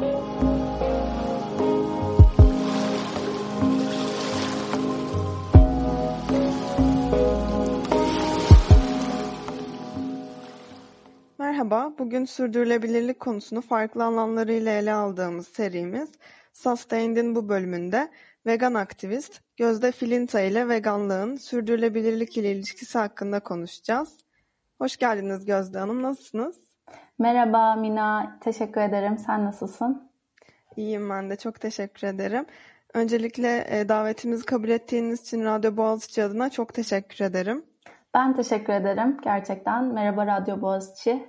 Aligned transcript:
Merhaba, 0.00 0.24
bugün 11.98 12.24
sürdürülebilirlik 12.24 13.20
konusunu 13.20 13.60
farklı 13.60 14.04
alanlarıyla 14.04 14.72
ele 14.72 14.92
aldığımız 14.92 15.48
serimiz 15.48 16.10
Sustained'in 16.52 17.34
bu 17.34 17.48
bölümünde 17.48 18.10
vegan 18.46 18.74
aktivist 18.74 19.40
Gözde 19.56 19.92
Filinta 19.92 20.40
ile 20.40 20.68
veganlığın 20.68 21.36
sürdürülebilirlik 21.36 22.36
ile 22.36 22.52
ilişkisi 22.52 22.98
hakkında 22.98 23.40
konuşacağız. 23.40 24.18
Hoş 24.78 24.96
geldiniz 24.96 25.44
Gözde 25.44 25.78
Hanım, 25.78 26.02
nasılsınız? 26.02 26.69
Merhaba 27.18 27.74
Mina, 27.74 28.38
teşekkür 28.40 28.80
ederim. 28.80 29.18
Sen 29.18 29.44
nasılsın? 29.44 30.10
İyiyim 30.76 31.10
ben 31.10 31.30
de, 31.30 31.36
çok 31.36 31.60
teşekkür 31.60 32.06
ederim. 32.06 32.46
Öncelikle 32.94 33.66
e, 33.68 33.88
davetimizi 33.88 34.46
kabul 34.46 34.68
ettiğiniz 34.68 35.22
için 35.22 35.44
Radyo 35.44 35.76
Boğaziçi 35.76 36.24
adına 36.24 36.50
çok 36.50 36.74
teşekkür 36.74 37.24
ederim. 37.24 37.64
Ben 38.14 38.36
teşekkür 38.36 38.72
ederim 38.72 39.16
gerçekten. 39.24 39.84
Merhaba 39.84 40.26
Radyo 40.26 40.60
Boğaziçi. 40.60 41.26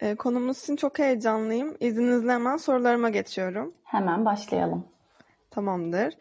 E, 0.00 0.14
konumuz 0.14 0.62
için 0.62 0.76
çok 0.76 0.98
heyecanlıyım. 0.98 1.76
İzninizle 1.80 2.32
hemen 2.32 2.56
sorularıma 2.56 3.10
geçiyorum. 3.10 3.74
Hemen 3.84 4.24
başlayalım. 4.24 4.88
Tamamdır. 5.50 6.14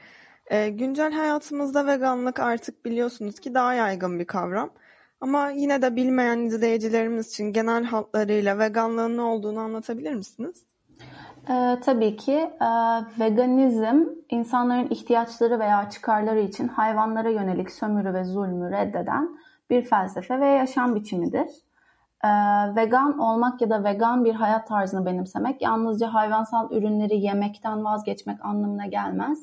E, 0.48 0.70
güncel 0.70 1.11
hayatımızda 1.11 1.88
veganlık 1.88 2.39
artık 2.39 2.86
biliyorsunuz 2.86 3.39
ki 3.39 3.53
daha 3.53 3.73
yaygın 3.73 4.20
bir 4.20 4.25
kavram. 4.25 4.70
Ama 5.21 5.49
yine 5.49 5.81
de 5.81 5.95
bilmeyen 5.95 6.39
izleyicilerimiz 6.39 7.27
için 7.30 7.53
genel 7.53 7.84
hatlarıyla 7.84 8.59
veganlığın 8.59 9.17
ne 9.17 9.21
olduğunu 9.21 9.59
anlatabilir 9.59 10.13
misiniz? 10.13 10.63
Ee, 11.49 11.80
tabii 11.85 12.17
ki 12.17 12.34
e, 12.34 12.70
veganizm 13.20 14.05
insanların 14.30 14.88
ihtiyaçları 14.89 15.59
veya 15.59 15.89
çıkarları 15.89 16.39
için 16.39 16.67
hayvanlara 16.67 17.30
yönelik 17.30 17.72
sömürü 17.72 18.14
ve 18.14 18.23
zulmü 18.23 18.72
reddeden 18.72 19.38
bir 19.69 19.86
felsefe 19.86 20.39
ve 20.39 20.47
yaşam 20.47 20.95
biçimidir. 20.95 21.47
Ee, 22.23 22.30
vegan 22.75 23.20
olmak 23.20 23.61
ya 23.61 23.70
da 23.70 23.83
vegan 23.83 24.25
bir 24.25 24.33
hayat 24.33 24.67
tarzını 24.67 25.05
benimsemek 25.05 25.61
yalnızca 25.61 26.14
hayvansal 26.14 26.72
ürünleri 26.72 27.17
yemekten 27.17 27.86
vazgeçmek 27.86 28.45
anlamına 28.45 28.86
gelmez. 28.86 29.39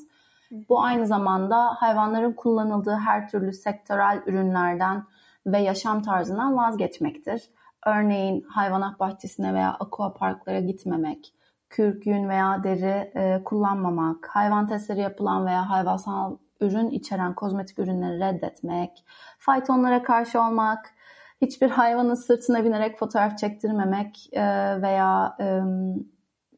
Bu 0.69 0.83
aynı 0.83 1.07
zamanda 1.07 1.65
hayvanların 1.65 2.33
kullanıldığı 2.33 2.95
her 2.95 3.29
türlü 3.29 3.53
sektörel 3.53 4.21
ürünlerden 4.25 5.03
ve 5.45 5.57
yaşam 5.57 6.01
tarzından 6.01 6.57
vazgeçmektir. 6.57 7.49
Örneğin 7.85 8.41
hayvanat 8.41 8.99
bahçesine 8.99 9.53
veya 9.53 9.73
aqua 9.73 10.13
parklara 10.13 10.59
gitmemek, 10.59 11.33
kürk, 11.69 12.05
yün 12.07 12.29
veya 12.29 12.63
deri 12.63 13.11
e, 13.15 13.43
kullanmamak, 13.43 14.27
hayvan 14.27 14.67
testleri 14.67 15.01
yapılan 15.01 15.45
veya 15.45 15.69
hayvansal 15.69 16.37
ürün 16.61 16.89
içeren 16.89 17.35
kozmetik 17.35 17.79
ürünleri 17.79 18.19
reddetmek, 18.19 19.05
faytonlara 19.39 20.03
karşı 20.03 20.41
olmak, 20.41 20.93
hiçbir 21.41 21.69
hayvanın 21.69 22.13
sırtına 22.13 22.63
binerek 22.63 22.99
fotoğraf 22.99 23.37
çektirmemek 23.37 24.29
e, 24.33 24.41
veya 24.81 25.35
e, 25.39 25.61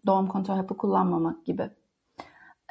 doğum 0.06 0.28
kontrol 0.28 0.56
hapı 0.56 0.78
kullanmamak 0.78 1.46
gibi. 1.46 1.70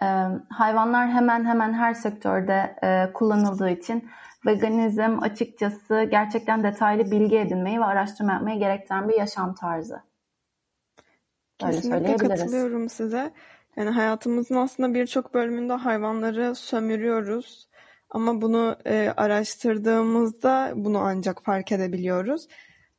E, 0.02 0.06
hayvanlar 0.50 1.08
hemen 1.08 1.44
hemen 1.44 1.72
her 1.72 1.94
sektörde 1.94 2.76
e, 2.82 3.12
kullanıldığı 3.12 3.70
için 3.70 4.08
veganizm 4.46 5.18
açıkçası 5.22 6.08
gerçekten 6.10 6.62
detaylı 6.62 7.10
bilgi 7.10 7.38
edinmeyi 7.38 7.80
ve 7.80 7.84
araştırma 7.84 8.32
yapmayı 8.32 8.58
gerektiren 8.58 9.08
bir 9.08 9.14
yaşam 9.14 9.54
tarzı. 9.54 10.02
Böyle 11.62 11.72
Kesinlikle 11.72 12.16
katılıyorum 12.16 12.88
size. 12.88 13.32
Yani 13.76 13.90
hayatımızın 13.90 14.54
aslında 14.54 14.94
birçok 14.94 15.34
bölümünde 15.34 15.72
hayvanları 15.72 16.54
sömürüyoruz. 16.54 17.68
Ama 18.10 18.42
bunu 18.42 18.76
e, 18.86 19.12
araştırdığımızda 19.16 20.72
bunu 20.76 20.98
ancak 20.98 21.44
fark 21.44 21.72
edebiliyoruz. 21.72 22.48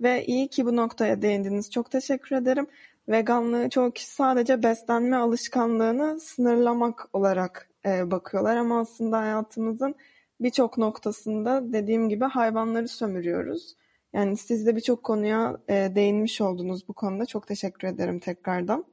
Ve 0.01 0.25
iyi 0.25 0.47
ki 0.47 0.65
bu 0.65 0.75
noktaya 0.75 1.21
değindiniz. 1.21 1.71
Çok 1.71 1.91
teşekkür 1.91 2.35
ederim. 2.35 2.67
Veganlığı 3.09 3.69
çoğu 3.69 3.91
kişi 3.91 4.07
sadece 4.07 4.63
beslenme 4.63 5.15
alışkanlığını 5.15 6.19
sınırlamak 6.19 7.09
olarak 7.13 7.69
e, 7.85 8.11
bakıyorlar. 8.11 8.57
Ama 8.57 8.79
aslında 8.79 9.17
hayatımızın 9.17 9.95
birçok 10.39 10.77
noktasında 10.77 11.73
dediğim 11.73 12.09
gibi 12.09 12.25
hayvanları 12.25 12.87
sömürüyoruz. 12.87 13.75
Yani 14.13 14.37
siz 14.37 14.65
de 14.65 14.75
birçok 14.75 15.03
konuya 15.03 15.57
e, 15.69 15.91
değinmiş 15.95 16.41
oldunuz 16.41 16.87
bu 16.87 16.93
konuda. 16.93 17.25
Çok 17.25 17.47
teşekkür 17.47 17.87
ederim 17.87 18.19
tekrardan. 18.19 18.85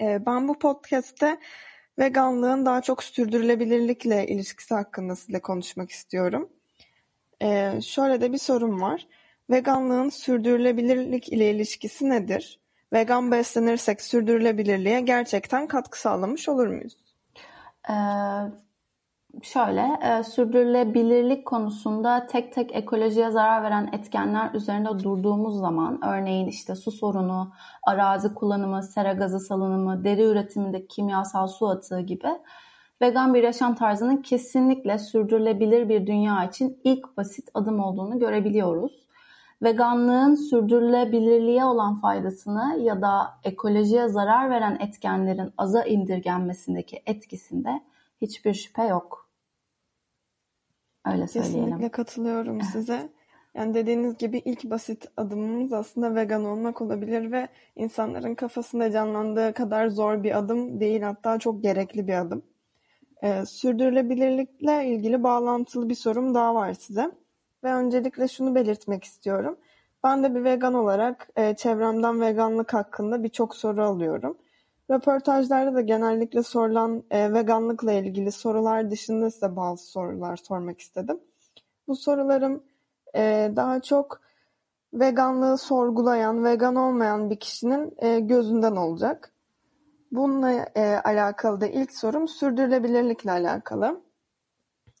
E, 0.00 0.26
ben 0.26 0.48
bu 0.48 0.58
podcast'te 0.58 1.38
veganlığın 1.98 2.66
daha 2.66 2.82
çok 2.82 3.04
sürdürülebilirlikle 3.04 4.26
ilişkisi 4.26 4.74
hakkında 4.74 5.16
sizinle 5.16 5.40
konuşmak 5.40 5.90
istiyorum. 5.90 6.48
E, 7.42 7.80
şöyle 7.80 8.20
de 8.20 8.32
bir 8.32 8.38
sorum 8.38 8.80
var. 8.80 9.06
Veganlığın 9.50 10.08
sürdürülebilirlik 10.08 11.28
ile 11.28 11.50
ilişkisi 11.50 12.08
nedir? 12.10 12.60
Vegan 12.92 13.30
beslenirsek 13.30 14.00
sürdürülebilirliğe 14.02 15.00
gerçekten 15.00 15.66
katkı 15.66 16.00
sağlamış 16.00 16.48
olur 16.48 16.66
muyuz? 16.66 16.96
Ee, 17.90 17.92
Şöyle, 19.40 19.98
e, 20.02 20.22
sürdürülebilirlik 20.22 21.46
konusunda 21.46 22.26
tek 22.26 22.52
tek 22.52 22.74
ekolojiye 22.74 23.30
zarar 23.30 23.62
veren 23.62 23.90
etkenler 23.92 24.54
üzerinde 24.54 24.88
durduğumuz 25.04 25.58
zaman, 25.58 26.04
örneğin 26.04 26.46
işte 26.46 26.74
su 26.74 26.90
sorunu, 26.90 27.52
arazi 27.82 28.34
kullanımı, 28.34 28.82
sera 28.82 29.12
gazı 29.12 29.40
salınımı, 29.40 30.04
deri 30.04 30.22
üretimindeki 30.22 30.88
kimyasal 30.88 31.46
su 31.46 31.68
atığı 31.68 32.00
gibi 32.00 32.28
vegan 33.02 33.34
bir 33.34 33.42
yaşam 33.42 33.74
tarzının 33.74 34.16
kesinlikle 34.16 34.98
sürdürülebilir 34.98 35.88
bir 35.88 36.06
dünya 36.06 36.44
için 36.44 36.80
ilk 36.84 37.16
basit 37.16 37.48
adım 37.54 37.80
olduğunu 37.80 38.18
görebiliyoruz. 38.18 39.06
Veganlığın 39.62 40.34
sürdürülebilirliğe 40.34 41.64
olan 41.64 42.00
faydasını 42.00 42.78
ya 42.80 43.02
da 43.02 43.34
ekolojiye 43.44 44.08
zarar 44.08 44.50
veren 44.50 44.78
etkenlerin 44.80 45.52
aza 45.58 45.84
indirgenmesindeki 45.84 47.02
etkisinde 47.06 47.82
hiçbir 48.20 48.54
şüphe 48.54 48.84
yok. 48.84 49.21
Öyle 51.06 51.26
söyleyelim. 51.26 51.62
Kesinlikle 51.62 51.88
katılıyorum 51.88 52.62
size. 52.62 53.08
Yani 53.54 53.74
dediğiniz 53.74 54.16
gibi 54.18 54.38
ilk 54.38 54.64
basit 54.64 55.06
adımımız 55.16 55.72
aslında 55.72 56.14
vegan 56.14 56.44
olmak 56.44 56.82
olabilir 56.82 57.32
ve 57.32 57.48
insanların 57.76 58.34
kafasında 58.34 58.90
canlandığı 58.90 59.52
kadar 59.52 59.88
zor 59.88 60.22
bir 60.22 60.38
adım 60.38 60.80
değil 60.80 61.02
hatta 61.02 61.38
çok 61.38 61.62
gerekli 61.62 62.06
bir 62.08 62.14
adım. 62.14 62.42
Ee, 63.22 63.46
sürdürülebilirlikle 63.46 64.86
ilgili 64.86 65.22
bağlantılı 65.22 65.88
bir 65.88 65.94
sorum 65.94 66.34
daha 66.34 66.54
var 66.54 66.72
size. 66.72 67.10
Ve 67.64 67.74
öncelikle 67.74 68.28
şunu 68.28 68.54
belirtmek 68.54 69.04
istiyorum. 69.04 69.56
Ben 70.04 70.24
de 70.24 70.34
bir 70.34 70.44
vegan 70.44 70.74
olarak 70.74 71.28
e, 71.36 71.56
çevremden 71.56 72.20
veganlık 72.20 72.74
hakkında 72.74 73.22
birçok 73.22 73.56
soru 73.56 73.84
alıyorum. 73.84 74.38
Röportajlarda 74.90 75.74
da 75.74 75.80
genellikle 75.80 76.42
sorulan 76.42 77.04
e, 77.10 77.32
veganlıkla 77.32 77.92
ilgili 77.92 78.32
sorular 78.32 78.90
dışında 78.90 79.30
size 79.30 79.56
bazı 79.56 79.84
sorular 79.86 80.36
sormak 80.36 80.80
istedim. 80.80 81.20
Bu 81.88 81.96
sorularım 81.96 82.62
e, 83.16 83.52
daha 83.56 83.82
çok 83.82 84.20
veganlığı 84.94 85.58
sorgulayan, 85.58 86.44
vegan 86.44 86.76
olmayan 86.76 87.30
bir 87.30 87.40
kişinin 87.40 87.94
e, 87.98 88.20
gözünden 88.20 88.76
olacak. 88.76 89.32
Bununla 90.12 90.52
e, 90.74 90.96
alakalı 91.04 91.60
da 91.60 91.66
ilk 91.66 91.92
sorum 91.92 92.28
sürdürülebilirlikle 92.28 93.30
alakalı. 93.30 94.00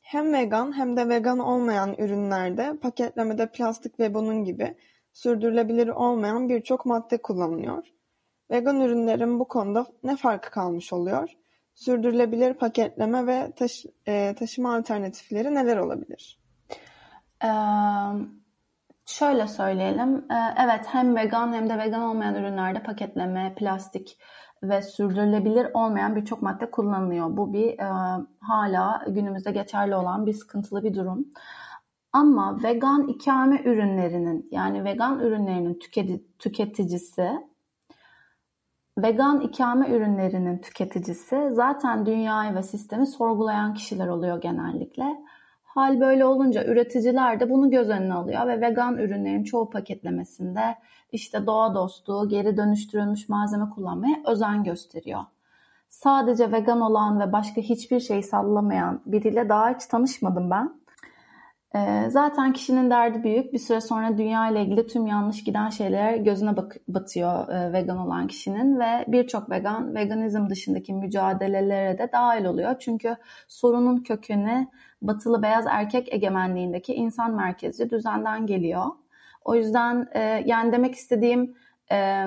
Hem 0.02 0.32
vegan 0.32 0.78
hem 0.78 0.96
de 0.96 1.08
vegan 1.08 1.38
olmayan 1.38 1.94
ürünlerde 1.98 2.76
paketlemede 2.82 3.50
plastik 3.52 4.00
ve 4.00 4.14
bunun 4.14 4.44
gibi 4.44 4.76
sürdürülebilir 5.12 5.88
olmayan 5.88 6.48
birçok 6.48 6.86
madde 6.86 7.22
kullanılıyor. 7.22 7.86
Vegan 8.52 8.80
ürünlerin 8.80 9.40
bu 9.40 9.48
konuda 9.48 9.86
ne 10.04 10.16
farkı 10.16 10.50
kalmış 10.50 10.92
oluyor? 10.92 11.30
Sürdürülebilir 11.74 12.54
paketleme 12.54 13.26
ve 13.26 13.52
taşı, 13.52 13.88
e, 14.06 14.34
taşıma 14.34 14.74
alternatifleri 14.74 15.54
neler 15.54 15.76
olabilir? 15.76 16.38
Ee, 17.44 17.48
şöyle 19.06 19.46
söyleyelim. 19.46 20.16
Ee, 20.16 20.54
evet 20.64 20.84
hem 20.88 21.16
vegan 21.16 21.52
hem 21.52 21.68
de 21.68 21.78
vegan 21.78 22.02
olmayan 22.02 22.34
ürünlerde 22.34 22.82
paketleme, 22.82 23.54
plastik 23.56 24.18
ve 24.62 24.82
sürdürülebilir 24.82 25.66
olmayan 25.74 26.16
birçok 26.16 26.42
madde 26.42 26.70
kullanılıyor. 26.70 27.36
Bu 27.36 27.52
bir 27.52 27.78
e, 27.78 27.86
hala 28.40 29.04
günümüzde 29.08 29.50
geçerli 29.50 29.96
olan 29.96 30.26
bir 30.26 30.32
sıkıntılı 30.32 30.84
bir 30.84 30.94
durum. 30.94 31.26
Ama 32.12 32.62
vegan 32.62 33.08
ikame 33.08 33.62
ürünlerinin 33.64 34.48
yani 34.50 34.84
vegan 34.84 35.20
ürünlerinin 35.20 35.78
tüketicisi 36.38 37.51
Vegan 38.98 39.40
ikame 39.40 39.88
ürünlerinin 39.88 40.58
tüketicisi 40.58 41.48
zaten 41.50 42.06
dünyayı 42.06 42.54
ve 42.54 42.62
sistemi 42.62 43.06
sorgulayan 43.06 43.74
kişiler 43.74 44.08
oluyor 44.08 44.40
genellikle. 44.40 45.04
Hal 45.64 46.00
böyle 46.00 46.24
olunca 46.24 46.64
üreticiler 46.64 47.40
de 47.40 47.50
bunu 47.50 47.70
göz 47.70 47.88
önüne 47.88 48.14
alıyor 48.14 48.46
ve 48.46 48.60
vegan 48.60 48.98
ürünlerin 48.98 49.44
çoğu 49.44 49.70
paketlemesinde 49.70 50.76
işte 51.12 51.46
doğa 51.46 51.74
dostu, 51.74 52.28
geri 52.28 52.56
dönüştürülmüş 52.56 53.28
malzeme 53.28 53.70
kullanmaya 53.70 54.16
özen 54.26 54.64
gösteriyor. 54.64 55.20
Sadece 55.88 56.52
vegan 56.52 56.80
olan 56.80 57.20
ve 57.20 57.32
başka 57.32 57.60
hiçbir 57.60 58.00
şey 58.00 58.22
sallamayan 58.22 59.00
biriyle 59.06 59.48
daha 59.48 59.70
hiç 59.70 59.86
tanışmadım 59.86 60.50
ben. 60.50 60.81
Ee, 61.74 62.04
zaten 62.10 62.52
kişinin 62.52 62.90
derdi 62.90 63.22
büyük. 63.22 63.52
Bir 63.52 63.58
süre 63.58 63.80
sonra 63.80 64.18
dünya 64.18 64.50
ile 64.50 64.62
ilgili 64.62 64.86
tüm 64.86 65.06
yanlış 65.06 65.44
giden 65.44 65.68
şeyler 65.68 66.16
gözüne 66.16 66.56
bak 66.56 66.76
batıyor 66.88 67.48
e, 67.48 67.72
vegan 67.72 67.98
olan 67.98 68.26
kişinin 68.26 68.80
ve 68.80 69.04
birçok 69.08 69.50
vegan 69.50 69.94
veganizm 69.94 70.48
dışındaki 70.48 70.94
mücadelelere 70.94 71.98
de 71.98 72.12
dahil 72.12 72.44
oluyor. 72.44 72.78
Çünkü 72.78 73.16
sorunun 73.48 74.02
kökeni 74.02 74.68
batılı 75.02 75.42
beyaz 75.42 75.64
erkek 75.68 76.14
egemenliğindeki 76.14 76.94
insan 76.94 77.34
merkezli 77.34 77.90
düzenden 77.90 78.46
geliyor. 78.46 78.86
O 79.44 79.54
yüzden 79.54 80.08
e, 80.12 80.20
yani 80.46 80.72
demek 80.72 80.94
istediğim 80.94 81.54
e, 81.92 82.26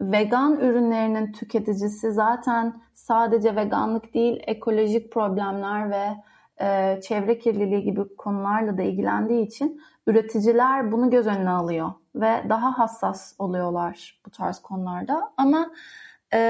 vegan 0.00 0.60
ürünlerinin 0.60 1.32
tüketicisi 1.32 2.12
zaten 2.12 2.80
sadece 2.94 3.56
veganlık 3.56 4.14
değil 4.14 4.42
ekolojik 4.46 5.12
problemler 5.12 5.90
ve 5.90 6.06
e, 6.60 7.00
çevre 7.02 7.38
kirliliği 7.38 7.82
gibi 7.82 8.16
konularla 8.16 8.78
da 8.78 8.82
ilgilendiği 8.82 9.46
için 9.46 9.80
üreticiler 10.06 10.92
bunu 10.92 11.10
göz 11.10 11.26
önüne 11.26 11.50
alıyor 11.50 11.92
ve 12.14 12.42
daha 12.48 12.78
hassas 12.78 13.34
oluyorlar 13.38 14.20
bu 14.26 14.30
tarz 14.30 14.58
konularda. 14.58 15.32
Ama 15.36 15.70
e, 16.34 16.40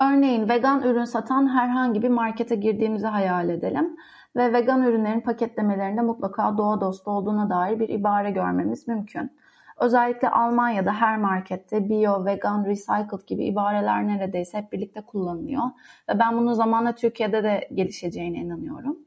örneğin 0.00 0.48
vegan 0.48 0.82
ürün 0.82 1.04
satan 1.04 1.56
herhangi 1.56 2.02
bir 2.02 2.08
markete 2.08 2.56
girdiğimizi 2.56 3.06
hayal 3.06 3.48
edelim 3.48 3.96
ve 4.36 4.52
vegan 4.52 4.82
ürünlerin 4.82 5.20
paketlemelerinde 5.20 6.00
mutlaka 6.00 6.58
doğa 6.58 6.80
dostu 6.80 7.10
olduğuna 7.10 7.50
dair 7.50 7.80
bir 7.80 7.88
ibare 7.88 8.30
görmemiz 8.30 8.88
mümkün. 8.88 9.30
Özellikle 9.80 10.30
Almanya'da 10.30 10.92
her 10.92 11.18
markette 11.18 11.88
bio, 11.88 12.24
vegan, 12.24 12.64
recycled 12.64 13.26
gibi 13.26 13.44
ibareler 13.44 14.06
neredeyse 14.06 14.58
hep 14.58 14.72
birlikte 14.72 15.00
kullanılıyor. 15.00 15.62
Ve 16.08 16.18
ben 16.18 16.36
bunun 16.36 16.52
zamanla 16.52 16.94
Türkiye'de 16.94 17.44
de 17.44 17.68
gelişeceğine 17.74 18.38
inanıyorum. 18.38 18.98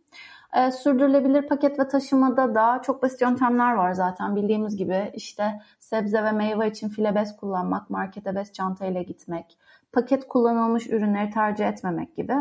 E, 0.54 0.72
sürdürülebilir 0.72 1.48
paket 1.48 1.80
ve 1.80 1.88
taşımada 1.88 2.56
da 2.56 2.82
çok 2.84 3.04
basit 3.04 3.22
yöntemler 3.22 3.74
var 3.74 3.94
zaten 3.94 4.36
bildiğimiz 4.36 4.76
gibi. 4.78 5.12
işte 5.14 5.62
sebze 5.80 6.24
ve 6.24 6.32
meyve 6.32 6.70
için 6.70 6.90
file 6.90 7.16
bez 7.16 7.38
kullanmak, 7.38 7.90
markete 7.90 8.36
bez 8.36 8.54
çantayla 8.54 9.02
gitmek, 9.02 9.58
paket 9.94 10.28
kullanılmış 10.28 10.90
ürünleri 10.90 11.30
tercih 11.30 11.68
etmemek 11.68 12.16
gibi. 12.16 12.36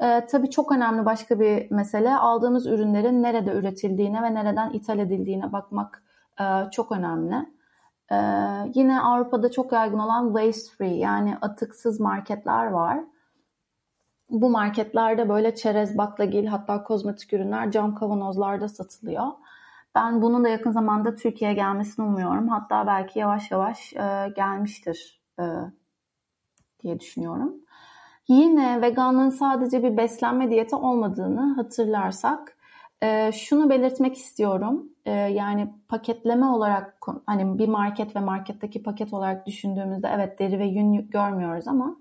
E, 0.00 0.26
tabii 0.26 0.50
çok 0.50 0.72
önemli 0.72 1.04
başka 1.04 1.40
bir 1.40 1.70
mesele 1.70 2.16
aldığımız 2.16 2.66
ürünlerin 2.66 3.22
nerede 3.22 3.50
üretildiğine 3.50 4.22
ve 4.22 4.34
nereden 4.34 4.72
ithal 4.72 4.98
edildiğine 4.98 5.52
bakmak 5.52 6.03
çok 6.72 6.92
önemli. 6.92 7.54
E, 8.12 8.16
yine 8.74 9.00
Avrupa'da 9.00 9.50
çok 9.50 9.72
yaygın 9.72 9.98
olan 9.98 10.26
waste 10.26 10.76
free 10.76 10.96
yani 10.96 11.36
atıksız 11.40 12.00
marketler 12.00 12.66
var. 12.66 13.00
Bu 14.30 14.50
marketlerde 14.50 15.28
böyle 15.28 15.54
çerez, 15.54 15.98
baklagil 15.98 16.46
hatta 16.46 16.84
kozmetik 16.84 17.32
ürünler 17.32 17.70
cam 17.70 17.94
kavanozlarda 17.94 18.68
satılıyor. 18.68 19.26
Ben 19.94 20.22
bunun 20.22 20.44
da 20.44 20.48
yakın 20.48 20.70
zamanda 20.70 21.14
Türkiye'ye 21.14 21.56
gelmesini 21.56 22.06
umuyorum. 22.06 22.48
Hatta 22.48 22.86
belki 22.86 23.18
yavaş 23.18 23.50
yavaş 23.50 23.92
e, 23.92 24.32
gelmiştir 24.36 25.22
e, 25.40 25.44
diye 26.82 27.00
düşünüyorum. 27.00 27.54
Yine 28.28 28.82
veganlığın 28.82 29.30
sadece 29.30 29.82
bir 29.82 29.96
beslenme 29.96 30.50
diyeti 30.50 30.76
olmadığını 30.76 31.54
hatırlarsak 31.54 32.56
e, 33.02 33.32
şunu 33.32 33.70
belirtmek 33.70 34.16
istiyorum. 34.16 34.88
E, 35.06 35.10
yani 35.10 35.74
paketleme 35.88 36.46
olarak 36.46 37.00
hani 37.26 37.58
bir 37.58 37.68
market 37.68 38.16
ve 38.16 38.20
marketteki 38.20 38.82
paket 38.82 39.12
olarak 39.12 39.46
düşündüğümüzde 39.46 40.08
evet 40.14 40.38
deri 40.38 40.58
ve 40.58 40.66
yün 40.66 41.10
görmüyoruz 41.10 41.68
ama 41.68 41.96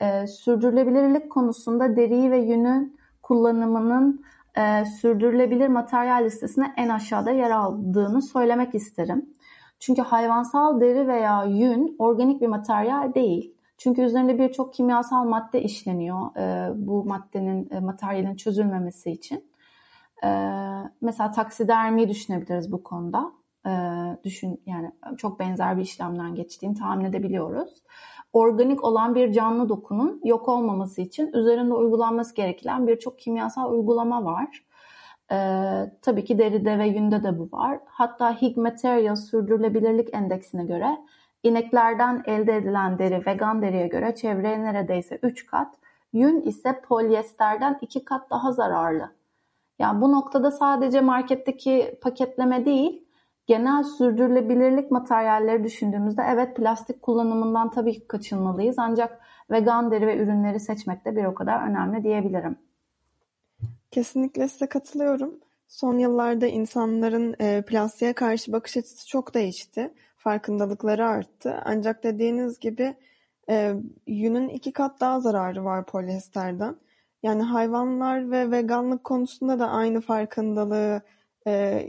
e, 0.00 0.26
sürdürülebilirlik 0.26 1.30
konusunda 1.30 1.96
deriyi 1.96 2.30
ve 2.30 2.38
yünün 2.38 2.96
kullanımının 3.22 4.24
e, 4.56 4.84
sürdürülebilir 4.84 5.68
materyal 5.68 6.24
listesine 6.24 6.74
en 6.76 6.88
aşağıda 6.88 7.30
yer 7.30 7.50
aldığını 7.50 8.22
söylemek 8.22 8.74
isterim. 8.74 9.34
Çünkü 9.80 10.02
hayvansal 10.02 10.80
deri 10.80 11.08
veya 11.08 11.44
yün 11.44 11.96
organik 11.98 12.40
bir 12.40 12.46
materyal 12.46 13.14
değil. 13.14 13.54
Çünkü 13.78 14.02
üzerinde 14.02 14.38
birçok 14.38 14.74
kimyasal 14.74 15.24
madde 15.24 15.62
işleniyor 15.62 16.36
e, 16.36 16.72
bu 16.86 17.04
maddenin, 17.04 17.68
e, 17.70 17.80
materyalin 17.80 18.36
çözülmemesi 18.36 19.10
için. 19.10 19.44
E, 20.24 20.28
mesela 21.00 21.30
taksidermi 21.30 22.08
düşünebiliriz 22.08 22.72
bu 22.72 22.82
konuda. 22.82 23.32
E, 23.66 23.72
düşün 24.24 24.62
yani 24.66 24.92
çok 25.18 25.40
benzer 25.40 25.76
bir 25.76 25.82
işlemden 25.82 26.34
geçtiğini 26.34 26.74
tahmin 26.74 27.04
edebiliyoruz. 27.04 27.82
Organik 28.32 28.84
olan 28.84 29.14
bir 29.14 29.32
canlı 29.32 29.68
dokunun 29.68 30.20
yok 30.24 30.48
olmaması 30.48 31.00
için 31.00 31.32
üzerinde 31.32 31.74
uygulanması 31.74 32.34
gereken 32.34 32.86
birçok 32.86 33.18
kimyasal 33.18 33.72
uygulama 33.72 34.24
var. 34.24 34.64
Ee, 35.32 35.90
tabii 36.02 36.24
ki 36.24 36.38
deride 36.38 36.78
ve 36.78 36.86
yünde 36.86 37.22
de 37.22 37.38
bu 37.38 37.48
var. 37.52 37.80
Hatta 37.86 38.42
Hig 38.42 38.56
Material 38.56 39.16
Sürdürülebilirlik 39.16 40.14
Endeksine 40.14 40.64
göre 40.64 40.98
ineklerden 41.42 42.22
elde 42.26 42.56
edilen 42.56 42.98
deri 42.98 43.26
vegan 43.26 43.62
deriye 43.62 43.86
göre 43.86 44.14
çevreye 44.14 44.62
neredeyse 44.62 45.18
3 45.22 45.46
kat, 45.46 45.74
yün 46.12 46.40
ise 46.40 46.80
polyesterden 46.80 47.78
2 47.80 48.04
kat 48.04 48.30
daha 48.30 48.52
zararlı. 48.52 49.10
Yani 49.78 50.00
bu 50.00 50.12
noktada 50.12 50.50
sadece 50.50 51.00
marketteki 51.00 51.98
paketleme 52.02 52.64
değil, 52.64 53.04
genel 53.46 53.82
sürdürülebilirlik 53.82 54.90
materyalleri 54.90 55.64
düşündüğümüzde 55.64 56.22
evet 56.28 56.56
plastik 56.56 57.02
kullanımından 57.02 57.70
tabii 57.70 57.92
ki 57.92 58.08
kaçınmalıyız 58.08 58.78
ancak 58.78 59.20
vegan 59.50 59.90
deri 59.90 60.06
ve 60.06 60.16
ürünleri 60.16 60.60
seçmek 60.60 61.04
de 61.04 61.16
bir 61.16 61.24
o 61.24 61.34
kadar 61.34 61.68
önemli 61.68 62.04
diyebilirim. 62.04 62.58
Kesinlikle 63.90 64.48
size 64.48 64.66
katılıyorum. 64.66 65.34
Son 65.68 65.98
yıllarda 65.98 66.46
insanların 66.46 67.36
e, 67.40 67.62
plastiğe 67.62 68.12
karşı 68.12 68.52
bakış 68.52 68.76
açısı 68.76 69.08
çok 69.08 69.34
değişti. 69.34 69.94
Farkındalıkları 70.16 71.06
arttı. 71.06 71.62
Ancak 71.64 72.04
dediğiniz 72.04 72.58
gibi 72.58 72.94
e, 73.50 73.74
yünün 74.06 74.48
iki 74.48 74.72
kat 74.72 75.00
daha 75.00 75.20
zararı 75.20 75.64
var 75.64 75.86
polyesterden. 75.86 76.76
Yani 77.24 77.42
hayvanlar 77.42 78.30
ve 78.30 78.50
veganlık 78.50 79.04
konusunda 79.04 79.58
da 79.58 79.68
aynı 79.68 80.00
farkındalığı 80.00 81.02
e, 81.46 81.86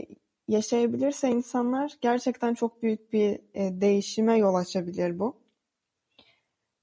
yaşayabilirse 0.48 1.28
insanlar 1.28 1.92
gerçekten 2.00 2.54
çok 2.54 2.82
büyük 2.82 3.12
bir 3.12 3.40
e, 3.54 3.80
değişime 3.80 4.38
yol 4.38 4.54
açabilir 4.54 5.18
bu. 5.18 5.36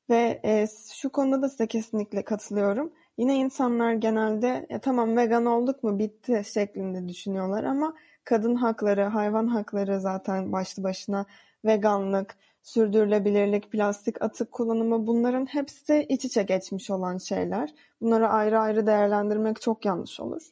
Ve 0.10 0.42
e, 0.46 0.68
şu 0.94 1.10
konuda 1.10 1.42
da 1.42 1.50
size 1.50 1.68
kesinlikle 1.68 2.24
katılıyorum. 2.24 2.94
Yine 3.18 3.36
insanlar 3.36 3.94
genelde 3.94 4.68
ya 4.70 4.80
tamam 4.82 5.18
vegan 5.18 5.46
olduk 5.46 5.84
mu 5.84 6.00
bitti 6.00 6.42
şeklinde 6.54 7.10
düşünüyorlar 7.10 7.64
ama 7.64 7.96
kadın 8.24 8.56
hakları, 8.56 9.04
hayvan 9.04 9.48
hakları 9.48 10.00
zaten 10.02 10.52
başlı 10.52 10.84
başına 10.84 11.26
veganlık, 11.66 12.38
sürdürülebilirlik, 12.64 13.72
plastik 13.72 14.22
atık 14.22 14.52
kullanımı 14.52 15.08
bunların 15.08 15.46
hepsi 15.46 16.06
iç 16.10 16.26
içe 16.26 16.44
geçmiş 16.44 16.90
olan 16.90 17.18
şeyler. 17.18 17.74
Bunları 18.02 18.28
ayrı 18.28 18.60
ayrı 18.60 18.88
değerlendirmek 18.88 19.62
çok 19.62 19.86
yanlış 19.86 20.20
olur. 20.20 20.50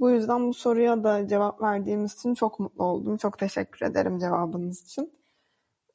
Bu 0.00 0.10
yüzden 0.10 0.48
bu 0.48 0.54
soruya 0.54 1.04
da 1.04 1.28
cevap 1.28 1.62
verdiğimiz 1.62 2.14
için 2.14 2.34
çok 2.34 2.60
mutlu 2.60 2.84
oldum. 2.84 3.16
Çok 3.16 3.38
teşekkür 3.38 3.86
ederim 3.86 4.18
cevabınız 4.18 4.82
için. 4.82 5.12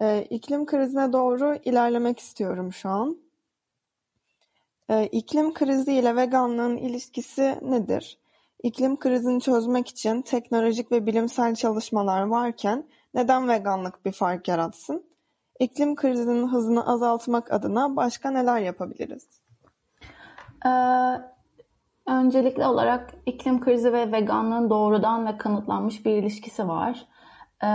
Ee, 0.02 0.28
iklim 0.30 0.66
krizine 0.66 1.14
doğru 1.14 1.56
ilerlemek 1.66 2.20
istiyorum 2.20 2.74
şu 2.74 2.90
an. 2.90 3.18
Ee, 4.90 5.06
iklim 5.06 5.54
krizi 5.54 5.94
ile 5.94 6.16
veganlığın 6.16 6.78
ilişkisi 6.78 7.60
nedir? 7.62 8.18
İklim 8.64 9.00
krizini 9.00 9.42
çözmek 9.42 9.88
için 9.88 10.22
teknolojik 10.22 10.92
ve 10.92 11.06
bilimsel 11.06 11.56
çalışmalar 11.56 12.22
varken 12.22 12.88
neden 13.14 13.50
veganlık 13.50 14.06
bir 14.06 14.12
fark 14.12 14.48
yaratsın? 14.48 15.15
İklim 15.60 15.96
krizinin 15.96 16.48
hızını 16.48 16.88
azaltmak 16.88 17.54
adına 17.54 17.96
başka 17.96 18.32
neler 18.32 18.60
yapabiliriz? 18.60 19.42
Ee, 20.66 20.70
öncelikli 22.08 22.66
olarak 22.66 23.14
iklim 23.26 23.62
krizi 23.62 23.94
ve 23.94 24.12
veganlığın 24.12 24.70
doğrudan 24.70 25.26
ve 25.26 25.38
kanıtlanmış 25.38 26.06
bir 26.06 26.12
ilişkisi 26.12 26.68
var. 26.68 27.08
Ee, 27.64 27.68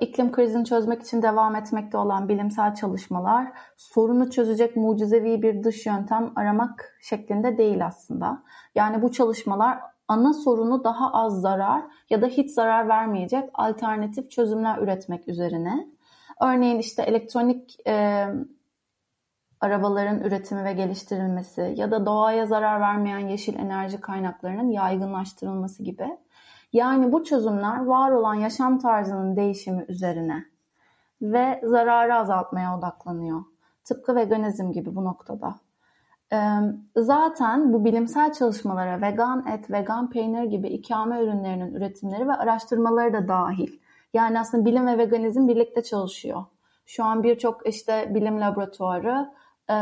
iklim 0.00 0.32
krizini 0.32 0.64
çözmek 0.64 1.02
için 1.02 1.22
devam 1.22 1.56
etmekte 1.56 1.98
olan 1.98 2.28
bilimsel 2.28 2.74
çalışmalar 2.74 3.52
sorunu 3.76 4.30
çözecek 4.30 4.76
mucizevi 4.76 5.42
bir 5.42 5.64
dış 5.64 5.86
yöntem 5.86 6.32
aramak 6.36 6.98
şeklinde 7.02 7.58
değil 7.58 7.86
aslında. 7.86 8.42
Yani 8.74 9.02
bu 9.02 9.12
çalışmalar 9.12 9.78
ana 10.08 10.32
sorunu 10.32 10.84
daha 10.84 11.12
az 11.12 11.40
zarar 11.40 11.82
ya 12.10 12.22
da 12.22 12.26
hiç 12.26 12.50
zarar 12.50 12.88
vermeyecek 12.88 13.50
alternatif 13.54 14.30
çözümler 14.30 14.78
üretmek 14.78 15.28
üzerine. 15.28 15.93
Örneğin 16.44 16.78
işte 16.78 17.02
elektronik 17.02 17.88
e, 17.88 18.26
arabaların 19.60 20.20
üretimi 20.20 20.64
ve 20.64 20.72
geliştirilmesi 20.72 21.74
ya 21.76 21.90
da 21.90 22.06
doğaya 22.06 22.46
zarar 22.46 22.80
vermeyen 22.80 23.18
yeşil 23.18 23.58
enerji 23.58 24.00
kaynaklarının 24.00 24.70
yaygınlaştırılması 24.70 25.82
gibi. 25.82 26.18
Yani 26.72 27.12
bu 27.12 27.24
çözümler 27.24 27.84
var 27.84 28.10
olan 28.10 28.34
yaşam 28.34 28.78
tarzının 28.78 29.36
değişimi 29.36 29.84
üzerine 29.88 30.44
ve 31.22 31.60
zararı 31.64 32.14
azaltmaya 32.14 32.78
odaklanıyor. 32.78 33.40
Tıpkı 33.84 34.16
veganizm 34.16 34.72
gibi 34.72 34.96
bu 34.96 35.04
noktada. 35.04 35.54
Zaten 36.96 37.72
bu 37.72 37.84
bilimsel 37.84 38.32
çalışmalara 38.32 39.00
vegan 39.00 39.46
et, 39.46 39.70
vegan 39.70 40.10
peynir 40.10 40.44
gibi 40.44 40.68
ikame 40.68 41.22
ürünlerinin 41.22 41.74
üretimleri 41.74 42.28
ve 42.28 42.32
araştırmaları 42.32 43.12
da 43.12 43.28
dahil. 43.28 43.83
Yani 44.14 44.40
aslında 44.40 44.64
bilim 44.64 44.86
ve 44.86 44.98
veganizm 44.98 45.48
birlikte 45.48 45.82
çalışıyor. 45.82 46.44
Şu 46.86 47.04
an 47.04 47.22
birçok 47.22 47.68
işte 47.68 48.14
bilim 48.14 48.40
laboratuvarı 48.40 49.30
e, 49.70 49.76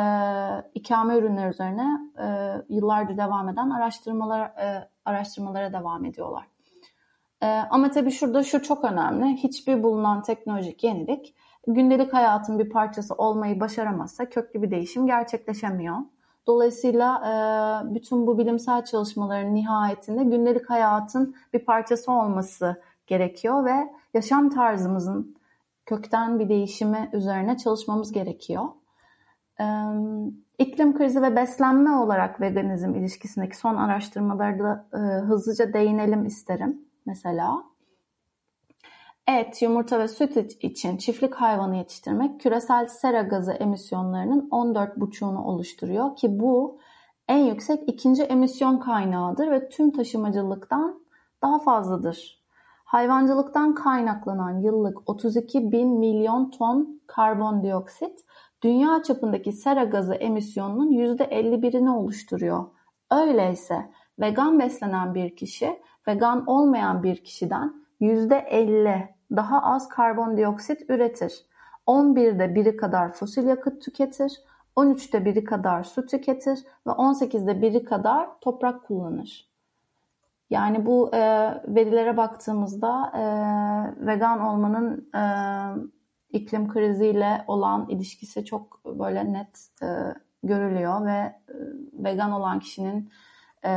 ikame 0.75 1.17
ürünler 1.17 1.51
üzerine 1.51 2.01
e, 2.19 2.27
yıllardır 2.69 3.17
devam 3.17 3.49
eden 3.49 3.71
araştırmalar 3.71 4.41
e, 4.41 4.89
araştırmalara 5.05 5.73
devam 5.73 6.05
ediyorlar. 6.05 6.45
E, 7.43 7.47
ama 7.47 7.91
tabii 7.91 8.11
şurada 8.11 8.43
şu 8.43 8.63
çok 8.63 8.85
önemli. 8.85 9.37
Hiçbir 9.37 9.83
bulunan 9.83 10.23
teknolojik 10.23 10.85
yenilik 10.85 11.35
gündelik 11.67 12.13
hayatın 12.13 12.59
bir 12.59 12.71
parçası 12.71 13.15
olmayı 13.15 13.61
başaramazsa 13.61 14.29
köklü 14.29 14.63
bir 14.63 14.71
değişim 14.71 15.07
gerçekleşemiyor. 15.07 15.97
Dolayısıyla 16.47 17.19
e, 17.19 17.95
bütün 17.95 18.27
bu 18.27 18.39
bilimsel 18.39 18.85
çalışmaların 18.85 19.55
nihayetinde 19.55 20.25
gündelik 20.25 20.71
hayatın 20.71 21.37
bir 21.53 21.65
parçası 21.65 22.13
olması 22.13 22.83
gerekiyor 23.13 23.65
ve 23.65 23.93
yaşam 24.15 24.51
tarzımızın 24.51 25.37
kökten 25.87 26.39
bir 26.39 26.49
değişimi 26.49 27.11
üzerine 27.13 27.57
çalışmamız 27.57 28.13
gerekiyor. 28.13 28.65
İklim 30.59 30.99
krizi 30.99 31.23
ve 31.23 31.37
beslenme 31.37 31.91
olarak 31.91 32.41
veganizm 32.41 32.95
ilişkisindeki 32.95 33.57
son 33.57 33.77
araştırmalarda 33.77 34.87
e, 34.95 34.99
hızlıca 34.99 35.73
değinelim 35.73 36.27
isterim 36.27 36.81
mesela. 37.07 37.65
Et, 39.29 39.63
yumurta 39.63 39.99
ve 39.99 40.09
süt 40.09 40.37
için 40.65 40.97
çiftlik 40.97 41.35
hayvanı 41.35 41.77
yetiştirmek 41.77 42.41
küresel 42.41 42.87
sera 42.87 43.23
gazı 43.23 43.53
emisyonlarının 43.53 44.49
14,5'unu 44.51 45.39
oluşturuyor 45.39 46.17
ki 46.17 46.41
bu 46.41 46.79
en 47.29 47.39
yüksek 47.39 47.89
ikinci 47.89 48.23
emisyon 48.23 48.79
kaynağıdır 48.79 49.51
ve 49.51 49.69
tüm 49.69 49.91
taşımacılıktan 49.91 51.03
daha 51.43 51.59
fazladır. 51.59 52.42
Hayvancılıktan 52.93 53.75
kaynaklanan 53.75 54.61
yıllık 54.61 55.11
32 55.11 55.73
bin 55.73 55.89
milyon 55.89 56.51
ton 56.51 57.01
karbondioksit 57.07 58.21
dünya 58.63 59.03
çapındaki 59.03 59.53
sera 59.53 59.85
gazı 59.85 60.15
emisyonunun 60.15 60.93
%51'ini 60.93 61.91
oluşturuyor. 61.91 62.65
Öyleyse 63.11 63.91
vegan 64.21 64.59
beslenen 64.59 65.15
bir 65.15 65.37
kişi 65.37 65.81
vegan 66.09 66.47
olmayan 66.47 67.03
bir 67.03 67.25
kişiden 67.25 67.75
%50 68.01 69.09
daha 69.37 69.63
az 69.63 69.89
karbondioksit 69.89 70.91
üretir. 70.91 71.47
11'de 71.87 72.55
biri 72.55 72.77
kadar 72.77 73.13
fosil 73.13 73.47
yakıt 73.47 73.83
tüketir, 73.83 74.33
13'te 74.77 75.25
biri 75.25 75.45
kadar 75.45 75.85
su 75.85 76.07
tüketir 76.07 76.59
ve 76.87 76.91
18'de 76.91 77.63
biri 77.63 77.85
kadar 77.85 78.41
toprak 78.41 78.85
kullanır. 78.85 79.52
Yani 80.53 80.87
bu 80.87 81.11
e, 81.15 81.21
verilere 81.67 82.17
baktığımızda 82.17 83.13
e, 83.15 83.23
vegan 84.07 84.41
olmanın 84.41 85.11
e, 85.15 85.25
iklim 86.39 86.69
kriziyle 86.69 87.45
olan 87.47 87.89
ilişkisi 87.89 88.45
çok 88.45 88.85
böyle 88.85 89.33
net 89.33 89.69
e, 89.83 89.87
görülüyor 90.43 91.07
ve 91.07 91.11
e, 91.11 91.35
vegan 91.93 92.33
olan 92.33 92.61
kişinin 92.61 93.11
e, 93.65 93.73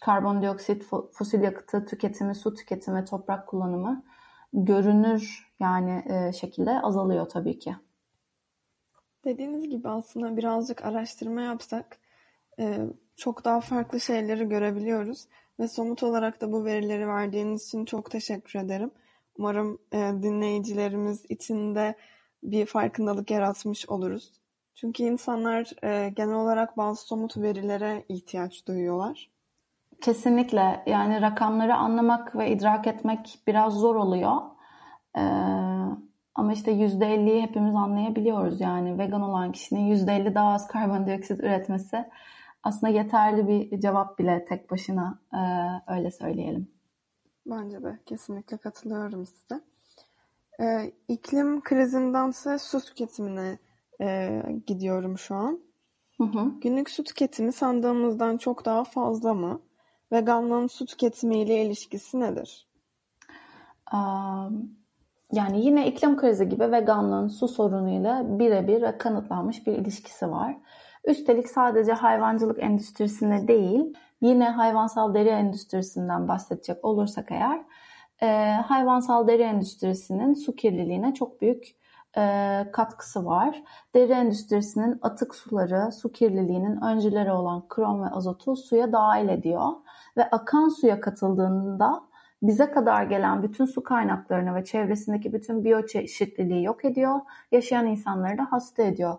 karbondioksit, 0.00 0.84
fosil 1.12 1.42
yakıtı 1.42 1.86
tüketimi, 1.86 2.34
su 2.34 2.54
tüketimi, 2.54 3.04
toprak 3.04 3.46
kullanımı 3.46 4.04
görünür 4.52 5.52
yani 5.60 6.04
e, 6.06 6.32
şekilde 6.32 6.80
azalıyor 6.80 7.28
tabii 7.28 7.58
ki. 7.58 7.76
Dediğiniz 9.24 9.70
gibi 9.70 9.88
aslında 9.88 10.36
birazcık 10.36 10.84
araştırma 10.84 11.42
yapsak 11.42 11.98
e, 12.58 12.78
çok 13.16 13.44
daha 13.44 13.60
farklı 13.60 14.00
şeyleri 14.00 14.48
görebiliyoruz 14.48 15.28
ve 15.60 15.68
somut 15.68 16.02
olarak 16.02 16.40
da 16.40 16.52
bu 16.52 16.64
verileri 16.64 17.08
verdiğiniz 17.08 17.66
için 17.66 17.84
çok 17.84 18.10
teşekkür 18.10 18.58
ederim. 18.58 18.90
Umarım 19.38 19.78
e, 19.92 19.98
dinleyicilerimiz 19.98 21.24
için 21.28 21.74
de 21.74 21.94
bir 22.42 22.66
farkındalık 22.66 23.30
yaratmış 23.30 23.88
oluruz. 23.88 24.32
Çünkü 24.74 25.02
insanlar 25.02 25.72
e, 25.84 26.10
genel 26.10 26.34
olarak 26.34 26.76
bazı 26.76 27.06
somut 27.06 27.36
verilere 27.36 28.04
ihtiyaç 28.08 28.66
duyuyorlar. 28.68 29.30
Kesinlikle 30.00 30.82
yani 30.86 31.20
rakamları 31.20 31.74
anlamak 31.74 32.36
ve 32.36 32.50
idrak 32.50 32.86
etmek 32.86 33.38
biraz 33.46 33.74
zor 33.74 33.96
oluyor. 33.96 34.36
Ee, 35.16 35.20
ama 36.34 36.52
işte 36.52 36.72
%50'yi 36.72 37.42
hepimiz 37.42 37.74
anlayabiliyoruz 37.74 38.60
yani 38.60 38.98
vegan 38.98 39.22
olan 39.22 39.52
kişinin 39.52 39.94
%50 39.94 40.34
daha 40.34 40.52
az 40.52 40.66
karbondioksit 40.66 41.40
üretmesi 41.40 42.04
aslında 42.64 42.92
yeterli 42.92 43.48
bir 43.48 43.80
cevap 43.80 44.18
bile 44.18 44.44
tek 44.44 44.70
başına 44.70 45.18
e, 45.34 45.40
öyle 45.92 46.10
söyleyelim. 46.10 46.68
Bence 47.46 47.82
de 47.82 47.98
kesinlikle 48.06 48.56
katılıyorum 48.56 49.26
size. 49.26 49.60
Ee, 50.60 50.92
iklim 51.08 51.60
krizindense 51.60 52.58
su 52.58 52.80
tüketimine 52.80 53.58
e, 54.00 54.42
gidiyorum 54.66 55.18
şu 55.18 55.34
an. 55.34 55.60
Hı 56.18 56.24
hı. 56.24 56.52
Günlük 56.60 56.90
su 56.90 57.04
tüketimi 57.04 57.52
sandığımızdan 57.52 58.36
çok 58.36 58.64
daha 58.64 58.84
fazla 58.84 59.34
mı? 59.34 59.60
Veganlığın 60.12 60.66
su 60.66 60.86
tüketimiyle 60.86 61.64
ilişkisi 61.64 62.20
nedir? 62.20 62.68
Yani 65.32 65.64
yine 65.64 65.86
iklim 65.86 66.16
krizi 66.16 66.48
gibi 66.48 66.72
veganlığın 66.72 67.28
su 67.28 67.48
sorunuyla 67.48 68.38
birebir 68.38 68.82
ve 68.82 68.98
kanıtlanmış 68.98 69.66
bir 69.66 69.72
ilişkisi 69.72 70.30
var. 70.30 70.56
Üstelik 71.04 71.48
sadece 71.48 71.92
hayvancılık 71.92 72.62
endüstrisine 72.62 73.48
değil, 73.48 73.94
yine 74.20 74.48
hayvansal 74.48 75.14
deri 75.14 75.28
endüstrisinden 75.28 76.28
bahsedecek 76.28 76.84
olursak 76.84 77.30
eğer, 77.30 77.64
e, 78.22 78.52
hayvansal 78.52 79.28
deri 79.28 79.42
endüstrisinin 79.42 80.34
su 80.34 80.56
kirliliğine 80.56 81.14
çok 81.14 81.40
büyük 81.40 81.64
e, 82.16 82.66
katkısı 82.72 83.24
var. 83.24 83.62
Deri 83.94 84.12
endüstrisinin 84.12 84.98
atık 85.02 85.34
suları, 85.34 85.92
su 85.92 86.12
kirliliğinin 86.12 86.82
öncüleri 86.82 87.32
olan 87.32 87.68
krom 87.68 88.02
ve 88.02 88.06
azotu 88.06 88.56
suya 88.56 88.92
dahil 88.92 89.28
ediyor 89.28 89.72
ve 90.16 90.30
akan 90.30 90.68
suya 90.68 91.00
katıldığında 91.00 92.02
bize 92.42 92.70
kadar 92.70 93.02
gelen 93.02 93.42
bütün 93.42 93.64
su 93.64 93.82
kaynaklarını 93.82 94.54
ve 94.54 94.64
çevresindeki 94.64 95.32
bütün 95.32 95.64
biyoçeşitliliği 95.64 96.64
yok 96.64 96.84
ediyor. 96.84 97.20
Yaşayan 97.52 97.86
insanları 97.86 98.38
da 98.38 98.46
hasta 98.50 98.82
ediyor. 98.82 99.18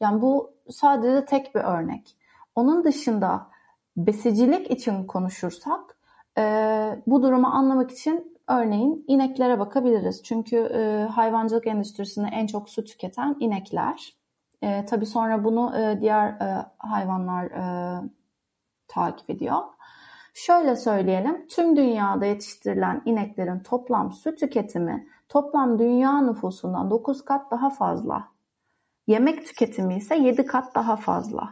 Yani 0.00 0.22
bu 0.22 0.52
sadece 0.70 1.24
tek 1.24 1.54
bir 1.54 1.60
örnek. 1.60 2.16
Onun 2.54 2.84
dışında 2.84 3.46
besicilik 3.96 4.70
için 4.70 5.06
konuşursak 5.06 5.96
e, 6.38 6.42
bu 7.06 7.22
durumu 7.22 7.46
anlamak 7.46 7.90
için 7.90 8.38
örneğin 8.48 9.04
ineklere 9.08 9.58
bakabiliriz. 9.58 10.22
Çünkü 10.22 10.56
e, 10.56 11.08
hayvancılık 11.10 11.66
endüstrisinde 11.66 12.28
en 12.32 12.46
çok 12.46 12.68
su 12.68 12.84
tüketen 12.84 13.36
inekler. 13.40 14.14
E, 14.62 14.84
tabii 14.84 15.06
sonra 15.06 15.44
bunu 15.44 15.76
e, 15.76 16.00
diğer 16.00 16.28
e, 16.28 16.66
hayvanlar 16.78 17.44
e, 17.44 18.00
takip 18.88 19.30
ediyor. 19.30 19.58
Şöyle 20.34 20.76
söyleyelim, 20.76 21.46
tüm 21.48 21.76
dünyada 21.76 22.24
yetiştirilen 22.24 23.02
ineklerin 23.04 23.58
toplam 23.58 24.12
su 24.12 24.34
tüketimi 24.34 25.08
toplam 25.28 25.78
dünya 25.78 26.20
nüfusundan 26.20 26.90
9 26.90 27.24
kat 27.24 27.50
daha 27.50 27.70
fazla. 27.70 28.33
Yemek 29.06 29.46
tüketimi 29.46 29.96
ise 29.96 30.16
7 30.16 30.46
kat 30.46 30.74
daha 30.74 30.96
fazla. 30.96 31.50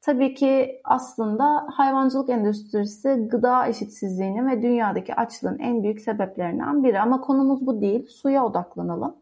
Tabii 0.00 0.34
ki 0.34 0.80
aslında 0.84 1.66
hayvancılık 1.72 2.30
endüstrisi 2.30 3.28
gıda 3.30 3.66
eşitsizliğinin 3.66 4.48
ve 4.48 4.62
dünyadaki 4.62 5.14
açlığın 5.14 5.58
en 5.58 5.82
büyük 5.82 6.00
sebeplerinden 6.00 6.84
biri. 6.84 7.00
Ama 7.00 7.20
konumuz 7.20 7.66
bu 7.66 7.80
değil, 7.80 8.08
suya 8.08 8.46
odaklanalım. 8.46 9.16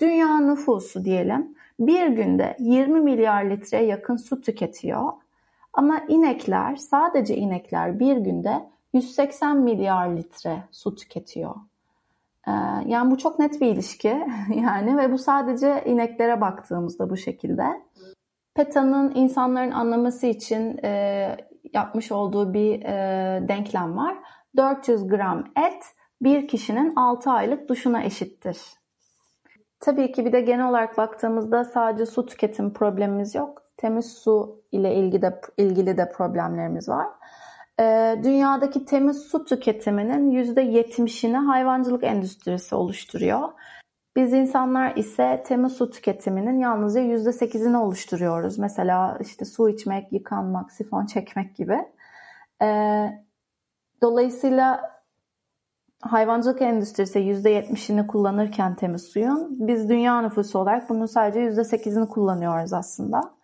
Dünya 0.00 0.40
nüfusu 0.40 1.04
diyelim 1.04 1.54
bir 1.80 2.06
günde 2.06 2.56
20 2.58 3.00
milyar 3.00 3.44
litreye 3.44 3.84
yakın 3.84 4.16
su 4.16 4.40
tüketiyor 4.40 5.12
ama 5.72 6.00
inekler, 6.08 6.76
sadece 6.76 7.36
inekler 7.36 8.00
bir 8.00 8.16
günde 8.16 8.70
180 8.92 9.56
milyar 9.56 10.08
litre 10.16 10.64
su 10.70 10.94
tüketiyor. 10.94 11.54
Ee, 12.48 12.50
yani 12.86 13.10
bu 13.10 13.18
çok 13.18 13.38
net 13.38 13.60
bir 13.60 13.66
ilişki 13.66 14.08
yani 14.54 14.96
ve 14.96 15.12
bu 15.12 15.18
sadece 15.18 15.84
ineklere 15.86 16.40
baktığımızda 16.40 17.10
bu 17.10 17.16
şekilde. 17.16 17.64
PETA'nın 18.54 19.14
insanların 19.14 19.70
anlaması 19.70 20.26
için 20.26 20.78
e, 20.84 21.36
yapmış 21.74 22.12
olduğu 22.12 22.54
bir 22.54 22.82
e, 22.82 23.48
denklem 23.48 23.96
var. 23.96 24.16
400 24.56 25.08
gram 25.08 25.44
et 25.56 25.84
bir 26.22 26.48
kişinin 26.48 26.96
6 26.96 27.30
aylık 27.30 27.68
duşuna 27.68 28.02
eşittir. 28.02 28.58
Tabii 29.80 30.12
ki 30.12 30.24
bir 30.24 30.32
de 30.32 30.40
genel 30.40 30.68
olarak 30.68 30.98
baktığımızda 30.98 31.64
sadece 31.64 32.06
su 32.06 32.26
tüketim 32.26 32.72
problemimiz 32.72 33.34
yok. 33.34 33.62
Temiz 33.76 34.12
su 34.12 34.62
ile 34.72 34.94
ilgili 34.94 35.22
de, 35.22 35.40
ilgili 35.56 35.96
de 35.96 36.08
problemlerimiz 36.08 36.88
var. 36.88 37.06
Ee, 37.80 38.20
dünyadaki 38.24 38.84
temiz 38.84 39.22
su 39.22 39.44
tüketiminin 39.44 40.30
%70'ini 40.30 41.36
hayvancılık 41.36 42.04
endüstrisi 42.04 42.74
oluşturuyor. 42.74 43.48
Biz 44.16 44.32
insanlar 44.32 44.96
ise 44.96 45.42
temiz 45.46 45.72
su 45.72 45.90
tüketiminin 45.90 46.58
yalnızca 46.58 47.00
%8'ini 47.00 47.76
oluşturuyoruz. 47.76 48.58
Mesela 48.58 49.18
işte 49.20 49.44
su 49.44 49.68
içmek, 49.68 50.12
yıkanmak, 50.12 50.72
sifon 50.72 51.06
çekmek 51.06 51.56
gibi. 51.56 51.78
Ee, 52.62 53.10
dolayısıyla 54.02 54.94
hayvancılık 56.02 56.62
endüstrisi 56.62 57.18
%70'ini 57.18 58.06
kullanırken 58.06 58.76
temiz 58.76 59.02
suyun 59.02 59.68
biz 59.68 59.88
dünya 59.88 60.20
nüfusu 60.22 60.58
olarak 60.58 60.88
bunun 60.88 61.06
sadece 61.06 61.40
%8'ini 61.40 62.08
kullanıyoruz 62.08 62.72
aslında. 62.72 63.34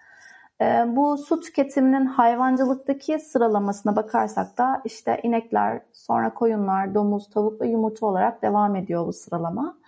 Ee, 0.60 0.84
bu 0.88 1.18
su 1.18 1.40
tüketiminin 1.40 2.06
hayvancılıktaki 2.06 3.18
sıralamasına 3.18 3.96
bakarsak 3.96 4.58
da 4.58 4.82
işte 4.84 5.20
inekler, 5.22 5.80
sonra 5.92 6.34
koyunlar, 6.34 6.94
domuz, 6.94 7.30
tavuk 7.30 7.60
ve 7.60 7.68
yumurta 7.68 8.06
olarak 8.06 8.42
devam 8.42 8.76
ediyor 8.76 9.06
bu 9.06 9.12
sıralama. 9.12 9.78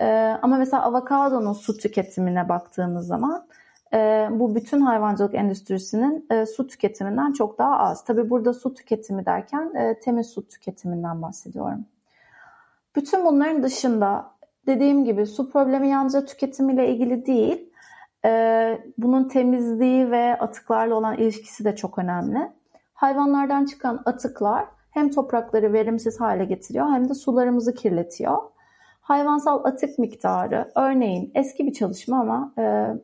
Ee, 0.00 0.36
ama 0.42 0.56
mesela 0.56 0.82
avokadonun 0.82 1.52
su 1.52 1.76
tüketimine 1.76 2.48
baktığımız 2.48 3.06
zaman 3.06 3.46
e, 3.92 4.28
bu 4.30 4.54
bütün 4.54 4.80
hayvancılık 4.80 5.34
endüstrisinin 5.34 6.26
e, 6.30 6.46
su 6.46 6.66
tüketiminden 6.66 7.32
çok 7.32 7.58
daha 7.58 7.78
az. 7.78 8.04
Tabi 8.04 8.30
burada 8.30 8.54
su 8.54 8.74
tüketimi 8.74 9.26
derken 9.26 9.74
e, 9.74 10.00
temiz 10.00 10.26
su 10.26 10.48
tüketiminden 10.48 11.22
bahsediyorum. 11.22 11.86
Bütün 12.96 13.24
bunların 13.24 13.62
dışında 13.62 14.30
dediğim 14.66 15.04
gibi 15.04 15.26
su 15.26 15.50
problemi 15.50 15.88
yalnızca 15.88 16.24
tüketimiyle 16.24 16.88
ilgili 16.88 17.26
değil, 17.26 17.69
bunun 18.98 19.28
temizliği 19.28 20.10
ve 20.10 20.38
atıklarla 20.38 20.94
olan 20.94 21.16
ilişkisi 21.16 21.64
de 21.64 21.76
çok 21.76 21.98
önemli. 21.98 22.52
Hayvanlardan 22.94 23.64
çıkan 23.64 24.02
atıklar 24.04 24.66
hem 24.90 25.10
toprakları 25.10 25.72
verimsiz 25.72 26.20
hale 26.20 26.44
getiriyor 26.44 26.86
hem 26.86 27.08
de 27.08 27.14
sularımızı 27.14 27.74
kirletiyor. 27.74 28.38
Hayvansal 29.00 29.64
atık 29.64 29.98
miktarı 29.98 30.72
örneğin 30.76 31.32
eski 31.34 31.66
bir 31.66 31.72
çalışma 31.72 32.20
ama 32.20 32.52
e, 32.58 32.94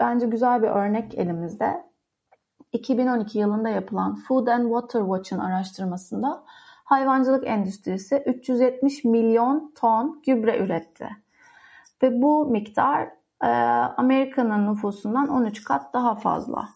bence 0.00 0.26
güzel 0.26 0.62
bir 0.62 0.68
örnek 0.68 1.18
elimizde. 1.18 1.88
2012 2.72 3.38
yılında 3.38 3.68
yapılan 3.68 4.14
Food 4.14 4.46
and 4.46 4.62
Water 4.62 5.00
Watch'ın 5.00 5.38
araştırmasında 5.38 6.44
hayvancılık 6.84 7.46
endüstrisi 7.46 8.22
370 8.26 9.04
milyon 9.04 9.72
ton 9.80 10.22
gübre 10.26 10.58
üretti. 10.58 11.08
Ve 12.02 12.22
bu 12.22 12.46
miktar 12.46 13.08
Amerika'nın 13.96 14.72
nüfusundan 14.72 15.28
13 15.28 15.64
kat 15.64 15.94
daha 15.94 16.14
fazla. 16.14 16.68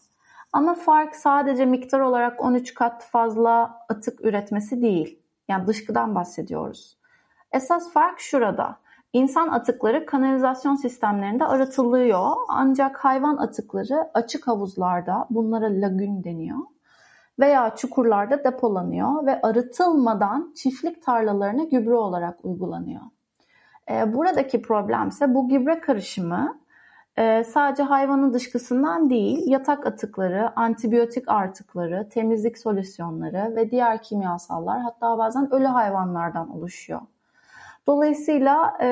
Ama 0.53 0.73
fark 0.73 1.15
sadece 1.15 1.65
miktar 1.65 1.99
olarak 1.99 2.41
13 2.41 2.73
kat 2.73 3.03
fazla 3.03 3.79
atık 3.89 4.25
üretmesi 4.25 4.81
değil. 4.81 5.19
Yani 5.47 5.67
dışkıdan 5.67 6.15
bahsediyoruz. 6.15 6.97
Esas 7.51 7.93
fark 7.93 8.19
şurada. 8.19 8.77
İnsan 9.13 9.47
atıkları 9.47 10.05
kanalizasyon 10.05 10.75
sistemlerinde 10.75 11.45
arıtılıyor 11.45 12.31
ancak 12.47 12.97
hayvan 12.97 13.37
atıkları 13.37 14.09
açık 14.13 14.47
havuzlarda 14.47 15.27
bunlara 15.29 15.65
lagün 15.65 16.23
deniyor 16.23 16.59
veya 17.39 17.75
çukurlarda 17.75 18.43
depolanıyor 18.43 19.25
ve 19.25 19.41
arıtılmadan 19.41 20.53
çiftlik 20.55 21.03
tarlalarına 21.03 21.63
gübre 21.63 21.93
olarak 21.93 22.45
uygulanıyor. 22.45 23.01
E, 23.91 24.13
buradaki 24.13 24.61
problem 24.61 25.07
ise 25.07 25.33
bu 25.33 25.49
gübre 25.49 25.79
karışımı 25.79 26.59
e, 27.17 27.43
sadece 27.43 27.83
hayvanın 27.83 28.33
dışkısından 28.33 29.09
değil, 29.09 29.51
yatak 29.51 29.87
atıkları, 29.87 30.59
antibiyotik 30.59 31.29
artıkları, 31.29 32.09
temizlik 32.09 32.57
solüsyonları 32.57 33.55
ve 33.55 33.71
diğer 33.71 34.01
kimyasallar 34.01 34.81
hatta 34.81 35.17
bazen 35.17 35.53
ölü 35.53 35.65
hayvanlardan 35.65 36.49
oluşuyor. 36.49 37.01
Dolayısıyla 37.87 38.77
e, 38.81 38.87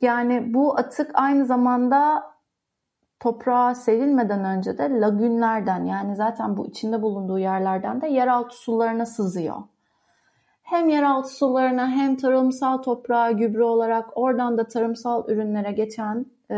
yani 0.00 0.54
bu 0.54 0.78
atık 0.78 1.10
aynı 1.14 1.46
zamanda 1.46 2.24
toprağa 3.20 3.74
serilmeden 3.74 4.44
önce 4.44 4.78
de 4.78 4.90
lagünlerden 5.00 5.84
yani 5.84 6.16
zaten 6.16 6.56
bu 6.56 6.66
içinde 6.66 7.02
bulunduğu 7.02 7.38
yerlerden 7.38 8.00
de 8.00 8.08
yeraltı 8.08 8.56
sularına 8.56 9.06
sızıyor. 9.06 9.56
Hem 10.66 10.88
yeraltı 10.88 11.28
sularına 11.28 11.90
hem 11.90 12.16
tarımsal 12.16 12.78
toprağa 12.78 13.30
gübre 13.30 13.62
olarak 13.62 14.18
oradan 14.18 14.58
da 14.58 14.68
tarımsal 14.68 15.28
ürünlere 15.28 15.72
geçen 15.72 16.26
e, 16.50 16.56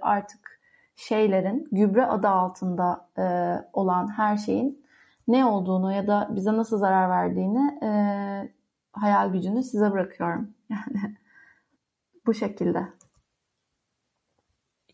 artık 0.00 0.60
şeylerin 0.96 1.68
gübre 1.72 2.06
adı 2.06 2.28
altında 2.28 3.08
e, 3.18 3.24
olan 3.72 4.08
her 4.16 4.36
şeyin 4.36 4.84
ne 5.28 5.44
olduğunu 5.44 5.92
ya 5.92 6.06
da 6.06 6.28
bize 6.30 6.52
nasıl 6.52 6.78
zarar 6.78 7.10
verdiğini 7.10 7.78
e, 7.84 7.88
hayal 8.92 9.32
gücünü 9.32 9.62
size 9.62 9.92
bırakıyorum. 9.92 10.54
Yani 10.70 11.16
bu 12.26 12.34
şekilde. 12.34 12.88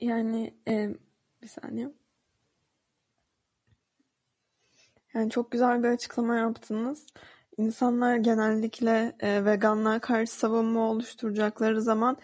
Yani 0.00 0.54
e, 0.68 0.94
bir 1.42 1.48
saniye. 1.48 1.90
Yani 5.14 5.30
çok 5.30 5.50
güzel 5.50 5.82
bir 5.82 5.88
açıklama 5.88 6.36
yaptınız. 6.36 7.06
İnsanlar 7.58 8.16
genellikle 8.16 9.12
e, 9.20 9.44
veganlar 9.44 10.00
karşı 10.00 10.32
savunma 10.32 10.80
oluşturacakları 10.80 11.82
zaman 11.82 12.16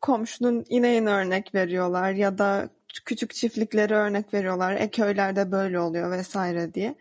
komşunun 0.00 0.64
ineğine 0.68 1.10
örnek 1.10 1.54
veriyorlar 1.54 2.10
ya 2.10 2.38
da 2.38 2.68
küçük 3.04 3.34
çiftlikleri 3.34 3.94
örnek 3.94 4.34
veriyorlar. 4.34 4.72
E 4.72 4.90
köylerde 4.90 5.52
böyle 5.52 5.80
oluyor 5.80 6.10
vesaire 6.10 6.74
diye. 6.74 6.94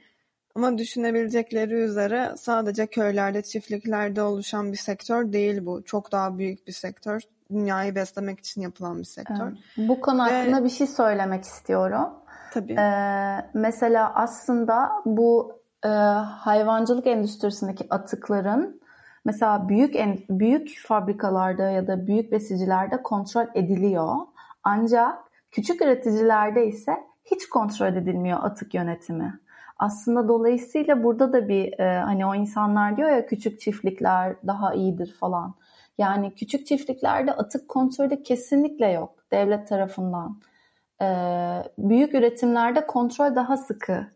Ama 0.56 0.78
düşünebilecekleri 0.78 1.74
üzere 1.74 2.32
sadece 2.38 2.88
köylerde, 2.88 3.42
çiftliklerde 3.42 4.22
oluşan 4.22 4.72
bir 4.72 4.78
sektör 4.78 5.34
değil 5.34 5.66
bu. 5.66 5.84
Çok 5.84 6.12
daha 6.12 6.38
büyük 6.38 6.68
bir 6.68 6.72
sektör. 6.72 7.22
Dünyayı 7.52 7.96
beslemek 7.96 8.40
için 8.40 8.62
yapılan 8.62 9.00
bir 9.00 9.04
sektör. 9.04 9.48
Evet. 9.48 9.90
Bu 9.90 10.02
konu 10.02 10.26
Ve... 10.26 10.32
hakkında 10.32 10.64
bir 10.64 10.70
şey 10.70 10.88
söylemek 10.88 11.44
istiyorum. 11.44 12.10
Tabii. 12.54 12.74
Ee, 12.74 13.50
mesela 13.54 14.14
aslında 14.16 14.90
bu 15.06 15.61
e, 15.86 15.88
hayvancılık 15.88 17.08
endüstrisindeki 17.08 17.88
atıkların 17.90 18.82
mesela 19.26 19.70
büyük 19.70 19.96
en, 19.96 20.18
büyük 20.30 20.80
fabrikalarda 20.88 21.70
ya 21.70 21.88
da 21.88 22.08
büyük 22.08 22.32
besicilerde 22.32 23.04
kontrol 23.04 23.46
ediliyor. 23.56 24.16
Ancak 24.64 25.18
küçük 25.52 25.82
üreticilerde 25.82 26.68
ise 26.68 26.92
hiç 27.26 27.50
kontrol 27.50 27.96
edilmiyor 27.96 28.40
atık 28.44 28.74
yönetimi. 28.74 29.40
Aslında 29.78 30.28
dolayısıyla 30.28 31.04
burada 31.04 31.34
da 31.34 31.48
bir 31.48 31.80
e, 31.80 32.00
hani 32.00 32.26
o 32.26 32.36
insanlar 32.36 32.98
diyor 32.98 33.10
ya 33.10 33.26
küçük 33.26 33.62
çiftlikler 33.62 34.36
daha 34.48 34.74
iyidir 34.74 35.16
falan. 35.20 35.56
Yani 35.98 36.36
küçük 36.36 36.68
çiftliklerde 36.68 37.34
atık 37.34 37.70
kontrolü 37.70 38.24
kesinlikle 38.24 38.88
yok 38.88 39.16
devlet 39.32 39.68
tarafından. 39.68 40.40
E, 41.02 41.08
büyük 41.78 42.14
üretimlerde 42.14 42.88
kontrol 42.88 43.36
daha 43.36 43.58
sıkı. 43.58 44.08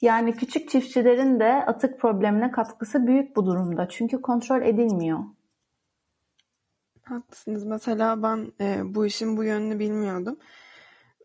Yani 0.00 0.32
küçük 0.32 0.68
çiftçilerin 0.70 1.40
de 1.40 1.52
atık 1.52 2.00
problemine 2.00 2.50
katkısı 2.50 3.06
büyük 3.06 3.36
bu 3.36 3.46
durumda. 3.46 3.88
Çünkü 3.88 4.22
kontrol 4.22 4.62
edilmiyor. 4.62 5.18
Haklısınız. 7.02 7.64
Mesela 7.64 8.22
ben 8.22 8.52
e, 8.60 8.94
bu 8.94 9.06
işin 9.06 9.36
bu 9.36 9.44
yönünü 9.44 9.78
bilmiyordum. 9.78 10.38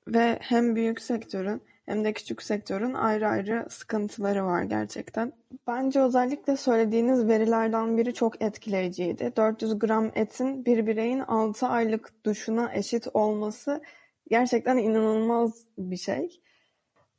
Ve 0.08 0.38
hem 0.42 0.76
büyük 0.76 1.02
sektörün 1.02 1.62
hem 1.86 2.04
de 2.04 2.14
küçük 2.14 2.44
sektörün 2.44 2.94
ayrı 2.94 3.28
ayrı 3.28 3.68
sıkıntıları 3.70 4.46
var 4.46 4.64
gerçekten. 4.64 5.34
Bence 5.68 6.02
özellikle 6.02 6.58
söylediğiniz 6.58 7.28
verilerden 7.28 7.98
biri 7.98 8.14
çok 8.14 8.42
etkileyiciydi. 8.42 9.34
400 9.36 9.80
gram 9.80 10.12
etin 10.16 10.66
bir 10.66 10.88
bireyin 10.88 11.20
6 11.20 11.68
aylık 11.68 12.26
duşuna 12.26 12.74
eşit 12.74 13.08
olması 13.14 13.82
gerçekten 14.30 14.78
inanılmaz 14.78 15.66
bir 15.78 15.98
şey. 15.98 16.42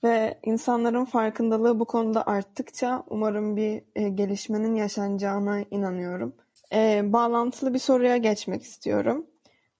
Ve 0.04 0.38
insanların 0.42 1.04
farkındalığı 1.04 1.80
bu 1.80 1.84
konuda 1.84 2.26
arttıkça 2.26 3.02
umarım 3.10 3.56
bir 3.56 3.82
e, 3.96 4.08
gelişmenin 4.08 4.74
yaşanacağına 4.74 5.60
inanıyorum. 5.70 6.36
E, 6.74 7.12
bağlantılı 7.12 7.74
bir 7.74 7.78
soruya 7.78 8.16
geçmek 8.16 8.62
istiyorum. 8.62 9.26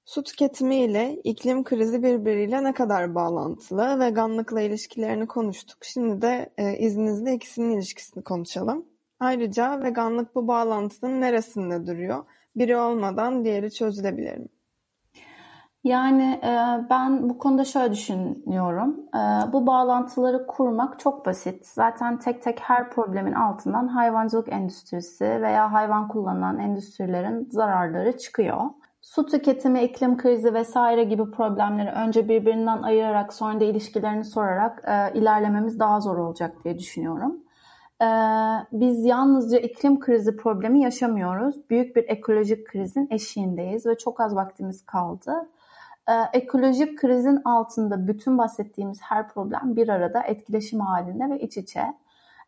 Su 0.05 0.23
tüketimi 0.23 0.77
ile 0.77 1.21
iklim 1.25 1.65
krizi 1.65 2.03
birbiriyle 2.03 2.65
ne 2.65 2.75
kadar 2.75 3.15
bağlantılı? 3.15 4.01
Veganlıkla 4.01 4.61
ilişkilerini 4.61 5.27
konuştuk. 5.27 5.79
Şimdi 5.85 6.23
de 6.23 6.51
e, 6.59 6.79
izninizle 6.79 7.35
ikisinin 7.35 7.77
ilişkisini 7.77 8.25
konuşalım. 8.25 8.87
Ayrıca 9.21 9.83
veganlık 9.83 10.35
bu 10.35 10.49
bağlantının 10.49 11.21
neresinde 11.21 11.87
duruyor? 11.87 12.25
Biri 12.57 12.77
olmadan 12.77 13.45
diğeri 13.45 13.71
çözülebilir 13.71 14.39
mi? 14.39 14.49
Yani 15.85 16.40
e, 16.42 16.81
ben 16.90 17.29
bu 17.31 17.38
konuda 17.38 17.64
şöyle 17.64 17.92
düşünüyorum. 17.92 19.01
E, 19.14 19.53
bu 19.53 19.66
bağlantıları 19.66 20.47
kurmak 20.47 21.01
çok 21.01 21.27
basit. 21.27 21.66
Zaten 21.66 22.18
tek 22.18 22.42
tek 22.42 22.61
her 22.61 22.90
problemin 22.90 23.33
altından 23.33 23.88
hayvancılık 23.88 24.53
endüstrisi 24.53 25.25
veya 25.25 25.73
hayvan 25.73 26.09
kullanılan 26.09 26.59
endüstrilerin 26.59 27.49
zararları 27.51 28.18
çıkıyor. 28.18 28.61
Su 29.01 29.27
tüketimi, 29.27 29.83
iklim 29.83 30.16
krizi 30.16 30.55
vesaire 30.55 31.05
gibi 31.05 31.31
problemleri 31.31 31.90
önce 31.90 32.29
birbirinden 32.29 32.83
ayırarak 32.83 33.33
sonra 33.35 33.61
da 33.61 33.64
ilişkilerini 33.64 34.25
sorarak 34.25 34.85
e, 34.88 35.18
ilerlememiz 35.18 35.79
daha 35.79 36.01
zor 36.01 36.16
olacak 36.16 36.64
diye 36.64 36.79
düşünüyorum. 36.79 37.37
E, 38.03 38.07
biz 38.73 39.05
yalnızca 39.05 39.59
iklim 39.59 40.01
krizi 40.01 40.37
problemi 40.37 40.81
yaşamıyoruz. 40.81 41.71
Büyük 41.71 41.97
bir 41.97 42.05
ekolojik 42.09 42.66
krizin 42.66 43.09
eşiğindeyiz 43.11 43.87
ve 43.87 43.99
çok 43.99 44.21
az 44.21 44.37
vaktimiz 44.37 44.87
kaldı. 44.87 45.49
E, 46.09 46.12
ekolojik 46.33 46.99
krizin 46.99 47.41
altında 47.45 48.09
bütün 48.09 48.38
bahsettiğimiz 48.38 49.01
her 49.03 49.29
problem 49.29 49.77
bir 49.77 49.88
arada 49.88 50.23
etkileşim 50.23 50.81
halinde 50.81 51.31
ve 51.31 51.41
iç 51.41 51.57
içe. 51.57 51.95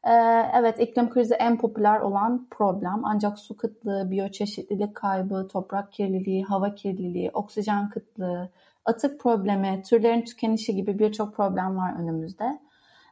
Ee, 0.07 0.51
evet 0.55 0.81
iklim 0.81 1.11
krizi 1.11 1.35
en 1.35 1.59
popüler 1.59 2.01
olan 2.01 2.47
problem 2.51 3.01
ancak 3.05 3.39
su 3.39 3.57
kıtlığı, 3.57 4.11
biyoçeşitlilik 4.11 4.95
kaybı, 4.95 5.49
toprak 5.49 5.93
kirliliği, 5.93 6.45
hava 6.45 6.75
kirliliği, 6.75 7.31
oksijen 7.31 7.91
kıtlığı, 7.91 8.51
atık 8.85 9.21
problemi, 9.21 9.83
türlerin 9.83 10.25
tükenişi 10.25 10.75
gibi 10.75 10.99
birçok 10.99 11.35
problem 11.35 11.77
var 11.77 11.95
önümüzde. 11.99 12.59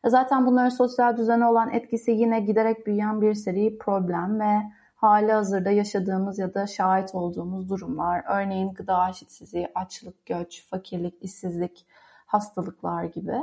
Zaten 0.06 0.46
bunların 0.46 0.68
sosyal 0.68 1.16
düzene 1.16 1.46
olan 1.46 1.70
etkisi 1.70 2.10
yine 2.10 2.40
giderek 2.40 2.86
büyüyen 2.86 3.20
bir 3.20 3.34
seri 3.34 3.78
problem 3.78 4.40
ve 4.40 4.62
hali 5.02 5.32
hazırda 5.32 5.70
yaşadığımız 5.70 6.38
ya 6.38 6.54
da 6.54 6.66
şahit 6.66 7.14
olduğumuz 7.14 7.68
durumlar. 7.70 8.24
Örneğin 8.28 8.74
gıda 8.74 9.08
eşitsizliği, 9.10 9.68
açlık, 9.74 10.26
göç, 10.26 10.66
fakirlik, 10.70 11.14
işsizlik, 11.22 11.86
hastalıklar 12.26 13.04
gibi. 13.04 13.34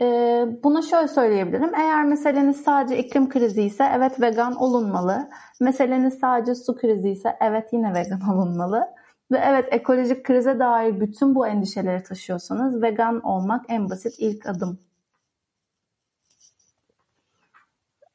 Ee, 0.00 0.48
buna 0.64 0.82
şöyle 0.82 1.08
söyleyebilirim. 1.08 1.74
Eğer 1.74 2.04
meseleniz 2.04 2.56
sadece 2.56 2.98
iklim 2.98 3.28
krizi 3.28 3.62
ise 3.62 3.90
evet 3.96 4.20
vegan 4.20 4.56
olunmalı. 4.56 5.28
Meseleniz 5.60 6.18
sadece 6.18 6.54
su 6.54 6.76
krizi 6.76 7.10
ise 7.10 7.36
evet 7.40 7.72
yine 7.72 7.94
vegan 7.94 8.20
olunmalı. 8.34 8.88
Ve 9.32 9.38
evet 9.38 9.68
ekolojik 9.70 10.24
krize 10.24 10.58
dair 10.58 11.00
bütün 11.00 11.34
bu 11.34 11.46
endişeleri 11.46 12.02
taşıyorsanız 12.02 12.82
vegan 12.82 13.20
olmak 13.20 13.64
en 13.68 13.90
basit 13.90 14.14
ilk 14.18 14.46
adım. 14.46 14.89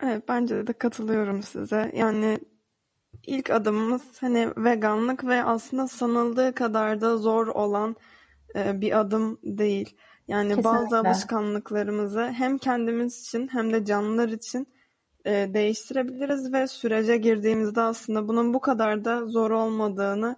Evet 0.03 0.23
bence 0.27 0.67
de 0.67 0.73
katılıyorum 0.73 1.43
size. 1.43 1.91
Yani 1.95 2.39
ilk 3.27 3.49
adımımız 3.49 4.21
hani 4.21 4.49
veganlık 4.57 5.23
ve 5.23 5.43
aslında 5.43 5.87
sanıldığı 5.87 6.55
kadar 6.55 7.01
da 7.01 7.17
zor 7.17 7.47
olan 7.47 7.95
e, 8.55 8.81
bir 8.81 8.99
adım 8.99 9.39
değil. 9.43 9.97
Yani 10.27 10.55
Kesinlikle. 10.55 10.69
bazı 10.69 10.99
alışkanlıklarımızı 10.99 12.27
hem 12.27 12.57
kendimiz 12.57 13.21
için 13.21 13.47
hem 13.47 13.73
de 13.73 13.85
canlılar 13.85 14.29
için 14.29 14.67
e, 15.25 15.53
değiştirebiliriz 15.53 16.53
ve 16.53 16.67
sürece 16.67 17.17
girdiğimizde 17.17 17.81
aslında 17.81 18.27
bunun 18.27 18.53
bu 18.53 18.59
kadar 18.59 19.05
da 19.05 19.25
zor 19.25 19.51
olmadığını 19.51 20.35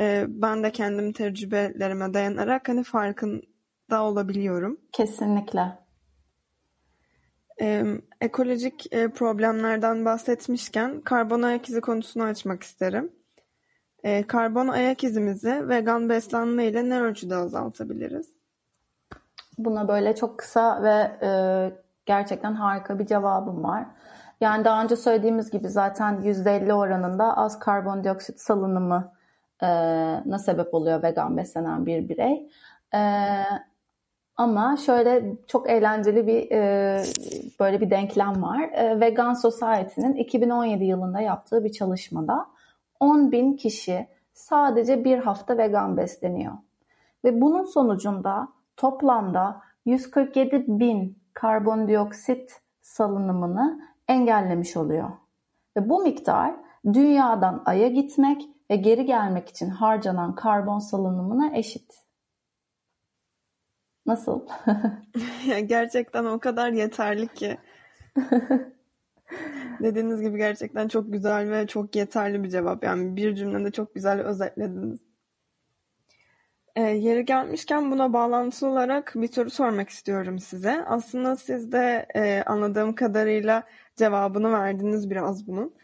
e, 0.00 0.24
ben 0.28 0.62
de 0.62 0.72
kendim 0.72 1.12
tecrübelerime 1.12 2.14
dayanarak 2.14 2.68
hani 2.68 2.84
farkında 2.84 4.02
olabiliyorum. 4.02 4.80
Kesinlikle. 4.92 5.78
E, 7.60 7.84
ekolojik 8.20 8.92
e, 8.92 9.08
problemlerden 9.08 10.04
bahsetmişken 10.04 11.00
karbon 11.00 11.42
ayak 11.42 11.68
izi 11.68 11.80
konusunu 11.80 12.22
açmak 12.22 12.62
isterim. 12.62 13.12
E, 14.04 14.26
karbon 14.26 14.68
ayak 14.68 15.04
izimizi 15.04 15.68
vegan 15.68 16.08
beslenme 16.08 16.66
ile 16.66 16.88
ne 16.88 17.00
ölçüde 17.00 17.36
azaltabiliriz? 17.36 18.38
Buna 19.58 19.88
böyle 19.88 20.14
çok 20.14 20.38
kısa 20.38 20.82
ve 20.82 21.26
e, 21.26 21.30
gerçekten 22.06 22.54
harika 22.54 22.98
bir 22.98 23.06
cevabım 23.06 23.64
var. 23.64 23.86
Yani 24.40 24.64
daha 24.64 24.82
önce 24.82 24.96
söylediğimiz 24.96 25.50
gibi 25.50 25.68
zaten 25.68 26.22
%50 26.22 26.72
oranında 26.72 27.36
az 27.36 27.58
karbondioksit 27.58 28.40
salınımı 28.40 29.12
e, 29.62 30.38
sebep 30.38 30.74
oluyor 30.74 31.02
vegan 31.02 31.36
beslenen 31.36 31.86
bir 31.86 32.08
birey. 32.08 32.50
E, 32.94 33.00
ama 34.38 34.76
şöyle 34.76 35.36
çok 35.46 35.70
eğlenceli 35.70 36.26
bir 36.26 36.50
e, 36.50 37.02
böyle 37.60 37.80
bir 37.80 37.90
denklem 37.90 38.42
var. 38.42 38.60
E, 38.72 39.00
Vegan 39.00 39.34
Society'nin 39.34 40.14
2017 40.14 40.84
yılında 40.84 41.20
yaptığı 41.20 41.64
bir 41.64 41.72
çalışmada 41.72 42.46
10 43.00 43.32
bin 43.32 43.56
kişi 43.56 44.06
sadece 44.32 45.04
bir 45.04 45.18
hafta 45.18 45.58
vegan 45.58 45.96
besleniyor. 45.96 46.52
Ve 47.24 47.40
bunun 47.40 47.64
sonucunda 47.64 48.48
toplamda 48.76 49.60
147 49.86 50.64
bin 50.68 51.18
karbondioksit 51.34 52.60
salınımını 52.82 53.80
engellemiş 54.08 54.76
oluyor. 54.76 55.10
Ve 55.76 55.88
bu 55.88 56.02
miktar 56.02 56.54
dünyadan 56.92 57.62
Ay'a 57.66 57.88
gitmek 57.88 58.48
ve 58.70 58.76
geri 58.76 59.04
gelmek 59.04 59.48
için 59.48 59.70
harcanan 59.70 60.34
karbon 60.34 60.78
salınımına 60.78 61.56
eşit. 61.56 62.07
Nasıl? 64.08 64.40
gerçekten 65.66 66.24
o 66.24 66.38
kadar 66.38 66.72
yeterli 66.72 67.28
ki. 67.28 67.58
Dediğiniz 69.82 70.20
gibi 70.20 70.38
gerçekten 70.38 70.88
çok 70.88 71.12
güzel 71.12 71.50
ve 71.50 71.66
çok 71.66 71.96
yeterli 71.96 72.44
bir 72.44 72.48
cevap. 72.48 72.84
Yani 72.84 73.16
bir 73.16 73.34
cümlede 73.34 73.70
çok 73.70 73.94
güzel 73.94 74.20
özetlediniz. 74.20 75.00
E, 76.76 76.80
yeri 76.82 77.24
gelmişken 77.24 77.90
buna 77.90 78.12
bağlantılı 78.12 78.70
olarak 78.70 79.12
bir 79.16 79.32
soru 79.32 79.50
sormak 79.50 79.88
istiyorum 79.88 80.38
size. 80.38 80.84
Aslında 80.84 81.36
siz 81.36 81.72
de 81.72 82.06
e, 82.14 82.42
anladığım 82.46 82.94
kadarıyla 82.94 83.62
cevabını 83.96 84.52
verdiniz 84.52 85.10
biraz 85.10 85.46
bunun. 85.46 85.74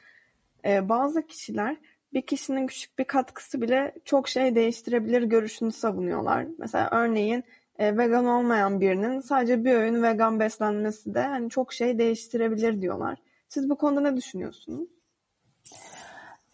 E, 0.64 0.88
bazı 0.88 1.26
kişiler 1.26 1.76
bir 2.12 2.22
kişinin 2.22 2.66
küçük 2.66 2.98
bir 2.98 3.04
katkısı 3.04 3.62
bile 3.62 3.94
çok 4.04 4.28
şey 4.28 4.54
değiştirebilir 4.54 5.22
görüşünü 5.22 5.72
savunuyorlar. 5.72 6.46
Mesela 6.58 6.88
örneğin 6.92 7.44
e, 7.78 7.98
vegan 7.98 8.26
olmayan 8.26 8.80
birinin 8.80 9.20
sadece 9.20 9.64
bir 9.64 9.74
öğün 9.74 10.02
vegan 10.02 10.40
beslenmesi 10.40 11.14
de 11.14 11.22
hani 11.22 11.50
çok 11.50 11.72
şey 11.72 11.98
değiştirebilir 11.98 12.80
diyorlar. 12.80 13.18
Siz 13.48 13.70
bu 13.70 13.76
konuda 13.76 14.00
ne 14.00 14.16
düşünüyorsunuz? 14.16 14.88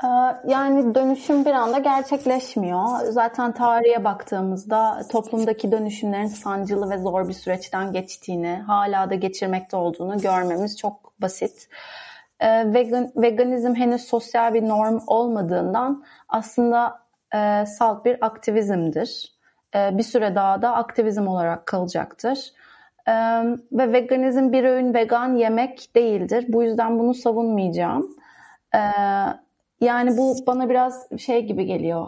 Ee, 0.05 0.07
yani 0.47 0.95
dönüşüm 0.95 1.45
bir 1.45 1.51
anda 1.51 1.79
gerçekleşmiyor. 1.79 3.01
Zaten 3.03 3.53
tarihe 3.53 4.05
baktığımızda 4.05 5.03
toplumdaki 5.13 5.73
dönüşümlerin 5.73 6.27
sancılı 6.27 6.91
ve 6.91 6.99
zor 6.99 7.29
bir 7.29 7.33
süreçten 7.33 7.93
geçtiğini, 7.93 8.57
hala 8.67 9.11
da 9.11 9.15
geçirmekte 9.15 9.77
olduğunu 9.77 10.21
görmemiz 10.21 10.79
çok 10.79 11.21
basit. 11.21 11.69
Ee, 12.41 12.75
vegan, 12.75 13.13
veganizm 13.17 13.75
henüz 13.75 14.03
sosyal 14.03 14.55
bir 14.55 14.69
norm 14.69 15.01
olmadığından 15.07 16.05
aslında 16.29 16.99
e, 17.35 17.67
salt 17.67 18.05
bir 18.05 18.27
aktivizmdir. 18.27 19.40
E, 19.75 19.99
bir 19.99 20.03
süre 20.03 20.35
daha 20.35 20.63
da 20.63 20.75
aktivizm 20.75 21.27
olarak 21.27 21.67
kalacaktır. 21.67 22.53
E, 23.09 23.13
ve 23.73 23.93
veganizm 23.93 24.53
bir 24.53 24.65
öğün 24.65 24.95
vegan 24.95 25.37
yemek 25.37 25.97
değildir. 25.97 26.45
Bu 26.49 26.63
yüzden 26.63 26.99
bunu 26.99 27.15
savunmayacağım. 27.15 28.17
E, 28.75 28.81
yani 29.81 30.17
bu 30.17 30.37
bana 30.47 30.69
biraz 30.71 31.07
şey 31.19 31.47
gibi 31.47 31.67
geliyor. 31.67 32.07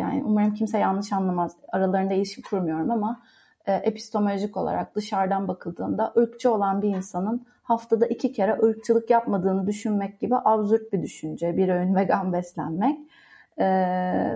Yani 0.00 0.22
umarım 0.26 0.54
kimse 0.54 0.78
yanlış 0.78 1.12
anlamaz. 1.12 1.56
Aralarında 1.68 2.14
ilişki 2.14 2.42
kurmuyorum 2.42 2.90
ama 2.90 3.20
epistemolojik 3.66 4.56
olarak 4.56 4.94
dışarıdan 4.94 5.48
bakıldığında 5.48 6.12
ırkçı 6.16 6.52
olan 6.54 6.82
bir 6.82 6.88
insanın 6.88 7.46
haftada 7.62 8.06
iki 8.06 8.32
kere 8.32 8.52
ırkçılık 8.52 9.10
yapmadığını 9.10 9.66
düşünmek 9.66 10.20
gibi 10.20 10.34
absürt 10.44 10.92
bir 10.92 11.02
düşünce. 11.02 11.56
Bir 11.56 11.68
öğün 11.68 11.94
vegan 11.94 12.32
beslenmek 12.32 12.98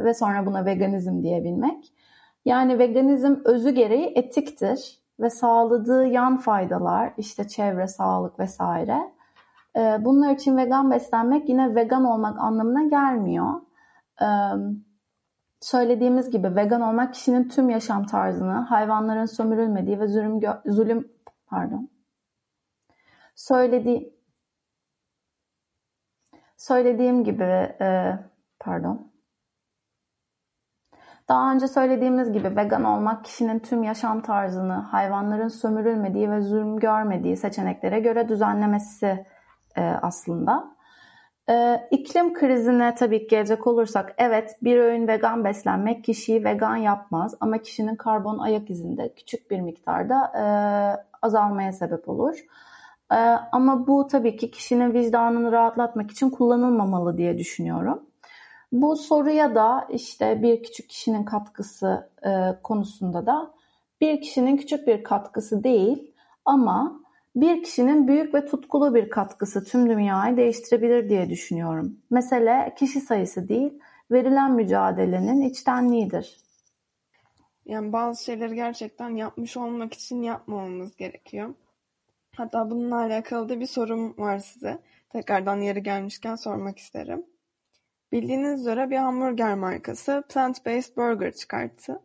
ve 0.05 0.14
sonra 0.14 0.46
buna 0.46 0.64
veganizm 0.64 1.22
diyebilmek. 1.22 1.92
Yani 2.45 2.79
veganizm 2.79 3.37
özü 3.45 3.71
gereği 3.71 4.13
etiktir 4.17 4.99
ve 5.21 5.31
sağladığı 5.31 6.07
yan 6.07 6.39
faydalar 6.39 7.13
işte 7.19 7.49
çevre, 7.49 7.87
sağlık 7.87 8.39
vesaire 8.39 9.15
ee, 9.77 9.99
bunlar 10.01 10.35
için 10.35 10.57
vegan 10.57 10.91
beslenmek 10.91 11.49
yine 11.49 11.75
vegan 11.75 12.05
olmak 12.05 12.39
anlamına 12.39 12.83
gelmiyor. 12.89 13.61
Ee, 14.23 14.27
söylediğimiz 15.61 16.31
gibi 16.31 16.57
vegan 16.57 16.81
olmak 16.81 17.15
kişinin 17.15 17.49
tüm 17.49 17.71
yaşam 17.71 18.07
tarzını 18.07 18.53
hayvanların 18.53 19.25
sömürülmediği 19.25 20.01
ve 20.01 20.09
zulüm, 20.09 20.41
zulüm 20.67 21.13
pardon 21.47 21.89
söylediği 23.35 24.15
söylediğim 26.57 27.25
gibi 27.25 27.43
e, 27.81 28.19
pardon 28.61 29.13
daha 31.29 31.53
önce 31.53 31.69
söylediğimiz 31.69 32.33
gibi 32.33 32.57
vegan 32.57 32.85
olmak 32.85 33.25
kişinin 33.25 33.59
tüm 33.59 33.83
yaşam 33.83 34.23
tarzını 34.23 34.73
hayvanların 34.73 35.49
sömürülmediği 35.49 36.31
ve 36.31 36.41
zulüm 36.41 36.77
görmediği 36.77 37.37
seçeneklere 37.37 38.01
göre 38.01 38.29
düzenlemesi 38.29 39.27
e, 39.77 39.83
aslında. 39.83 40.75
Ee, 41.51 41.89
iklim 41.91 42.35
krizine 42.35 42.95
tabii 42.95 43.29
gelecek 43.29 43.67
olursak 43.67 44.15
evet 44.19 44.57
bir 44.63 44.77
öğün 44.77 45.09
vegan 45.09 45.45
beslenmek 45.45 46.05
kişiyi 46.05 46.45
vegan 46.45 46.77
yapmaz 46.77 47.35
ama 47.41 47.59
kişinin 47.59 47.97
karbon 47.97 48.39
ayak 48.39 48.71
izinde 48.71 49.15
küçük 49.15 49.51
bir 49.51 49.61
miktarda 49.61 50.33
e, 50.37 50.45
azalmaya 51.23 51.73
sebep 51.73 52.09
olur. 52.09 52.39
E, 53.13 53.17
ama 53.53 53.87
bu 53.87 54.07
tabii 54.07 54.37
ki 54.37 54.51
kişinin 54.51 54.95
vicdanını 54.95 55.53
rahatlatmak 55.53 56.11
için 56.11 56.31
kullanılmamalı 56.31 57.19
diye 57.19 57.39
düşünüyorum. 57.39 58.07
Bu 58.75 58.97
soruya 58.97 59.55
da 59.55 59.89
işte 59.91 60.43
bir 60.43 60.63
küçük 60.63 60.91
kişinin 60.91 61.25
katkısı 61.25 62.11
e, 62.27 62.31
konusunda 62.63 63.27
da 63.27 63.55
bir 64.01 64.21
kişinin 64.21 64.57
küçük 64.57 64.87
bir 64.87 65.05
katkısı 65.05 65.65
değil 65.65 66.13
ama 66.45 67.01
bir 67.37 67.63
kişinin 67.63 68.09
büyük 68.09 68.35
ve 68.35 68.47
tutkulu 68.47 68.95
bir 68.95 69.11
katkısı 69.11 69.65
tüm 69.65 69.91
dünyayı 69.91 70.37
değiştirebilir 70.37 71.09
diye 71.09 71.31
düşünüyorum. 71.31 71.97
Mesele 72.11 72.75
kişi 72.79 73.01
sayısı 73.01 73.49
değil, 73.49 73.79
verilen 74.11 74.53
mücadelenin 74.53 75.41
içtenliğidir. 75.41 76.37
Yani 77.67 77.93
bazı 77.93 78.25
şeyleri 78.25 78.55
gerçekten 78.55 79.11
yapmış 79.11 79.57
olmak 79.57 79.95
için 79.95 80.23
yapmamamız 80.23 80.97
gerekiyor. 80.97 81.55
Hatta 82.37 82.71
bununla 82.71 82.97
alakalı 82.97 83.49
da 83.49 83.61
bir 83.61 83.67
sorum 83.67 84.19
var 84.19 84.39
size. 84.39 84.79
Tekrardan 85.11 85.61
yeri 85.61 85.83
gelmişken 85.83 86.35
sormak 86.35 86.79
isterim. 86.79 87.34
Bildiğiniz 88.14 88.61
üzere 88.61 88.90
bir 88.90 88.96
hamburger 88.96 89.55
markası 89.55 90.24
plant-based 90.29 90.96
burger 90.96 91.33
çıkarttı. 91.33 92.00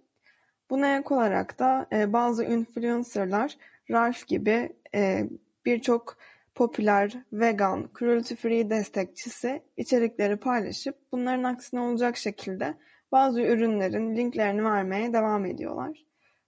Buna 0.69 0.97
ek 0.97 1.13
olarak 1.13 1.59
da 1.59 1.87
e, 1.93 2.13
bazı 2.13 2.43
influencerlar 2.43 3.57
Ralph 3.91 4.27
gibi 4.27 4.75
e, 4.95 5.29
birçok 5.65 6.17
popüler, 6.55 7.23
vegan, 7.33 7.89
cruelty-free 7.93 8.69
destekçisi 8.69 9.63
içerikleri 9.77 10.37
paylaşıp 10.37 10.95
bunların 11.11 11.43
aksine 11.43 11.79
olacak 11.79 12.17
şekilde 12.17 12.73
bazı 13.11 13.41
ürünlerin 13.41 14.15
linklerini 14.15 14.63
vermeye 14.63 15.13
devam 15.13 15.45
ediyorlar. 15.45 16.05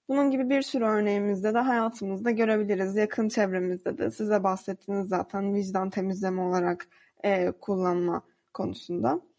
Bunun 0.09 0.31
gibi 0.31 0.49
bir 0.49 0.61
sürü 0.61 0.85
örneğimizde 0.85 1.53
de 1.53 1.59
hayatımızda 1.59 2.31
görebiliriz. 2.31 2.95
Yakın 2.95 3.29
çevremizde 3.29 3.97
de 3.97 4.11
size 4.11 4.43
bahsettiğiniz 4.43 5.09
zaten 5.09 5.55
vicdan 5.55 5.89
temizleme 5.89 6.41
olarak 6.41 6.87
e, 7.23 7.51
kullanma 7.51 8.21
konusunda. 8.53 9.30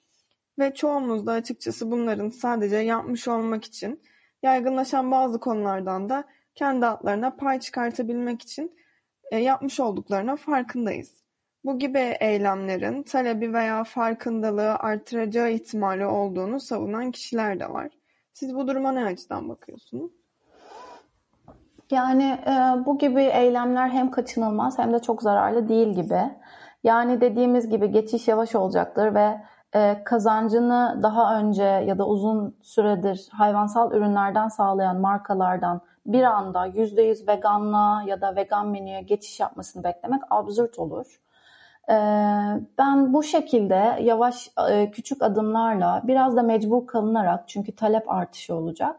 Ve 0.58 0.74
çoğumuz 0.74 1.26
da 1.26 1.32
açıkçası 1.32 1.90
bunların 1.90 2.28
sadece 2.28 2.76
yapmış 2.76 3.28
olmak 3.28 3.64
için 3.64 4.02
yaygınlaşan 4.42 5.10
bazı 5.10 5.40
konulardan 5.40 6.08
da 6.08 6.24
kendi 6.54 6.86
adlarına 6.86 7.36
pay 7.36 7.60
çıkartabilmek 7.60 8.42
için 8.42 8.76
e, 9.30 9.38
yapmış 9.38 9.80
olduklarına 9.80 10.36
farkındayız. 10.36 11.22
Bu 11.64 11.78
gibi 11.78 12.16
eylemlerin 12.20 13.02
talebi 13.02 13.52
veya 13.52 13.84
farkındalığı 13.84 14.74
artıracağı 14.74 15.50
ihtimali 15.50 16.06
olduğunu 16.06 16.60
savunan 16.60 17.10
kişiler 17.10 17.60
de 17.60 17.70
var. 17.70 17.88
Siz 18.32 18.54
bu 18.54 18.68
duruma 18.68 18.92
ne 18.92 19.04
açıdan 19.04 19.48
bakıyorsunuz? 19.48 20.12
Yani 21.90 22.38
e, 22.46 22.86
bu 22.86 22.98
gibi 22.98 23.22
eylemler 23.22 23.88
hem 23.88 24.10
kaçınılmaz 24.10 24.78
hem 24.78 24.92
de 24.92 24.98
çok 24.98 25.22
zararlı 25.22 25.68
değil 25.68 25.88
gibi. 25.88 26.20
Yani 26.84 27.20
dediğimiz 27.20 27.68
gibi 27.68 27.90
geçiş 27.90 28.28
yavaş 28.28 28.54
olacaktır 28.54 29.14
ve 29.14 29.40
e, 29.74 30.04
kazancını 30.04 31.00
daha 31.02 31.38
önce 31.38 31.62
ya 31.62 31.98
da 31.98 32.06
uzun 32.06 32.56
süredir 32.62 33.28
hayvansal 33.32 33.92
ürünlerden 33.92 34.48
sağlayan 34.48 35.00
markalardan 35.00 35.80
bir 36.06 36.22
anda 36.22 36.66
%100 36.66 37.28
veganlığa 37.28 38.02
ya 38.02 38.20
da 38.20 38.36
vegan 38.36 38.68
menüye 38.68 39.00
geçiş 39.00 39.40
yapmasını 39.40 39.84
beklemek 39.84 40.22
absürt 40.30 40.78
olur. 40.78 41.20
E, 41.88 41.94
ben 42.78 43.12
bu 43.12 43.22
şekilde 43.22 43.98
yavaş 44.02 44.50
e, 44.70 44.90
küçük 44.90 45.22
adımlarla 45.22 46.02
biraz 46.04 46.36
da 46.36 46.42
mecbur 46.42 46.86
kalınarak 46.86 47.48
çünkü 47.48 47.76
talep 47.76 48.10
artışı 48.10 48.54
olacak. 48.54 48.96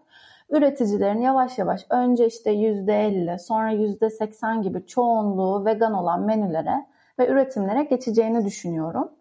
Üreticilerin 0.49 1.21
yavaş 1.21 1.57
yavaş 1.57 1.85
önce 1.89 2.27
işte 2.27 2.51
%50 2.53 3.39
sonra 3.39 3.73
%80 3.73 4.61
gibi 4.61 4.85
çoğunluğu 4.85 5.65
vegan 5.65 5.93
olan 5.93 6.21
menülere 6.21 6.85
ve 7.19 7.27
üretimlere 7.27 7.83
geçeceğini 7.83 8.45
düşünüyorum. 8.45 9.11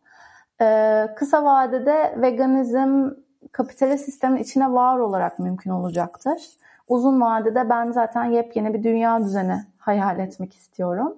Ee, 0.63 1.09
kısa 1.17 1.45
vadede 1.45 2.15
veganizm 2.17 3.11
kapitalist 3.53 4.05
sistemin 4.05 4.37
içine 4.37 4.73
var 4.73 4.99
olarak 4.99 5.39
mümkün 5.39 5.71
olacaktır. 5.71 6.43
Uzun 6.89 7.21
vadede 7.21 7.69
ben 7.69 7.91
zaten 7.91 8.25
yepyeni 8.25 8.75
bir 8.75 8.83
dünya 8.83 9.25
düzeni 9.25 9.63
hayal 9.79 10.19
etmek 10.19 10.55
istiyorum. 10.55 11.17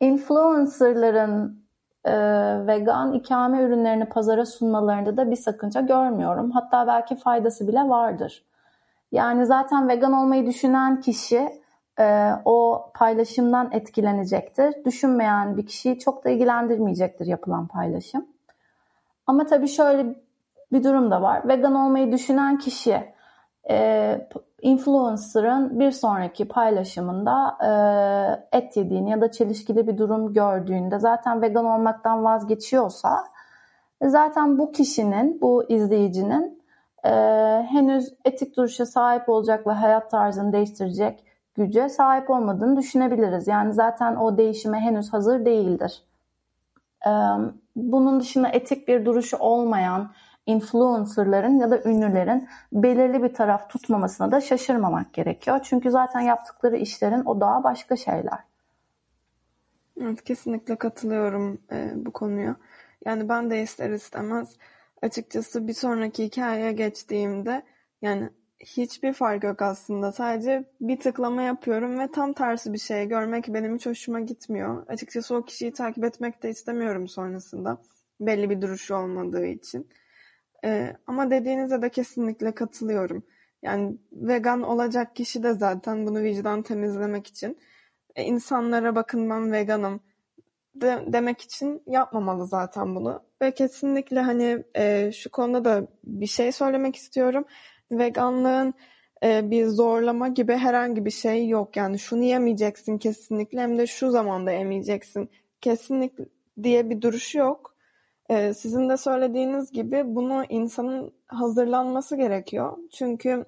Influencerların 0.00 1.62
e, 2.04 2.12
vegan 2.66 3.12
ikame 3.12 3.62
ürünlerini 3.62 4.04
pazara 4.04 4.46
sunmalarında 4.46 5.16
da 5.16 5.30
bir 5.30 5.36
sakınca 5.36 5.80
görmüyorum. 5.80 6.50
Hatta 6.50 6.86
belki 6.86 7.16
faydası 7.16 7.68
bile 7.68 7.88
vardır. 7.88 8.44
Yani 9.12 9.46
zaten 9.46 9.88
vegan 9.88 10.12
olmayı 10.12 10.46
düşünen 10.46 11.00
kişi 11.00 11.61
e, 12.00 12.30
o 12.44 12.86
paylaşımdan 12.94 13.70
etkilenecektir. 13.72 14.84
Düşünmeyen 14.84 15.56
bir 15.56 15.66
kişiyi 15.66 15.98
çok 15.98 16.24
da 16.24 16.30
ilgilendirmeyecektir 16.30 17.26
yapılan 17.26 17.66
paylaşım. 17.66 18.26
Ama 19.26 19.46
tabii 19.46 19.68
şöyle 19.68 20.16
bir 20.72 20.84
durum 20.84 21.10
da 21.10 21.22
var. 21.22 21.48
Vegan 21.48 21.74
olmayı 21.74 22.12
düşünen 22.12 22.58
kişi 22.58 23.12
e, 23.70 24.28
influencer'ın 24.62 25.80
bir 25.80 25.90
sonraki 25.90 26.48
paylaşımında 26.48 27.58
e, 27.60 28.58
et 28.58 28.76
yediğini 28.76 29.10
ya 29.10 29.20
da 29.20 29.30
çelişkili 29.30 29.86
bir 29.86 29.98
durum 29.98 30.32
gördüğünde 30.32 30.98
zaten 30.98 31.42
vegan 31.42 31.64
olmaktan 31.64 32.24
vazgeçiyorsa 32.24 33.24
zaten 34.02 34.58
bu 34.58 34.72
kişinin, 34.72 35.40
bu 35.40 35.64
izleyicinin 35.68 36.62
e, 37.04 37.10
henüz 37.70 38.14
etik 38.24 38.56
duruşa 38.56 38.86
sahip 38.86 39.28
olacak 39.28 39.66
ve 39.66 39.72
hayat 39.72 40.10
tarzını 40.10 40.52
değiştirecek 40.52 41.24
güce 41.54 41.88
sahip 41.88 42.30
olmadığını 42.30 42.76
düşünebiliriz. 42.76 43.48
Yani 43.48 43.72
zaten 43.72 44.16
o 44.16 44.38
değişime 44.38 44.80
henüz 44.80 45.12
hazır 45.12 45.44
değildir. 45.44 46.02
Bunun 47.76 48.20
dışında 48.20 48.48
etik 48.48 48.88
bir 48.88 49.04
duruşu 49.04 49.36
olmayan 49.36 50.12
influencerların 50.46 51.58
ya 51.58 51.70
da 51.70 51.82
ünlülerin 51.82 52.48
belirli 52.72 53.22
bir 53.22 53.34
taraf 53.34 53.70
tutmamasına 53.70 54.32
da 54.32 54.40
şaşırmamak 54.40 55.14
gerekiyor. 55.14 55.60
Çünkü 55.62 55.90
zaten 55.90 56.20
yaptıkları 56.20 56.76
işlerin 56.76 57.24
o 57.24 57.40
daha 57.40 57.64
başka 57.64 57.96
şeyler. 57.96 58.38
Evet 60.00 60.24
kesinlikle 60.24 60.76
katılıyorum 60.76 61.60
e, 61.72 61.92
bu 61.94 62.12
konuya. 62.12 62.56
Yani 63.04 63.28
ben 63.28 63.50
de 63.50 63.62
ister 63.62 63.90
istemez 63.90 64.56
açıkçası 65.02 65.68
bir 65.68 65.74
sonraki 65.74 66.24
hikayeye 66.24 66.72
geçtiğimde 66.72 67.62
yani 68.02 68.30
hiçbir 68.62 69.12
fark 69.12 69.44
yok 69.44 69.62
aslında. 69.62 70.12
Sadece 70.12 70.64
bir 70.80 71.00
tıklama 71.00 71.42
yapıyorum 71.42 71.98
ve 71.98 72.10
tam 72.10 72.32
tersi 72.32 72.72
bir 72.72 72.78
şey 72.78 73.08
görmek 73.08 73.48
benim 73.48 73.74
hiç 73.74 73.86
hoşuma 73.86 74.20
gitmiyor. 74.20 74.86
Açıkçası 74.86 75.34
o 75.34 75.44
kişiyi 75.44 75.72
takip 75.72 76.04
etmek 76.04 76.42
de 76.42 76.50
istemiyorum 76.50 77.08
sonrasında. 77.08 77.78
Belli 78.20 78.50
bir 78.50 78.62
duruşu 78.62 78.94
olmadığı 78.94 79.46
için. 79.46 79.88
Ee, 80.64 80.96
ama 81.06 81.30
dediğinize 81.30 81.82
de 81.82 81.88
kesinlikle 81.90 82.54
katılıyorum. 82.54 83.22
Yani 83.62 83.96
vegan 84.12 84.62
olacak 84.62 85.16
kişi 85.16 85.42
de 85.42 85.54
zaten 85.54 86.06
bunu 86.06 86.22
vicdan 86.22 86.62
temizlemek 86.62 87.26
için 87.26 87.58
e, 88.16 88.22
insanlara 88.24 88.94
bakın 88.94 89.30
ben 89.30 89.52
veganım 89.52 90.00
de, 90.74 91.04
demek 91.06 91.40
için 91.40 91.82
yapmamalı 91.86 92.46
zaten 92.46 92.94
bunu. 92.94 93.22
Ve 93.42 93.54
kesinlikle 93.54 94.20
hani 94.20 94.64
e, 94.74 95.12
şu 95.12 95.30
konuda 95.30 95.64
da 95.64 95.86
bir 96.04 96.26
şey 96.26 96.52
söylemek 96.52 96.96
istiyorum 96.96 97.44
veganlığın 97.98 98.74
e, 99.24 99.50
bir 99.50 99.66
zorlama 99.66 100.28
gibi 100.28 100.52
herhangi 100.52 101.04
bir 101.04 101.10
şey 101.10 101.48
yok. 101.48 101.76
Yani 101.76 101.98
şunu 101.98 102.24
yemeyeceksin 102.24 102.98
kesinlikle 102.98 103.60
hem 103.60 103.78
de 103.78 103.86
şu 103.86 104.10
zamanda 104.10 104.50
yemeyeceksin 104.50 105.30
kesinlikle 105.60 106.24
diye 106.62 106.90
bir 106.90 107.02
duruşu 107.02 107.38
yok. 107.38 107.74
E, 108.30 108.54
sizin 108.54 108.88
de 108.88 108.96
söylediğiniz 108.96 109.72
gibi 109.72 110.02
bunu 110.06 110.44
insanın 110.48 111.12
hazırlanması 111.26 112.16
gerekiyor. 112.16 112.78
Çünkü 112.92 113.44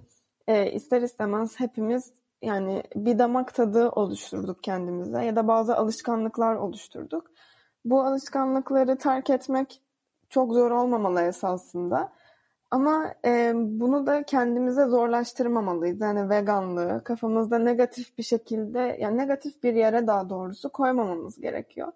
e, 0.47 0.73
ister 0.73 1.03
istemez 1.03 1.61
hepimiz 1.61 2.13
yani 2.43 2.83
bir 2.97 3.19
damak 3.19 3.55
tadı 3.55 3.89
oluşturduk 3.89 4.63
kendimize 4.63 5.25
ya 5.25 5.37
da 5.37 5.49
bazı 5.49 5.77
alışkanlıklar 5.77 6.55
oluşturduk. 6.55 7.31
Bu 7.85 8.03
alışkanlıkları 8.03 8.99
terk 8.99 9.31
etmek 9.31 9.81
çok 10.31 10.53
zor 10.53 10.71
olmamalı 10.71 11.23
esasında. 11.23 12.13
Ama 12.75 13.15
e, 13.25 13.53
bunu 13.55 14.07
da 14.07 14.23
kendimize 14.23 14.85
zorlaştırmamalıyız. 14.85 16.01
Yani 16.01 16.31
veganlığı 16.31 17.05
kafamızda 17.05 17.59
negatif 17.59 18.19
bir 18.19 18.23
şekilde, 18.23 18.99
yani 19.01 19.19
negatif 19.19 19.63
bir 19.63 19.75
yere 19.75 20.07
daha 20.07 20.31
doğrusu 20.31 20.69
koymamamız 20.69 21.41
gerekiyor. 21.41 21.93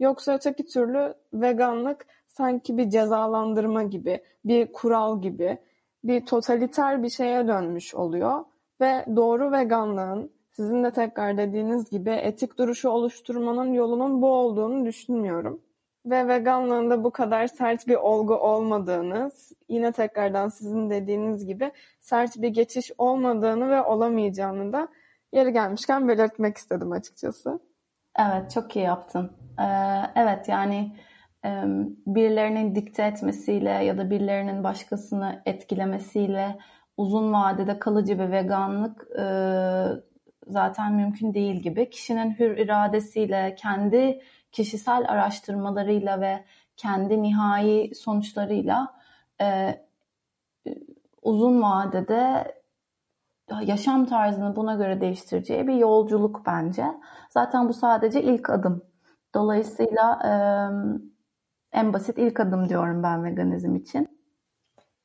Yoksa 0.00 0.34
öteki 0.34 0.66
türlü 0.66 1.14
veganlık 1.34 2.06
sanki 2.28 2.78
bir 2.78 2.90
cezalandırma 2.90 3.82
gibi, 3.82 4.22
bir 4.44 4.72
kural 4.72 5.22
gibi, 5.22 5.58
bir 6.04 6.26
totaliter 6.26 7.02
bir 7.02 7.10
şeye 7.10 7.48
dönmüş 7.48 7.94
oluyor. 7.94 8.44
Ve 8.80 9.04
doğru 9.16 9.52
veganlığın, 9.52 10.30
sizin 10.52 10.84
de 10.84 10.90
tekrar 10.90 11.38
dediğiniz 11.38 11.90
gibi 11.90 12.10
etik 12.10 12.58
duruşu 12.58 12.88
oluşturmanın 12.88 13.72
yolunun 13.72 14.22
bu 14.22 14.26
olduğunu 14.32 14.86
düşünmüyorum. 14.86 15.60
Ve 16.06 16.28
veganlığın 16.28 16.90
da 16.90 17.04
bu 17.04 17.10
kadar 17.10 17.46
sert 17.46 17.88
bir 17.88 17.94
olgu 17.94 18.34
olmadığını, 18.34 19.30
yine 19.68 19.92
tekrardan 19.92 20.48
sizin 20.48 20.90
dediğiniz 20.90 21.46
gibi 21.46 21.72
sert 22.00 22.42
bir 22.42 22.48
geçiş 22.48 22.90
olmadığını 22.98 23.70
ve 23.70 23.82
olamayacağını 23.82 24.72
da 24.72 24.88
yeri 25.32 25.52
gelmişken 25.52 26.08
belirtmek 26.08 26.56
istedim 26.56 26.92
açıkçası. 26.92 27.60
Evet, 28.18 28.50
çok 28.50 28.76
iyi 28.76 28.84
yaptın. 28.84 29.32
Ee, 29.58 29.64
evet, 30.16 30.48
yani 30.48 30.96
birilerinin 32.06 32.74
dikte 32.74 33.02
etmesiyle 33.02 33.70
ya 33.70 33.98
da 33.98 34.10
birilerinin 34.10 34.64
başkasını 34.64 35.42
etkilemesiyle 35.46 36.58
uzun 36.96 37.32
vadede 37.32 37.78
kalıcı 37.78 38.18
bir 38.18 38.30
veganlık 38.30 39.06
zaten 40.46 40.92
mümkün 40.92 41.34
değil 41.34 41.54
gibi. 41.54 41.90
Kişinin 41.90 42.38
hür 42.38 42.56
iradesiyle, 42.56 43.54
kendi 43.58 44.22
kişisel 44.52 45.04
araştırmalarıyla 45.08 46.20
ve 46.20 46.44
kendi 46.76 47.22
nihai 47.22 47.94
sonuçlarıyla 47.94 48.94
e, 49.40 49.78
uzun 51.22 51.62
vadede 51.62 52.54
yaşam 53.64 54.06
tarzını 54.06 54.56
buna 54.56 54.74
göre 54.74 55.00
değiştireceği 55.00 55.66
bir 55.66 55.74
yolculuk 55.74 56.42
bence. 56.46 56.86
Zaten 57.30 57.68
bu 57.68 57.72
sadece 57.72 58.22
ilk 58.22 58.50
adım. 58.50 58.84
Dolayısıyla 59.34 60.18
e, 60.24 60.32
en 61.72 61.92
basit 61.92 62.18
ilk 62.18 62.40
adım 62.40 62.68
diyorum 62.68 63.02
ben 63.02 63.24
veganizm 63.24 63.76
için. 63.76 64.22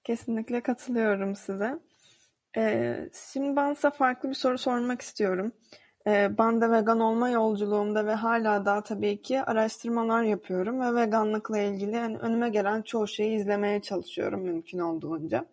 Kesinlikle 0.03 0.61
katılıyorum 0.61 1.35
size. 1.35 1.79
Ee, 2.57 3.09
şimdi 3.33 3.55
ben 3.55 3.73
size 3.73 3.89
farklı 3.89 4.29
bir 4.29 4.33
soru 4.35 4.57
sormak 4.57 5.01
istiyorum. 5.01 5.51
Ee, 6.07 6.37
ben 6.37 6.61
de 6.61 6.71
vegan 6.71 6.99
olma 6.99 7.29
yolculuğumda 7.29 8.05
ve 8.05 8.13
hala 8.13 8.65
daha 8.65 8.81
tabii 8.81 9.21
ki 9.21 9.41
araştırmalar 9.41 10.23
yapıyorum 10.23 10.81
ve 10.81 11.01
veganlıkla 11.01 11.59
ilgili 11.59 11.95
yani 11.95 12.17
önüme 12.17 12.49
gelen 12.49 12.81
çoğu 12.81 13.07
şeyi 13.07 13.37
izlemeye 13.37 13.81
çalışıyorum 13.81 14.41
mümkün 14.41 14.79
olduğunca. 14.79 15.45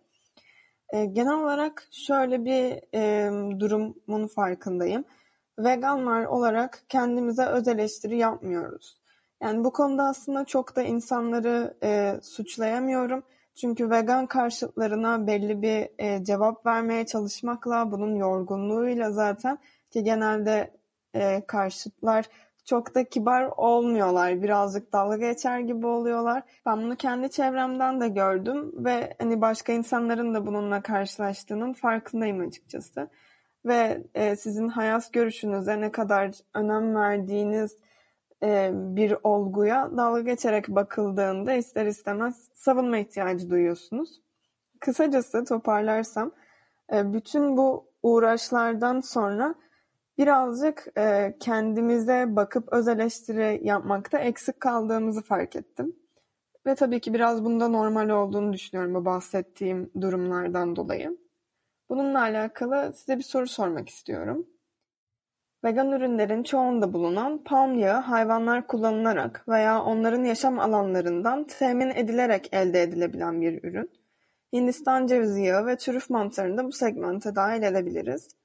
Ee, 0.93 1.05
genel 1.05 1.33
olarak 1.33 1.87
şöyle 1.91 2.45
bir 2.45 2.81
durumun 3.59 4.27
farkındayım. 4.27 5.05
Veganlar 5.59 6.25
olarak 6.25 6.83
kendimize 6.89 7.45
öz 7.45 7.67
eleştiri 7.67 8.17
yapmıyoruz. 8.17 8.97
Yani 9.41 9.63
bu 9.63 9.73
konuda 9.73 10.03
aslında 10.03 10.45
çok 10.45 10.75
da 10.75 10.83
insanları 10.83 11.77
e, 11.83 12.19
suçlayamıyorum. 12.21 13.23
Çünkü 13.55 13.89
vegan 13.89 14.27
karşıtlarına 14.27 15.27
belli 15.27 15.61
bir 15.61 15.89
e, 15.99 16.23
cevap 16.23 16.65
vermeye 16.65 17.05
çalışmakla, 17.05 17.91
bunun 17.91 18.15
yorgunluğuyla 18.15 19.11
zaten 19.11 19.57
ki 19.95 20.03
genelde 20.03 20.71
e, 21.13 21.43
karşıtlar 21.47 22.25
çok 22.65 22.95
da 22.95 23.03
kibar 23.03 23.43
olmuyorlar. 23.57 24.41
Birazcık 24.41 24.93
dalga 24.93 25.17
geçer 25.17 25.59
gibi 25.59 25.87
oluyorlar. 25.87 26.43
Ben 26.65 26.77
bunu 26.77 26.95
kendi 26.95 27.29
çevremden 27.31 28.01
de 28.01 28.07
gördüm 28.07 28.85
ve 28.85 29.15
hani 29.19 29.41
başka 29.41 29.73
insanların 29.73 30.33
da 30.33 30.47
bununla 30.47 30.81
karşılaştığının 30.81 31.73
farkındayım 31.73 32.47
açıkçası. 32.47 33.09
Ve 33.65 34.03
e, 34.15 34.35
sizin 34.35 34.67
hayat 34.67 35.13
görüşünüze 35.13 35.81
ne 35.81 35.91
kadar 35.91 36.31
önem 36.53 36.95
verdiğiniz 36.95 37.77
e, 38.43 38.71
bir 38.73 39.15
olguya 39.23 39.91
dalga 39.97 40.21
geçerek 40.21 40.67
bakıldığında 40.67 41.53
ister 41.53 41.85
istemez 41.85 42.49
savunma 42.53 42.97
ihtiyacı 42.97 43.49
duyuyorsunuz. 43.49 44.21
Kısacası 44.79 45.45
toparlarsam 45.45 46.31
e, 46.93 47.13
bütün 47.13 47.57
bu 47.57 47.87
uğraşlardan 48.03 48.99
sonra 49.01 49.55
birazcık 50.17 50.87
e, 50.97 51.35
kendimize 51.39 52.35
bakıp 52.35 52.73
öz 52.73 52.87
eleştiri 52.87 53.59
yapmakta 53.63 54.19
eksik 54.19 54.59
kaldığımızı 54.59 55.21
fark 55.21 55.55
ettim. 55.55 55.95
Ve 56.65 56.75
tabii 56.75 56.99
ki 56.99 57.13
biraz 57.13 57.45
bunda 57.45 57.67
normal 57.67 58.09
olduğunu 58.09 58.53
düşünüyorum 58.53 58.93
bu 58.93 59.05
bahsettiğim 59.05 59.91
durumlardan 60.01 60.75
dolayı. 60.75 61.17
Bununla 61.89 62.21
alakalı 62.21 62.93
size 62.95 63.17
bir 63.17 63.23
soru 63.23 63.47
sormak 63.47 63.89
istiyorum. 63.89 64.47
Vegan 65.63 65.91
ürünlerin 65.91 66.43
çoğunda 66.43 66.93
bulunan 66.93 67.43
palm 67.43 67.79
yağı 67.79 68.01
hayvanlar 68.01 68.67
kullanılarak 68.67 69.45
veya 69.47 69.83
onların 69.83 70.23
yaşam 70.23 70.59
alanlarından 70.59 71.43
temin 71.43 71.89
edilerek 71.89 72.49
elde 72.51 72.81
edilebilen 72.81 73.41
bir 73.41 73.63
ürün. 73.63 73.91
Hindistan 74.53 75.07
cevizi 75.07 75.41
yağı 75.41 75.65
ve 75.65 75.77
trüf 75.77 76.09
mantarını 76.09 76.57
da 76.57 76.65
bu 76.65 76.71
segmente 76.71 77.35
dahil 77.35 77.63
edebiliriz. 77.63 78.35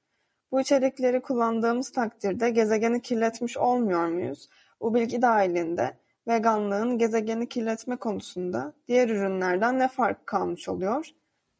Bu 0.51 0.61
içerikleri 0.61 1.21
kullandığımız 1.21 1.91
takdirde 1.91 2.49
gezegeni 2.49 3.01
kirletmiş 3.01 3.57
olmuyor 3.57 4.07
muyuz? 4.07 4.49
Bu 4.81 4.93
bilgi 4.93 5.21
dahilinde 5.21 5.97
veganlığın 6.27 6.97
gezegeni 6.97 7.49
kirletme 7.49 7.95
konusunda 7.95 8.73
diğer 8.87 9.09
ürünlerden 9.09 9.79
ne 9.79 9.87
fark 9.87 10.27
kalmış 10.27 10.69
oluyor? 10.69 11.09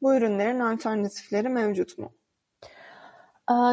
Bu 0.02 0.16
ürünlerin 0.16 0.60
alternatifleri 0.60 1.50
mevcut 1.50 1.98
mu? 1.98 2.12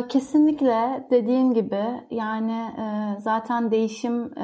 Kesinlikle 0.08 1.06
dediğin 1.10 1.54
gibi 1.54 1.84
yani 2.10 2.74
zaten 3.20 3.70
değişim 3.70 4.34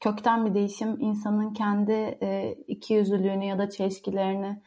kökten 0.00 0.46
bir 0.46 0.54
değişim 0.54 1.00
insanın 1.00 1.52
kendi 1.52 2.18
ikiyüzlülüğünü 2.68 3.44
ya 3.44 3.58
da 3.58 3.70
çelişkilerini 3.70 4.62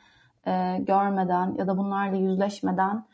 görmeden 0.80 1.56
ya 1.58 1.67
da 1.67 1.78
bunlarla 1.78 2.17
yüzleşmeden 2.17 3.06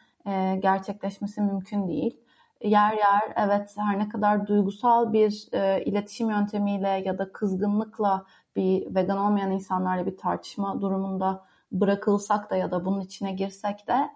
gerçekleşmesi 0.59 1.41
mümkün 1.41 1.87
değil. 1.87 2.17
Yer 2.63 2.93
yer 2.93 3.33
evet 3.35 3.75
her 3.77 3.99
ne 3.99 4.09
kadar 4.09 4.47
duygusal 4.47 5.13
bir 5.13 5.47
iletişim 5.85 6.29
yöntemiyle 6.29 6.89
ya 6.89 7.17
da 7.17 7.31
kızgınlıkla 7.31 8.25
bir 8.55 8.95
vegan 8.95 9.17
olmayan 9.17 9.51
insanlarla 9.51 10.05
bir 10.05 10.17
tartışma 10.17 10.81
durumunda 10.81 11.45
bırakılsak 11.71 12.51
da 12.51 12.55
ya 12.55 12.71
da 12.71 12.85
bunun 12.85 13.01
içine 13.01 13.31
girsek 13.31 13.87
de 13.87 14.09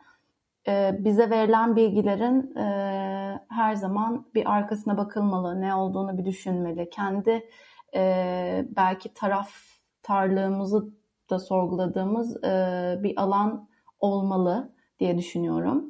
e, 0.67 0.97
bize 0.99 1.29
verilen 1.29 1.75
bilgilerin 1.75 2.55
e, 2.55 3.41
her 3.49 3.75
zaman 3.75 4.25
bir 4.35 4.51
arkasına 4.51 4.97
bakılmalı, 4.97 5.61
ne 5.61 5.75
olduğunu 5.75 6.17
bir 6.17 6.25
düşünmeli. 6.25 6.89
Kendi 6.89 7.49
e, 7.95 8.65
belki 8.75 9.13
taraftarlığımızı 9.13 10.89
da 11.29 11.39
sorguladığımız 11.39 12.43
e, 12.43 12.99
bir 13.03 13.21
alan 13.21 13.69
olmalı 13.99 14.73
diye 14.99 15.17
düşünüyorum. 15.17 15.85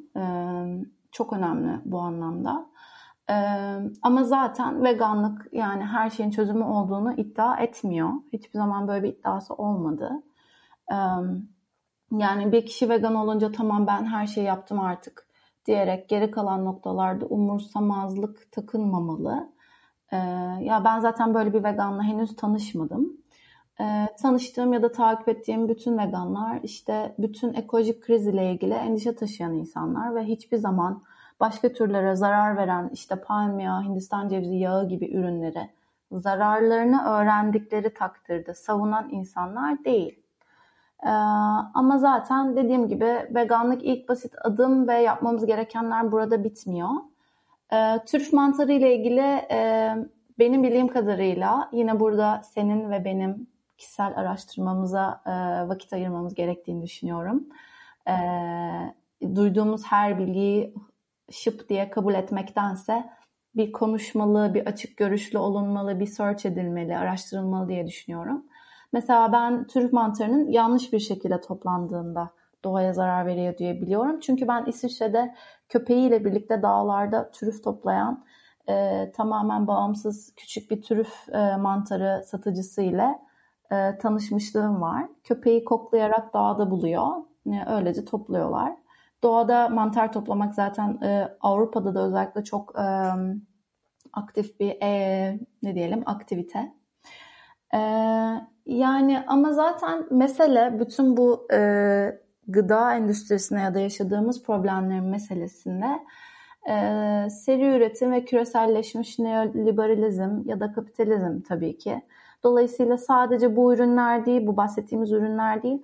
Çok 1.12 1.32
önemli 1.32 1.80
bu 1.84 1.98
anlamda. 1.98 2.66
Ama 4.02 4.24
zaten 4.24 4.84
veganlık 4.84 5.48
yani 5.52 5.84
her 5.84 6.10
şeyin 6.10 6.30
çözümü 6.30 6.64
olduğunu 6.64 7.12
iddia 7.12 7.56
etmiyor. 7.56 8.10
Hiçbir 8.32 8.58
zaman 8.58 8.88
böyle 8.88 9.02
bir 9.02 9.08
iddiası 9.08 9.54
olmadı. 9.54 10.22
Yani 12.12 12.52
bir 12.52 12.66
kişi 12.66 12.88
vegan 12.88 13.14
olunca 13.14 13.52
tamam 13.52 13.86
ben 13.86 14.04
her 14.04 14.26
şeyi 14.26 14.46
yaptım 14.46 14.80
artık 14.80 15.26
diyerek 15.66 16.08
geri 16.08 16.30
kalan 16.30 16.64
noktalarda 16.64 17.26
umursamazlık 17.26 18.52
takınmamalı. 18.52 19.52
Ya 20.60 20.82
ben 20.84 21.00
zaten 21.00 21.34
böyle 21.34 21.52
bir 21.52 21.64
veganla 21.64 22.02
henüz 22.02 22.36
tanışmadım. 22.36 23.19
Ee, 23.80 24.08
tanıştığım 24.22 24.72
ya 24.72 24.82
da 24.82 24.92
takip 24.92 25.28
ettiğim 25.28 25.68
bütün 25.68 25.98
veganlar 25.98 26.60
işte 26.62 27.14
bütün 27.18 27.54
ekolojik 27.54 28.02
kriz 28.02 28.26
ile 28.26 28.52
ilgili 28.52 28.74
endişe 28.74 29.16
taşıyan 29.16 29.54
insanlar 29.54 30.14
ve 30.14 30.24
hiçbir 30.24 30.56
zaman 30.56 31.02
başka 31.40 31.72
türlere 31.72 32.16
zarar 32.16 32.56
veren 32.56 32.90
işte 32.92 33.16
palm 33.16 33.60
yağı, 33.60 33.82
Hindistan 33.82 34.28
cevizi 34.28 34.56
yağı 34.56 34.88
gibi 34.88 35.10
ürünleri 35.14 35.70
zararlarını 36.12 37.04
öğrendikleri 37.04 37.94
takdirde 37.94 38.54
savunan 38.54 39.08
insanlar 39.10 39.84
değil. 39.84 40.22
Ee, 41.02 41.08
ama 41.74 41.98
zaten 41.98 42.56
dediğim 42.56 42.88
gibi 42.88 43.28
veganlık 43.34 43.82
ilk 43.82 44.08
basit 44.08 44.32
adım 44.44 44.88
ve 44.88 44.94
yapmamız 44.94 45.46
gerekenler 45.46 46.12
burada 46.12 46.44
bitmiyor. 46.44 46.90
Ee, 47.72 47.98
Türk 48.06 48.32
mantarı 48.32 48.72
ile 48.72 48.96
ilgili 48.96 49.46
e, 49.50 49.90
benim 50.38 50.62
bildiğim 50.62 50.88
kadarıyla 50.88 51.68
yine 51.72 52.00
burada 52.00 52.40
senin 52.44 52.90
ve 52.90 53.04
benim 53.04 53.46
kişisel 53.80 54.12
araştırmamıza 54.16 55.22
e, 55.26 55.30
vakit 55.68 55.92
ayırmamız 55.92 56.34
gerektiğini 56.34 56.82
düşünüyorum. 56.82 57.46
E, 58.08 58.14
duyduğumuz 59.34 59.84
her 59.84 60.18
bilgiyi 60.18 60.74
şıp 61.30 61.68
diye 61.68 61.90
kabul 61.90 62.14
etmektense 62.14 63.10
bir 63.56 63.72
konuşmalı, 63.72 64.54
bir 64.54 64.66
açık 64.66 64.96
görüşlü 64.96 65.38
olunmalı, 65.38 66.00
bir 66.00 66.06
search 66.06 66.46
edilmeli, 66.46 66.96
araştırılmalı 66.96 67.68
diye 67.68 67.86
düşünüyorum. 67.86 68.44
Mesela 68.92 69.32
ben 69.32 69.66
türüf 69.66 69.92
mantarının 69.92 70.48
yanlış 70.48 70.92
bir 70.92 70.98
şekilde 70.98 71.40
toplandığında 71.40 72.30
doğaya 72.64 72.92
zarar 72.92 73.26
veriyor 73.26 73.58
diye 73.58 73.80
biliyorum. 73.80 74.20
Çünkü 74.20 74.48
ben 74.48 74.64
İsviçre'de 74.66 75.34
köpeğiyle 75.68 76.24
birlikte 76.24 76.62
dağlarda 76.62 77.30
türüf 77.30 77.64
toplayan 77.64 78.24
e, 78.68 79.06
tamamen 79.16 79.66
bağımsız 79.66 80.34
küçük 80.36 80.70
bir 80.70 80.82
türüf 80.82 81.28
e, 81.28 81.56
mantarı 81.56 82.22
satıcısı 82.24 82.82
ile 82.82 83.18
e, 83.72 83.98
tanışmışlığım 83.98 84.80
var. 84.80 85.08
Köpeği 85.24 85.64
koklayarak 85.64 86.34
dağda 86.34 86.70
buluyor. 86.70 87.06
E, 87.46 87.72
öylece 87.72 88.04
topluyorlar. 88.04 88.72
Doğada 89.22 89.68
mantar 89.68 90.12
toplamak 90.12 90.54
zaten 90.54 90.98
e, 91.02 91.28
Avrupa'da 91.40 91.94
da 91.94 92.06
özellikle 92.06 92.44
çok 92.44 92.78
e, 92.78 92.86
aktif 94.12 94.60
bir 94.60 94.76
e, 94.82 95.40
ne 95.62 95.74
diyelim 95.74 96.02
aktivite. 96.06 96.72
yani 98.66 99.24
ama 99.26 99.52
zaten 99.52 100.06
mesele 100.10 100.80
bütün 100.80 101.16
bu 101.16 101.48
e, 101.52 102.20
gıda 102.48 102.94
endüstrisine 102.94 103.60
ya 103.60 103.74
da 103.74 103.80
yaşadığımız 103.80 104.42
problemlerin 104.42 105.04
meselesinde 105.04 105.86
e, 106.68 106.74
seri 107.30 107.76
üretim 107.76 108.12
ve 108.12 108.24
küreselleşmiş 108.24 109.18
neoliberalizm 109.18 110.48
ya 110.48 110.60
da 110.60 110.72
kapitalizm 110.72 111.40
tabii 111.40 111.78
ki. 111.78 112.02
Dolayısıyla 112.44 112.98
sadece 112.98 113.56
bu 113.56 113.74
ürünler 113.74 114.26
değil, 114.26 114.46
bu 114.46 114.56
bahsettiğimiz 114.56 115.12
ürünler 115.12 115.62
değil, 115.62 115.82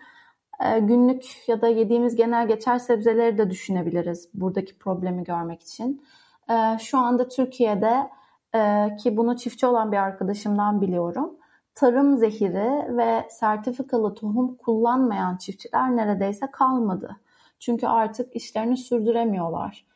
e, 0.65 0.79
günlük 0.79 1.49
ya 1.49 1.61
da 1.61 1.69
yediğimiz 1.69 2.17
genel 2.17 2.49
geçer 2.49 2.79
sebzeleri 2.79 3.39
de 3.39 3.51
düşünebiliriz 3.51 4.29
buradaki 4.35 4.79
problemi 4.79 5.25
görmek 5.25 5.63
için. 5.63 6.03
E, 6.51 6.79
şu 6.79 6.99
anda 6.99 7.29
Türkiye'de 7.29 8.11
e, 8.55 8.91
ki 8.97 9.17
bunu 9.17 9.37
çiftçi 9.37 9.67
olan 9.67 9.93
bir 9.93 9.97
arkadaşımdan 9.97 10.81
biliyorum 10.81 11.37
tarım 11.75 12.17
zehiri 12.17 12.97
ve 12.97 13.27
sertifikalı 13.31 14.15
tohum 14.15 14.57
kullanmayan 14.57 15.37
çiftçiler 15.37 15.97
neredeyse 15.97 16.47
kalmadı. 16.51 17.17
Çünkü 17.59 17.87
artık 17.87 18.37
işlerini 18.37 18.77
sürdüremiyorlar. 18.77 19.87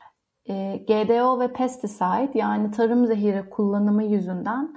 GDO 0.86 1.40
ve 1.40 1.52
pesticide 1.52 2.38
yani 2.38 2.70
tarım 2.70 3.06
zehiri 3.06 3.50
kullanımı 3.50 4.02
yüzünden 4.02 4.76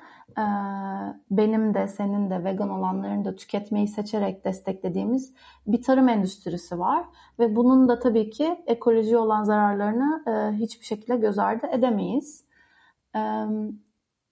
benim 1.32 1.74
de 1.74 1.88
senin 1.88 2.30
de 2.30 2.44
vegan 2.44 2.70
olanların 2.70 3.26
da 3.26 3.36
tüketmeyi 3.36 3.88
seçerek 3.88 4.46
desteklediğimiz 4.46 5.34
bir 5.68 5.82
tarım 5.82 6.10
endüstrisi 6.10 6.80
var. 6.80 7.06
Ve 7.40 7.56
bunun 7.56 7.90
da 7.90 8.00
tabii 8.00 8.30
ki 8.30 8.64
ekoloji 8.66 9.18
olan 9.18 9.44
zararlarını 9.44 10.24
hiçbir 10.60 10.86
şekilde 10.86 11.18
göz 11.18 11.40
ardı 11.40 11.68
edemeyiz. 11.68 12.46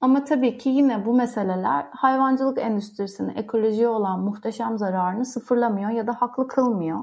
Ama 0.02 0.24
tabii 0.26 0.58
ki 0.58 0.70
yine 0.70 1.06
bu 1.06 1.14
meseleler 1.14 1.86
hayvancılık 1.92 2.58
endüstrisinin 2.58 3.36
ekolojiye 3.36 3.88
olan 3.88 4.20
muhteşem 4.20 4.78
zararını 4.78 5.26
sıfırlamıyor 5.26 5.90
ya 5.90 6.08
da 6.08 6.14
haklı 6.14 6.48
kılmıyor. 6.48 7.00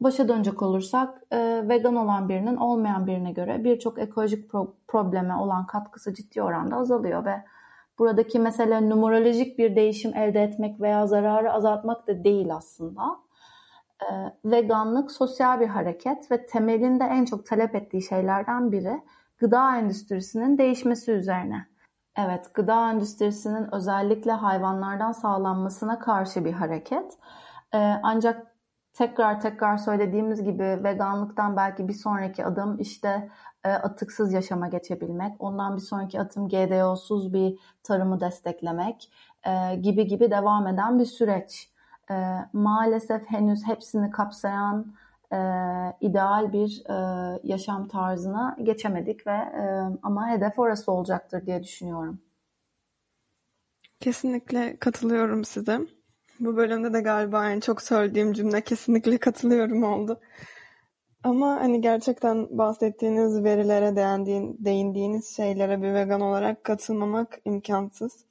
Başa 0.00 0.28
dönecek 0.28 0.62
olursak 0.62 1.22
e, 1.30 1.68
vegan 1.68 1.96
olan 1.96 2.28
birinin 2.28 2.56
olmayan 2.56 3.06
birine 3.06 3.32
göre 3.32 3.64
birçok 3.64 3.98
ekolojik 3.98 4.50
pro- 4.50 4.72
probleme 4.88 5.34
olan 5.34 5.66
katkısı 5.66 6.14
ciddi 6.14 6.42
oranda 6.42 6.76
azalıyor 6.76 7.24
ve 7.24 7.44
buradaki 7.98 8.38
mesele 8.38 8.90
numerolojik 8.90 9.58
bir 9.58 9.76
değişim 9.76 10.16
elde 10.16 10.42
etmek 10.42 10.80
veya 10.80 11.06
zararı 11.06 11.52
azaltmak 11.52 12.06
da 12.06 12.24
değil 12.24 12.54
aslında. 12.54 13.02
Ee, 14.02 14.32
veganlık 14.44 15.12
sosyal 15.12 15.60
bir 15.60 15.66
hareket 15.66 16.30
ve 16.30 16.46
temelinde 16.46 17.04
en 17.04 17.24
çok 17.24 17.46
talep 17.46 17.74
ettiği 17.74 18.02
şeylerden 18.02 18.72
biri 18.72 19.02
gıda 19.38 19.76
endüstrisinin 19.76 20.58
değişmesi 20.58 21.12
üzerine. 21.12 21.66
Evet, 22.16 22.54
gıda 22.54 22.90
endüstrisinin 22.90 23.74
özellikle 23.74 24.32
hayvanlardan 24.32 25.12
sağlanmasına 25.12 25.98
karşı 25.98 26.44
bir 26.44 26.52
hareket. 26.52 27.18
Ee, 27.74 27.78
ancak 28.02 28.55
tekrar 28.96 29.40
tekrar 29.40 29.76
söylediğimiz 29.76 30.42
gibi 30.42 30.84
veganlıktan 30.84 31.56
belki 31.56 31.88
bir 31.88 31.92
sonraki 31.92 32.44
adım 32.44 32.78
işte 32.80 33.30
e, 33.64 33.68
atıksız 33.68 34.32
yaşama 34.32 34.68
geçebilmek, 34.68 35.32
ondan 35.38 35.76
bir 35.76 35.82
sonraki 35.82 36.20
adım 36.20 36.48
GDO'suz 36.48 37.32
bir 37.32 37.58
tarımı 37.82 38.20
desteklemek 38.20 39.12
e, 39.46 39.76
gibi 39.76 40.06
gibi 40.06 40.30
devam 40.30 40.66
eden 40.66 40.98
bir 40.98 41.04
süreç. 41.04 41.70
E, 42.10 42.14
maalesef 42.52 43.26
henüz 43.26 43.66
hepsini 43.66 44.10
kapsayan 44.10 44.94
ideal 46.00 46.52
bir 46.52 46.84
yaşam 47.42 47.88
tarzına 47.88 48.56
geçemedik 48.62 49.26
ve 49.26 49.38
ama 50.02 50.28
hedef 50.28 50.58
orası 50.58 50.92
olacaktır 50.92 51.46
diye 51.46 51.62
düşünüyorum. 51.62 52.20
Kesinlikle 54.00 54.76
katılıyorum 54.76 55.44
size. 55.44 55.80
Bu 56.40 56.56
bölümde 56.56 56.92
de 56.92 57.00
galiba 57.00 57.50
en 57.50 57.60
çok 57.60 57.82
söylediğim 57.82 58.32
cümle 58.32 58.60
kesinlikle 58.60 59.18
katılıyorum 59.18 59.82
oldu. 59.82 60.20
Ama 61.22 61.60
hani 61.60 61.80
gerçekten 61.80 62.58
bahsettiğiniz 62.58 63.44
verilere 63.44 63.96
değindiğin, 63.96 64.56
değindiğiniz 64.60 65.36
şeylere 65.36 65.82
bir 65.82 65.94
vegan 65.94 66.20
olarak 66.20 66.64
katılmamak 66.64 67.38
imkansız. 67.44 68.24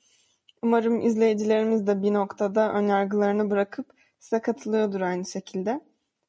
Umarım 0.63 1.01
izleyicilerimiz 1.01 1.87
de 1.87 2.03
bir 2.03 2.13
noktada 2.13 2.73
önyargılarını 2.73 3.49
bırakıp 3.49 3.85
size 4.19 4.41
katılıyordur 4.41 5.01
aynı 5.01 5.25
şekilde. 5.25 5.81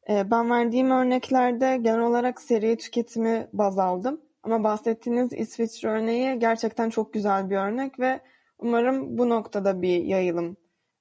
Ee, 0.09 0.31
ben 0.31 0.51
verdiğim 0.51 0.91
örneklerde 0.91 1.77
genel 1.77 2.01
olarak 2.01 2.41
seri 2.41 2.77
tüketimi 2.77 3.49
baz 3.53 3.79
aldım. 3.79 4.20
Ama 4.43 4.64
bahsettiğiniz 4.64 5.33
İsviçre 5.33 5.89
örneği 5.89 6.39
gerçekten 6.39 6.91
çok 6.91 7.12
güzel 7.12 7.51
bir 7.51 7.57
örnek 7.57 8.01
ve 8.01 8.20
umarım 8.59 9.18
bu 9.18 9.29
noktada 9.29 9.83
bir 9.83 10.05
yayılım 10.05 10.57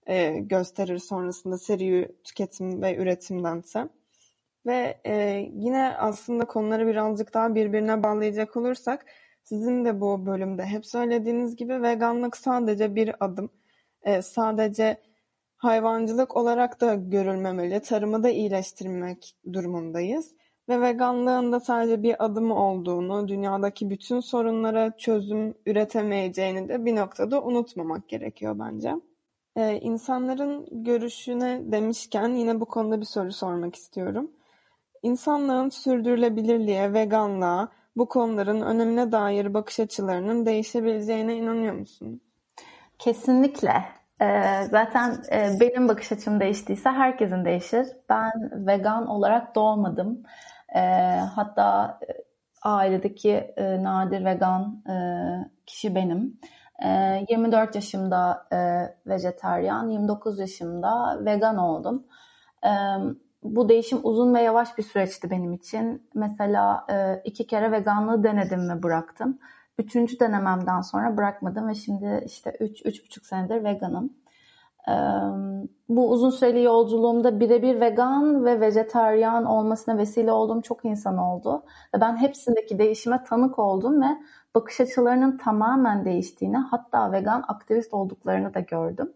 e, 0.05 0.39
gösterir 0.39 0.97
sonrasında 0.97 1.57
seri 1.57 2.15
tüketim 2.23 2.81
ve 2.81 2.95
üretimdense. 2.95 3.89
Ve 4.65 5.01
e, 5.05 5.45
yine 5.53 5.97
aslında 5.97 6.45
konuları 6.45 6.87
birazcık 6.87 7.33
daha 7.33 7.55
birbirine 7.55 8.03
bağlayacak 8.03 8.57
olursak 8.57 9.05
sizin 9.43 9.85
de 9.85 10.01
bu 10.01 10.25
bölümde 10.25 10.65
hep 10.65 10.85
söylediğiniz 10.85 11.55
gibi 11.55 11.81
veganlık 11.81 12.37
sadece 12.37 12.95
bir 12.95 13.25
adım. 13.25 13.49
E, 14.03 14.21
sadece 14.21 14.97
hayvancılık 15.57 16.37
olarak 16.37 16.81
da 16.81 16.95
görülmemeli, 16.95 17.79
tarımı 17.79 18.23
da 18.23 18.29
iyileştirmek 18.29 19.35
durumundayız. 19.53 20.35
Ve 20.69 20.81
veganlığın 20.81 21.51
da 21.51 21.59
sadece 21.59 22.03
bir 22.03 22.25
adım 22.25 22.51
olduğunu, 22.51 23.27
dünyadaki 23.27 23.89
bütün 23.89 24.19
sorunlara 24.19 24.97
çözüm 24.97 25.53
üretemeyeceğini 25.65 26.69
de 26.69 26.85
bir 26.85 26.95
noktada 26.95 27.43
unutmamak 27.43 28.09
gerekiyor 28.09 28.59
bence. 28.59 28.93
Ee, 29.57 29.79
insanların 29.81 30.67
görüşüne 30.83 31.61
demişken 31.71 32.29
yine 32.29 32.59
bu 32.59 32.65
konuda 32.65 33.01
bir 33.01 33.05
soru 33.05 33.31
sormak 33.31 33.75
istiyorum. 33.75 34.31
İnsanlığın 35.03 35.69
sürdürülebilirliğe, 35.69 36.93
veganlığa, 36.93 37.69
bu 37.95 38.09
konuların 38.09 38.61
önemine 38.61 39.11
dair 39.11 39.53
bakış 39.53 39.79
açılarının 39.79 40.45
değişebileceğine 40.45 41.35
inanıyor 41.35 41.73
musun? 41.73 42.21
Kesinlikle. 42.99 43.85
Ee, 44.21 44.63
zaten 44.71 45.17
e, 45.31 45.59
benim 45.59 45.87
bakış 45.87 46.11
açım 46.11 46.39
değiştiyse 46.39 46.89
herkesin 46.89 47.45
değişir. 47.45 47.87
Ben 48.09 48.31
vegan 48.67 49.07
olarak 49.07 49.55
doğmadım. 49.55 50.23
Ee, 50.75 50.79
hatta 51.35 51.99
e, 52.09 52.13
ailedeki 52.61 53.31
e, 53.31 53.83
nadir 53.83 54.25
vegan 54.25 54.83
kişi 55.65 55.95
benim. 55.95 56.39
24 56.83 57.75
yaşımda 57.75 58.47
vejetaryen, 59.07 59.89
29 59.89 60.39
yaşımda 60.39 61.25
vegan 61.25 61.57
oldum. 61.57 62.05
Bu 63.43 63.69
değişim 63.69 63.99
uzun 64.03 64.33
ve 64.33 64.41
yavaş 64.41 64.77
bir 64.77 64.83
süreçti 64.83 65.29
benim 65.29 65.53
için. 65.53 66.09
Mesela 66.15 66.85
iki 67.23 67.47
kere 67.47 67.71
veganlığı 67.71 68.23
denedim 68.23 68.69
ve 68.69 68.83
bıraktım. 68.83 69.39
Üçüncü 69.77 70.19
denememden 70.19 70.81
sonra 70.81 71.17
bırakmadım 71.17 71.67
ve 71.67 71.75
şimdi 71.75 72.23
işte 72.25 72.49
3-3,5 72.49 73.27
senedir 73.27 73.63
veganım. 73.63 74.13
Bu 75.89 76.11
uzun 76.11 76.29
süreli 76.29 76.63
yolculuğumda 76.63 77.39
birebir 77.39 77.79
vegan 77.79 78.45
ve 78.45 78.61
vejetaryen 78.61 79.43
olmasına 79.43 79.97
vesile 79.97 80.31
olduğum 80.31 80.61
çok 80.61 80.85
insan 80.85 81.17
oldu. 81.17 81.63
Ve 81.95 82.01
ben 82.01 82.17
hepsindeki 82.17 82.79
değişime 82.79 83.23
tanık 83.23 83.59
oldum 83.59 84.01
ve 84.01 84.17
bakış 84.55 84.81
açılarının 84.81 85.37
tamamen 85.37 86.05
değiştiğini 86.05 86.57
hatta 86.57 87.11
vegan 87.11 87.43
aktivist 87.47 87.93
olduklarını 87.93 88.53
da 88.53 88.59
gördüm. 88.59 89.13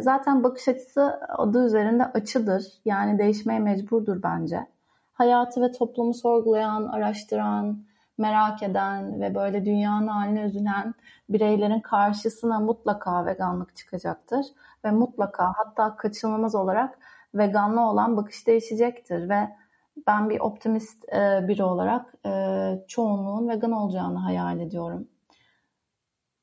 Zaten 0.00 0.44
bakış 0.44 0.68
açısı 0.68 1.20
adı 1.28 1.66
üzerinde 1.66 2.04
açıdır. 2.04 2.64
Yani 2.84 3.18
değişmeye 3.18 3.60
mecburdur 3.60 4.22
bence. 4.22 4.66
Hayatı 5.12 5.62
ve 5.62 5.72
toplumu 5.72 6.14
sorgulayan, 6.14 6.86
araştıran, 6.86 7.78
merak 8.18 8.62
eden 8.62 9.20
ve 9.20 9.34
böyle 9.34 9.64
dünyanın 9.64 10.08
haline 10.08 10.42
üzülen 10.42 10.94
bireylerin 11.28 11.80
karşısına 11.80 12.60
mutlaka 12.60 13.26
veganlık 13.26 13.76
çıkacaktır. 13.76 14.46
Ve 14.84 14.90
mutlaka 14.90 15.52
hatta 15.56 15.96
kaçınılmaz 15.96 16.54
olarak 16.54 16.98
veganlı 17.34 17.80
olan 17.80 18.16
bakış 18.16 18.46
değişecektir. 18.46 19.28
Ve 19.28 19.48
ben 20.06 20.30
bir 20.30 20.40
optimist 20.40 21.08
e, 21.08 21.48
biri 21.48 21.64
olarak 21.64 22.14
e, 22.26 22.30
çoğunluğun 22.88 23.48
vegan 23.48 23.72
olacağını 23.72 24.18
hayal 24.18 24.60
ediyorum. 24.60 25.08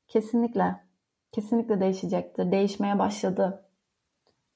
Kesinlikle. 0.08 0.76
Kesinlikle 1.32 1.80
değişecektir. 1.80 2.52
Değişmeye 2.52 3.00
başladı. 3.00 3.66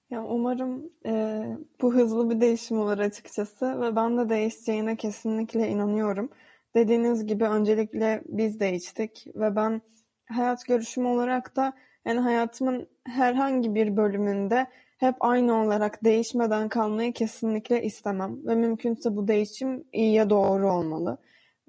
Ya 0.09 0.23
umarım 0.23 0.89
e, 1.05 1.43
bu 1.81 1.93
hızlı 1.93 2.29
bir 2.29 2.41
değişim 2.41 2.79
olur 2.79 2.99
açıkçası 2.99 3.81
ve 3.81 3.95
ben 3.95 4.17
de 4.17 4.29
değişeceğine 4.29 4.95
kesinlikle 4.95 5.69
inanıyorum. 5.69 6.29
Dediğiniz 6.75 7.25
gibi 7.25 7.43
öncelikle 7.43 8.21
biz 8.25 8.59
de 8.59 8.73
içtik 8.73 9.27
ve 9.35 9.55
ben 9.55 9.81
hayat 10.29 10.65
görüşüm 10.65 11.05
olarak 11.05 11.55
da 11.55 11.73
yani 12.05 12.19
hayatımın 12.19 12.87
herhangi 13.05 13.75
bir 13.75 13.97
bölümünde 13.97 14.67
hep 14.97 15.15
aynı 15.19 15.63
olarak 15.63 16.03
değişmeden 16.03 16.69
kalmayı 16.69 17.13
kesinlikle 17.13 17.83
istemem 17.83 18.47
ve 18.47 18.55
mümkünse 18.55 19.15
bu 19.15 19.27
değişim 19.27 19.83
iyiye 19.93 20.29
doğru 20.29 20.71
olmalı. 20.71 21.17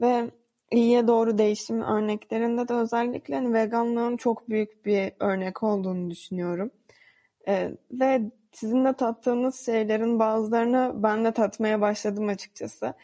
Ve 0.01 0.30
iyiye 0.72 1.07
doğru 1.07 1.38
değişim 1.38 1.82
örneklerinde 1.82 2.68
de 2.68 2.74
özellikle 2.74 3.34
hani 3.34 3.53
veganlığın 3.53 4.16
çok 4.16 4.49
büyük 4.49 4.86
bir 4.86 5.12
örnek 5.20 5.62
olduğunu 5.62 6.11
düşünüyorum. 6.11 6.70
Ee, 7.49 7.70
ve 7.90 8.20
sizin 8.53 8.84
de 8.84 8.92
tattığınız 8.92 9.66
şeylerin 9.66 10.18
bazılarını 10.18 10.92
ben 10.94 11.24
de 11.24 11.32
tatmaya 11.32 11.80
başladım 11.80 12.28
açıkçası. 12.28 12.94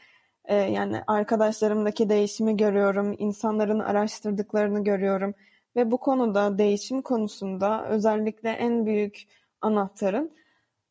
Ee, 0.44 0.54
yani 0.54 1.02
arkadaşlarımdaki 1.06 2.08
değişimi 2.08 2.56
görüyorum, 2.56 3.14
insanların 3.18 3.78
araştırdıklarını 3.78 4.84
görüyorum 4.84 5.34
ve 5.76 5.90
bu 5.90 5.98
konuda 5.98 6.58
değişim 6.58 7.02
konusunda 7.02 7.88
özellikle 7.88 8.50
en 8.50 8.86
büyük 8.86 9.22
anahtarın 9.60 10.30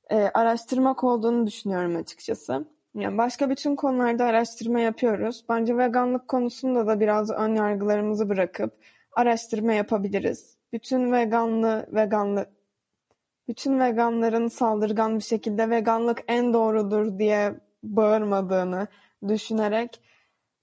e, 0.10 0.16
araştırmak 0.16 1.04
olduğunu 1.04 1.48
düşünüyorum 1.48 1.96
açıkçası. 1.96 2.66
Yani 2.96 3.18
başka 3.18 3.50
bütün 3.50 3.76
konularda 3.76 4.26
araştırma 4.26 4.80
yapıyoruz. 4.80 5.46
Bence 5.50 5.78
veganlık 5.78 6.28
konusunda 6.28 6.88
da 6.88 7.00
biraz 7.00 7.32
ön 7.32 7.56
yargılarımızı 7.56 8.30
bırakıp 8.30 8.74
araştırma 9.12 9.74
yapabiliriz. 9.74 10.58
Bütün 10.74 11.12
veganlı 11.12 11.88
veganlı 11.92 12.46
bütün 13.48 13.80
veganların 13.80 14.48
saldırgan 14.48 15.18
bir 15.18 15.24
şekilde 15.24 15.70
veganlık 15.70 16.24
en 16.28 16.54
doğrudur 16.54 17.20
diye 17.20 17.54
bağırmadığını 17.84 18.88
düşünerek 19.28 20.02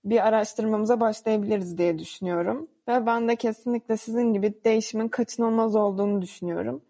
bir 0.05 0.27
araştırmamıza 0.27 1.01
başlayabiliriz 1.01 1.79
diye 1.79 1.99
düşünüyorum. 1.99 2.69
Ve 2.89 3.07
ben 3.07 3.29
de 3.29 3.37
kesinlikle 3.37 3.97
sizin 3.97 4.33
gibi 4.33 4.65
değişimin 4.65 5.09
kaçınılmaz 5.09 5.77
olduğunu 5.77 6.23
düşünüyorum. 6.23 6.83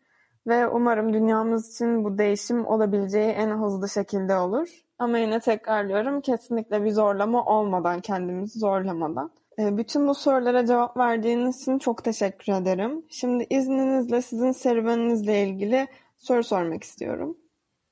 Ve 0.47 0.69
umarım 0.69 1.13
dünyamız 1.13 1.75
için 1.75 2.05
bu 2.05 2.19
değişim 2.19 2.67
olabileceği 2.67 3.29
en 3.29 3.51
hızlı 3.51 3.89
şekilde 3.89 4.37
olur. 4.37 4.69
Ama 4.99 5.19
yine 5.19 5.41
tekrarlıyorum 5.41 6.21
kesinlikle 6.21 6.85
bir 6.85 6.91
zorlama 6.91 7.45
olmadan, 7.45 8.01
kendimizi 8.01 8.59
zorlamadan. 8.59 9.31
Ee, 9.59 9.77
bütün 9.77 10.09
bu 10.09 10.15
sorulara 10.15 10.67
cevap 10.67 10.97
verdiğiniz 10.97 11.63
için 11.63 11.79
çok 11.79 12.05
teşekkür 12.05 12.53
ederim. 12.53 13.05
Şimdi 13.11 13.47
izninizle 13.51 14.23
sizin 14.23 14.53
serüveninizle 14.53 15.43
ilgili 15.43 15.89
soru 16.17 16.45
sormak 16.45 16.85
istiyorum. 16.85 17.39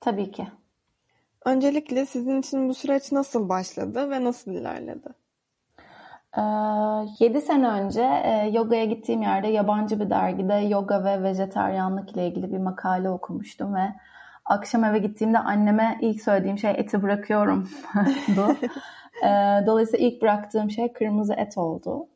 Tabii 0.01 0.31
ki. 0.31 0.49
Öncelikle 1.49 2.07
sizin 2.07 2.41
için 2.41 2.69
bu 2.69 2.75
süreç 2.75 3.13
nasıl 3.13 3.49
başladı 3.49 4.11
ve 4.11 4.25
nasıl 4.25 4.51
ilerledi? 4.51 5.09
7 7.21 7.37
ee, 7.37 7.41
sene 7.41 7.69
önce 7.69 8.03
e, 8.03 8.51
yogaya 8.53 8.85
gittiğim 8.85 9.23
yerde 9.23 9.49
yabancı 9.49 10.01
bir 10.01 10.11
dergide 10.11 10.55
yoga 10.55 11.05
ve 11.05 11.23
vejeteryanlık 11.23 12.13
ile 12.13 12.27
ilgili 12.27 12.53
bir 12.53 12.59
makale 12.59 13.11
okumuştum 13.11 13.75
ve 13.75 13.93
akşam 14.45 14.85
eve 14.85 14.99
gittiğimde 14.99 15.39
anneme 15.39 15.99
ilk 16.01 16.23
söylediğim 16.23 16.59
şey 16.59 16.71
eti 16.71 17.03
bırakıyorum 17.03 17.69
ee, 19.25 19.67
Dolayısıyla 19.67 20.07
ilk 20.07 20.23
bıraktığım 20.23 20.71
şey 20.71 20.93
kırmızı 20.93 21.35
et 21.35 21.59
oldu. 21.59 22.09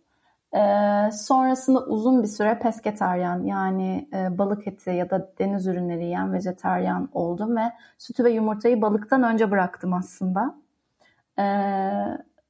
Ee, 0.55 1.11
sonrasında 1.12 1.84
uzun 1.86 2.22
bir 2.22 2.28
süre 2.28 2.59
pesketeryan 2.59 3.44
yani 3.44 4.09
e, 4.12 4.38
balık 4.38 4.66
eti 4.66 4.90
ya 4.90 5.11
da 5.11 5.32
deniz 5.38 5.66
ürünleri 5.66 6.05
yiyen 6.05 6.32
vejeteryan 6.32 7.09
oldum 7.12 7.57
ve 7.57 7.72
sütü 7.98 8.24
ve 8.24 8.30
yumurtayı 8.30 8.82
balıktan 8.82 9.22
önce 9.22 9.50
bıraktım 9.50 9.92
aslında. 9.92 10.55
Ee, 11.38 11.42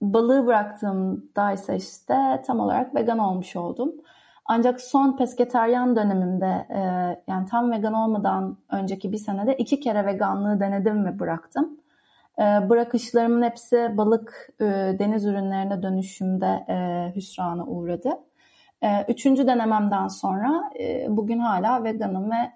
balığı 0.03 0.46
bıraktığımda 0.46 1.53
ise 1.53 1.76
işte 1.76 2.42
tam 2.46 2.61
olarak 2.61 2.94
vegan 2.94 3.18
olmuş 3.18 3.57
oldum. 3.57 3.92
Ancak 4.44 4.80
son 4.80 5.16
pesketeryan 5.16 5.96
dönemimde 5.96 6.66
e, 6.70 6.80
yani 7.28 7.46
tam 7.46 7.70
vegan 7.70 7.94
olmadan 7.94 8.59
önceki 8.70 9.12
bir 9.12 9.18
senede 9.18 9.57
iki 9.57 9.80
kere 9.80 10.07
veganlığı 10.07 10.61
denedim 10.61 11.05
ve 11.05 11.18
bıraktım. 11.18 11.82
E, 12.39 12.68
bırakışlarımın 12.68 13.43
hepsi 13.43 13.91
balık 13.97 14.49
e, 14.61 14.64
deniz 14.99 15.26
ürünlerine 15.26 15.83
dönüşümde 15.83 16.64
e, 16.68 16.76
hüsrana 17.16 17.66
uğradı. 17.66 18.18
E, 18.83 19.05
üçüncü 19.09 19.47
denememden 19.47 20.09
sonra 20.09 20.70
bugün 21.09 21.39
hala 21.39 21.85
veganım 21.85 22.30
ve 22.30 22.53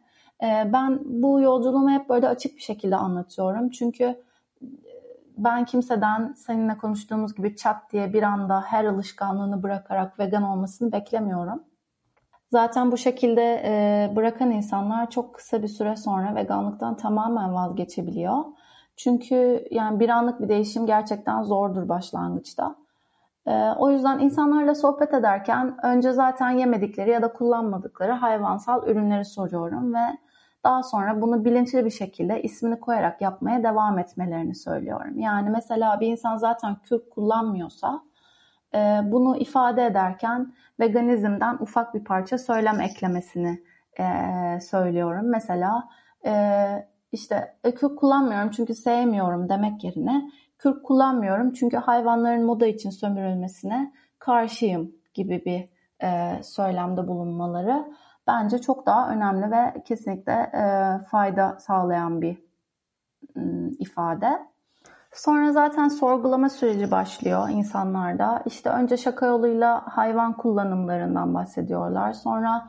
ben 0.72 1.00
bu 1.04 1.40
yolculuğumu 1.40 1.90
hep 1.90 2.08
böyle 2.08 2.28
açık 2.28 2.56
bir 2.56 2.62
şekilde 2.62 2.96
anlatıyorum. 2.96 3.70
Çünkü 3.70 4.22
ben 5.38 5.64
kimseden 5.64 6.32
seninle 6.32 6.78
konuştuğumuz 6.78 7.34
gibi 7.34 7.56
çat 7.56 7.92
diye 7.92 8.12
bir 8.12 8.22
anda 8.22 8.60
her 8.60 8.84
alışkanlığını 8.84 9.62
bırakarak 9.62 10.18
vegan 10.18 10.42
olmasını 10.42 10.92
beklemiyorum. 10.92 11.62
Zaten 12.52 12.92
bu 12.92 12.96
şekilde 12.96 13.62
bırakan 14.16 14.50
insanlar 14.50 15.10
çok 15.10 15.34
kısa 15.34 15.62
bir 15.62 15.68
süre 15.68 15.96
sonra 15.96 16.34
veganlıktan 16.34 16.96
tamamen 16.96 17.54
vazgeçebiliyor. 17.54 18.44
Çünkü 18.96 19.64
yani 19.70 20.00
bir 20.00 20.08
anlık 20.08 20.40
bir 20.40 20.48
değişim 20.48 20.86
gerçekten 20.86 21.42
zordur 21.42 21.88
başlangıçta. 21.88 22.76
E, 23.46 23.70
o 23.78 23.90
yüzden 23.90 24.18
insanlarla 24.18 24.74
sohbet 24.74 25.14
ederken 25.14 25.76
önce 25.82 26.12
zaten 26.12 26.50
yemedikleri 26.50 27.10
ya 27.10 27.22
da 27.22 27.32
kullanmadıkları 27.32 28.12
hayvansal 28.12 28.88
ürünleri 28.88 29.24
soruyorum 29.24 29.94
ve 29.94 30.18
daha 30.64 30.82
sonra 30.82 31.20
bunu 31.20 31.44
bilinçli 31.44 31.84
bir 31.84 31.90
şekilde 31.90 32.42
ismini 32.42 32.80
koyarak 32.80 33.20
yapmaya 33.20 33.62
devam 33.62 33.98
etmelerini 33.98 34.54
söylüyorum. 34.54 35.18
Yani 35.18 35.50
mesela 35.50 36.00
bir 36.00 36.06
insan 36.06 36.36
zaten 36.36 36.76
kürk 36.84 37.10
kullanmıyorsa 37.10 38.02
e, 38.74 39.00
bunu 39.04 39.36
ifade 39.36 39.86
ederken 39.86 40.54
veganizmden 40.80 41.56
ufak 41.60 41.94
bir 41.94 42.04
parça 42.04 42.38
söylem 42.38 42.80
eklemesini 42.80 43.62
e, 43.98 44.04
söylüyorum. 44.60 45.30
Mesela 45.30 45.88
e, 46.26 46.32
işte 47.12 47.56
kürk 47.76 47.98
kullanmıyorum 47.98 48.50
çünkü 48.50 48.74
sevmiyorum 48.74 49.48
demek 49.48 49.84
yerine 49.84 50.30
kürk 50.58 50.84
kullanmıyorum 50.84 51.52
çünkü 51.52 51.76
hayvanların 51.76 52.44
moda 52.44 52.66
için 52.66 52.90
sömürülmesine 52.90 53.92
karşıyım 54.18 54.92
gibi 55.14 55.44
bir 55.44 55.76
söylemde 56.42 57.08
bulunmaları 57.08 57.86
bence 58.26 58.58
çok 58.58 58.86
daha 58.86 59.10
önemli 59.10 59.50
ve 59.50 59.82
kesinlikle 59.84 60.32
e, 60.32 60.64
fayda 61.04 61.56
sağlayan 61.58 62.22
bir 62.22 62.38
e, 63.36 63.40
ifade. 63.78 64.46
Sonra 65.12 65.52
zaten 65.52 65.88
sorgulama 65.88 66.48
süreci 66.48 66.90
başlıyor 66.90 67.48
insanlarda. 67.48 68.42
İşte 68.46 68.70
önce 68.70 68.96
şaka 68.96 69.26
yoluyla 69.26 69.82
hayvan 69.86 70.36
kullanımlarından 70.36 71.34
bahsediyorlar. 71.34 72.12
Sonra 72.12 72.68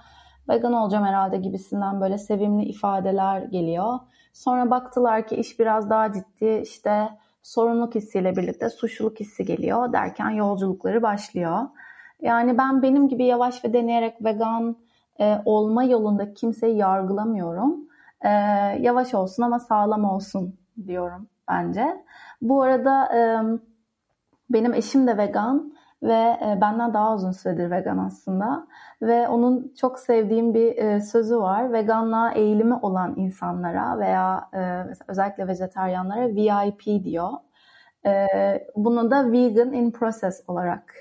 vegan 0.50 0.74
olacağım 0.74 1.06
herhalde 1.06 1.38
gibisinden 1.38 2.02
böyle 2.02 2.18
sevimli 2.18 2.66
ifadeler 2.66 3.42
geliyor. 3.42 4.00
Sonra 4.34 4.70
baktılar 4.70 5.28
ki 5.28 5.36
iş 5.36 5.60
biraz 5.60 5.90
daha 5.90 6.14
ciddi 6.14 6.62
işte 6.64 7.10
sorumluluk 7.44 7.96
hissiyle 7.96 8.36
birlikte 8.36 8.70
suçluluk 8.70 9.20
hissi 9.20 9.46
geliyor 9.46 9.94
derken 9.94 10.30
yolculukları 10.30 11.02
başlıyor. 11.02 11.60
Yani 12.22 12.58
ben 12.58 12.82
benim 12.82 13.08
gibi 13.08 13.26
yavaş 13.26 13.66
ve 13.66 13.74
deneyerek 13.74 14.26
vegan 14.26 14.76
e, 15.20 15.42
olma 15.46 15.84
yolunda 15.84 16.34
kimseyi 16.34 16.78
yargılamıyorum. 16.78 17.88
E, 18.22 18.30
yavaş 18.80 19.14
olsun 19.14 19.44
ama 19.44 19.60
sağlam 19.60 20.06
olsun 20.06 20.56
diyorum 20.88 21.28
bence. 21.50 22.04
Bu 22.42 22.62
arada 22.62 23.16
e, 23.16 23.20
benim 24.50 24.74
eşim 24.74 25.08
de 25.08 25.18
vegan 25.18 25.74
ve 26.04 26.38
e, 26.46 26.62
benden 26.62 26.94
daha 26.94 27.16
uzun 27.16 27.32
süredir 27.32 27.72
vegan 27.72 27.98
aslında. 27.98 28.68
Ve 29.02 29.28
onun 29.28 29.74
çok 29.80 30.00
sevdiğim 30.00 30.54
bir 30.54 30.78
e, 30.78 31.02
sözü 31.02 31.38
var. 31.38 31.74
Veganlığa 31.74 32.32
eğilimi 32.32 32.76
olan 32.76 33.14
insanlara 33.18 34.00
veya 34.00 34.50
e, 34.54 34.84
özellikle 35.08 35.48
vejetaryenlere 35.48 36.36
VIP 36.36 37.04
diyor. 37.04 37.30
Bunu 38.76 39.12
da 39.12 39.32
vegan 39.32 39.74
in 39.74 39.92
process 39.92 40.44
olarak 40.48 40.94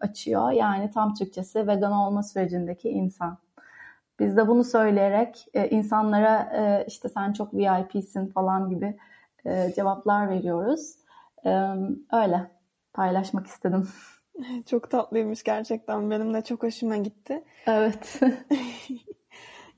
açıyor. 0.00 0.50
Yani 0.50 0.90
tam 0.90 1.14
Türkçesi 1.14 1.66
vegan 1.66 1.92
olma 1.92 2.22
sürecindeki 2.22 2.90
insan. 2.90 3.38
Biz 4.20 4.36
de 4.36 4.48
bunu 4.48 4.64
söyleyerek 4.64 5.46
insanlara 5.70 6.52
işte 6.86 7.08
sen 7.08 7.32
çok 7.32 7.54
VIP'sin 7.54 8.26
falan 8.26 8.70
gibi 8.70 8.96
cevaplar 9.76 10.28
veriyoruz. 10.28 10.94
öyle 12.12 12.55
paylaşmak 12.96 13.46
istedim. 13.46 13.88
Çok 14.66 14.90
tatlıymış 14.90 15.42
gerçekten. 15.42 16.10
Benim 16.10 16.34
de 16.34 16.42
çok 16.42 16.62
hoşuma 16.62 16.96
gitti. 16.96 17.44
Evet. 17.66 18.20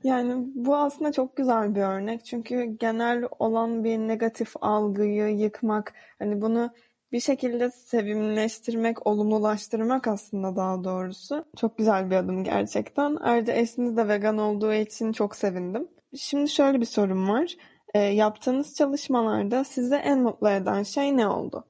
Yani 0.05 0.47
bu 0.55 0.77
aslında 0.77 1.13
çok 1.13 1.37
güzel 1.37 1.75
bir 1.75 1.81
örnek. 1.81 2.25
Çünkü 2.25 2.65
genel 2.65 3.25
olan 3.39 3.85
bir 3.85 3.99
negatif 3.99 4.53
algıyı 4.61 5.37
yıkmak, 5.37 5.95
hani 6.19 6.43
bunu 6.43 6.71
bir 7.13 7.21
şekilde 7.21 7.71
sevimleştirmek, 7.71 9.07
olumlulaştırmak 9.07 10.09
aslında 10.09 10.57
daha 10.57 10.85
doğrusu. 10.85 11.45
Çok 11.57 11.79
güzel 11.79 12.11
bir 12.11 12.17
adım 12.17 12.45
gerçekten. 12.45 13.17
Ayrıca 13.17 13.53
eşiniz 13.53 13.97
de 13.97 14.09
vegan 14.09 14.39
olduğu 14.39 14.73
için 14.73 15.13
çok 15.13 15.37
sevindim. 15.37 15.89
Şimdi 16.17 16.51
şöyle 16.51 16.81
bir 16.81 16.87
sorum 16.87 17.29
var. 17.29 17.57
E, 17.95 17.99
yaptığınız 17.99 18.75
çalışmalarda 18.75 19.65
sizi 19.65 19.95
en 19.95 20.23
mutlu 20.23 20.49
eden 20.49 20.83
şey 20.83 21.17
ne 21.17 21.29
oldu? 21.29 21.65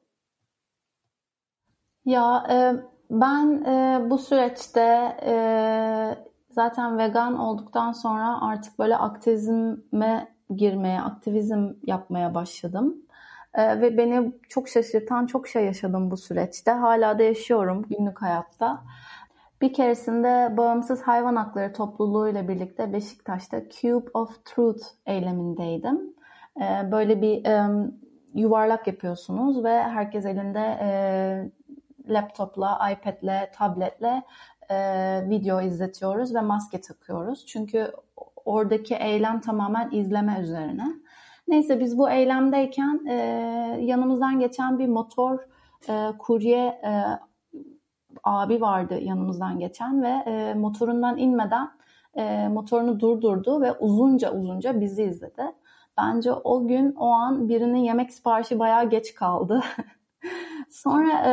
Ya 2.08 2.44
e, 2.50 2.56
ben 3.10 3.64
e, 3.64 4.10
bu 4.10 4.18
süreçte 4.18 5.16
e, 5.22 5.34
zaten 6.50 6.98
vegan 6.98 7.38
olduktan 7.38 7.92
sonra 7.92 8.42
artık 8.42 8.78
böyle 8.78 8.96
aktivizme 8.96 10.28
girmeye, 10.56 11.00
aktivizm 11.00 11.72
yapmaya 11.86 12.34
başladım. 12.34 12.96
Ve 13.58 13.98
beni 13.98 14.32
çok 14.48 14.68
şaşırtan 14.68 15.26
çok 15.26 15.48
şey 15.48 15.64
yaşadım 15.64 16.10
bu 16.10 16.16
süreçte. 16.16 16.70
Hala 16.70 17.18
da 17.18 17.22
yaşıyorum 17.22 17.82
günlük 17.82 18.22
hayatta. 18.22 18.84
Bir 19.60 19.72
keresinde 19.72 20.56
Bağımsız 20.56 21.02
Hayvan 21.02 21.36
Hakları 21.36 21.72
Topluluğu 21.72 22.28
ile 22.28 22.48
birlikte 22.48 22.92
Beşiktaş'ta 22.92 23.68
Cube 23.68 24.10
of 24.14 24.44
Truth 24.44 24.82
eylemindeydim. 25.06 26.14
Böyle 26.92 27.22
bir 27.22 27.46
yuvarlak 28.34 28.86
yapıyorsunuz 28.86 29.64
ve 29.64 29.82
herkes 29.82 30.26
elinde 30.26 30.78
laptopla, 32.08 32.90
iPad'le, 32.92 33.52
tabletle 33.52 34.22
e, 34.70 34.76
video 35.30 35.60
izletiyoruz 35.60 36.34
ve 36.34 36.40
maske 36.40 36.80
takıyoruz. 36.80 37.46
Çünkü 37.46 37.92
oradaki 38.44 38.94
eylem 38.94 39.40
tamamen 39.40 39.90
izleme 39.92 40.38
üzerine. 40.40 40.86
Neyse 41.48 41.80
biz 41.80 41.98
bu 41.98 42.10
eylemdeyken 42.10 43.06
e, 43.08 43.14
yanımızdan 43.80 44.40
geçen 44.40 44.78
bir 44.78 44.88
motor 44.88 45.38
e, 45.88 46.12
kurye 46.18 46.66
e, 46.66 47.04
abi 48.24 48.60
vardı 48.60 49.00
yanımızdan 49.00 49.58
geçen 49.58 50.02
ve 50.02 50.08
e, 50.08 50.54
motorundan 50.54 51.16
inmeden 51.16 51.70
e, 52.14 52.48
motorunu 52.48 53.00
durdurdu 53.00 53.60
ve 53.60 53.72
uzunca 53.72 54.32
uzunca 54.32 54.80
bizi 54.80 55.02
izledi. 55.02 55.42
Bence 55.98 56.32
o 56.32 56.66
gün 56.66 56.92
o 56.92 57.06
an 57.06 57.48
birinin 57.48 57.78
yemek 57.78 58.12
siparişi 58.12 58.58
bayağı 58.58 58.90
geç 58.90 59.14
kaldı. 59.14 59.62
Sonra 60.70 61.12
e, 61.12 61.32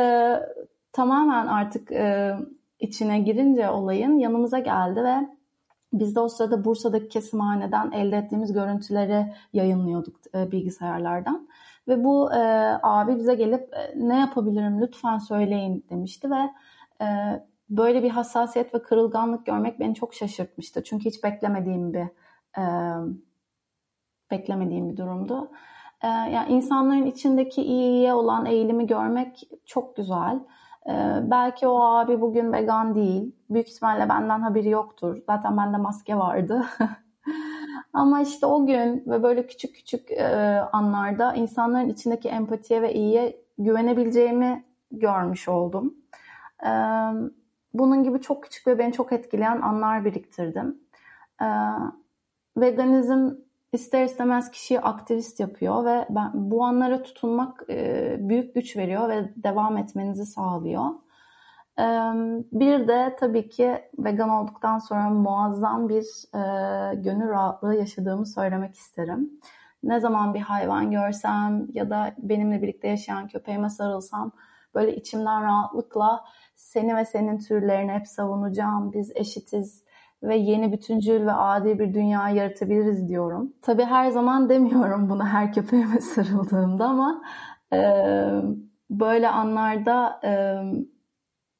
tamamen 0.92 1.46
artık 1.46 1.92
e, 1.92 2.36
içine 2.80 3.20
girince 3.20 3.70
olayın 3.70 4.18
yanımıza 4.18 4.58
geldi 4.58 5.04
ve 5.04 5.28
biz 5.92 6.16
de 6.16 6.20
o 6.20 6.28
sırada 6.28 6.64
Bursa'daki 6.64 7.08
kesimhaneden 7.08 7.90
elde 7.90 8.16
ettiğimiz 8.16 8.52
görüntüleri 8.52 9.34
yayınlıyorduk 9.52 10.16
e, 10.34 10.52
bilgisayarlardan. 10.52 11.48
Ve 11.88 12.04
bu 12.04 12.32
e, 12.32 12.38
abi 12.82 13.16
bize 13.16 13.34
gelip 13.34 13.74
e, 13.74 13.92
ne 13.96 14.18
yapabilirim 14.18 14.80
lütfen 14.80 15.18
söyleyin 15.18 15.84
demişti 15.90 16.30
ve 16.30 16.50
e, 17.04 17.06
böyle 17.70 18.02
bir 18.02 18.10
hassasiyet 18.10 18.74
ve 18.74 18.82
kırılganlık 18.82 19.46
görmek 19.46 19.80
beni 19.80 19.94
çok 19.94 20.14
şaşırtmıştı. 20.14 20.84
Çünkü 20.84 21.04
hiç 21.04 21.24
beklemediğim 21.24 21.92
bir 21.92 22.06
e, 22.58 22.64
beklemediğim 24.30 24.90
bir 24.90 24.96
durumdu. 24.96 25.50
E, 26.02 26.08
yani 26.08 26.52
insanların 26.52 27.06
içindeki 27.06 27.62
iyiye 27.62 28.14
olan 28.14 28.46
eğilimi 28.46 28.86
görmek 28.86 29.48
çok 29.66 29.96
güzel. 29.96 30.40
Ee, 30.88 31.20
belki 31.22 31.66
o 31.66 31.80
abi 31.80 32.20
bugün 32.20 32.52
vegan 32.52 32.94
değil. 32.94 33.32
Büyük 33.50 33.68
ihtimalle 33.68 34.08
benden 34.08 34.40
haberi 34.40 34.68
yoktur. 34.68 35.18
Zaten 35.26 35.56
bende 35.56 35.76
maske 35.76 36.16
vardı. 36.18 36.64
Ama 37.92 38.20
işte 38.20 38.46
o 38.46 38.66
gün 38.66 39.04
ve 39.06 39.22
böyle 39.22 39.46
küçük 39.46 39.74
küçük 39.74 40.10
e, 40.10 40.26
anlarda 40.72 41.34
insanların 41.34 41.88
içindeki 41.88 42.28
empatiye 42.28 42.82
ve 42.82 42.94
iyiye 42.94 43.36
güvenebileceğimi 43.58 44.64
görmüş 44.90 45.48
oldum. 45.48 45.94
E, 46.66 46.70
bunun 47.74 48.02
gibi 48.02 48.20
çok 48.20 48.42
küçük 48.42 48.66
ve 48.66 48.78
beni 48.78 48.92
çok 48.92 49.12
etkileyen 49.12 49.60
anlar 49.60 50.04
biriktirdim. 50.04 50.78
E, 51.42 51.46
veganizm 52.56 53.30
ister 53.72 54.04
istemez 54.04 54.50
kişiyi 54.50 54.80
aktivist 54.80 55.40
yapıyor 55.40 55.84
ve 55.84 56.06
ben 56.10 56.30
bu 56.34 56.64
anlara 56.64 57.02
tutunmak 57.02 57.62
e, 57.70 58.16
büyük 58.20 58.54
güç 58.54 58.76
veriyor 58.76 59.08
ve 59.08 59.32
devam 59.36 59.76
etmenizi 59.76 60.26
sağlıyor. 60.26 60.84
E, 61.78 61.84
bir 62.52 62.88
de 62.88 63.16
tabii 63.20 63.48
ki 63.48 63.78
vegan 63.98 64.28
olduktan 64.28 64.78
sonra 64.78 65.10
muazzam 65.10 65.88
bir 65.88 66.04
e, 66.34 66.40
gönül 66.94 67.28
rahatlığı 67.28 67.74
yaşadığımı 67.74 68.26
söylemek 68.26 68.74
isterim. 68.74 69.30
Ne 69.82 70.00
zaman 70.00 70.34
bir 70.34 70.40
hayvan 70.40 70.90
görsem 70.90 71.66
ya 71.74 71.90
da 71.90 72.14
benimle 72.18 72.62
birlikte 72.62 72.88
yaşayan 72.88 73.28
köpeğime 73.28 73.70
sarılsam 73.70 74.32
böyle 74.74 74.96
içimden 74.96 75.42
rahatlıkla 75.42 76.24
seni 76.56 76.96
ve 76.96 77.04
senin 77.04 77.38
türlerini 77.38 77.92
hep 77.92 78.08
savunacağım, 78.08 78.92
biz 78.92 79.12
eşitiz, 79.14 79.84
ve 80.22 80.36
yeni 80.36 80.72
bütüncül 80.72 81.26
ve 81.26 81.32
adil 81.32 81.78
bir 81.78 81.94
dünya 81.94 82.28
yaratabiliriz 82.28 83.08
diyorum. 83.08 83.52
Tabii 83.62 83.84
her 83.84 84.10
zaman 84.10 84.48
demiyorum 84.48 85.10
bunu 85.10 85.26
her 85.26 85.52
köpeğime 85.52 86.00
sarıldığımda 86.00 86.84
ama 86.84 87.22
e, 87.72 87.80
böyle 88.90 89.28
anlarda 89.28 90.20
e, 90.24 90.60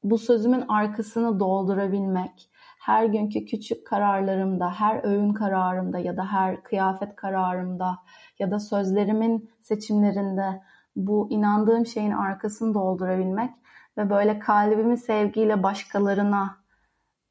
bu 0.03 0.17
sözümün 0.17 0.65
arkasını 0.67 1.39
doldurabilmek, 1.39 2.49
her 2.79 3.05
günkü 3.05 3.45
küçük 3.45 3.87
kararlarımda, 3.87 4.71
her 4.71 5.03
öğün 5.03 5.33
kararımda 5.33 5.99
ya 5.99 6.17
da 6.17 6.31
her 6.31 6.63
kıyafet 6.63 7.15
kararımda 7.15 7.97
ya 8.39 8.51
da 8.51 8.59
sözlerimin 8.59 9.49
seçimlerinde 9.61 10.61
bu 10.95 11.27
inandığım 11.29 11.85
şeyin 11.85 12.11
arkasını 12.11 12.73
doldurabilmek 12.73 13.51
ve 13.97 14.09
böyle 14.09 14.39
kalbimi 14.39 14.97
sevgiyle 14.97 15.63
başkalarına 15.63 16.57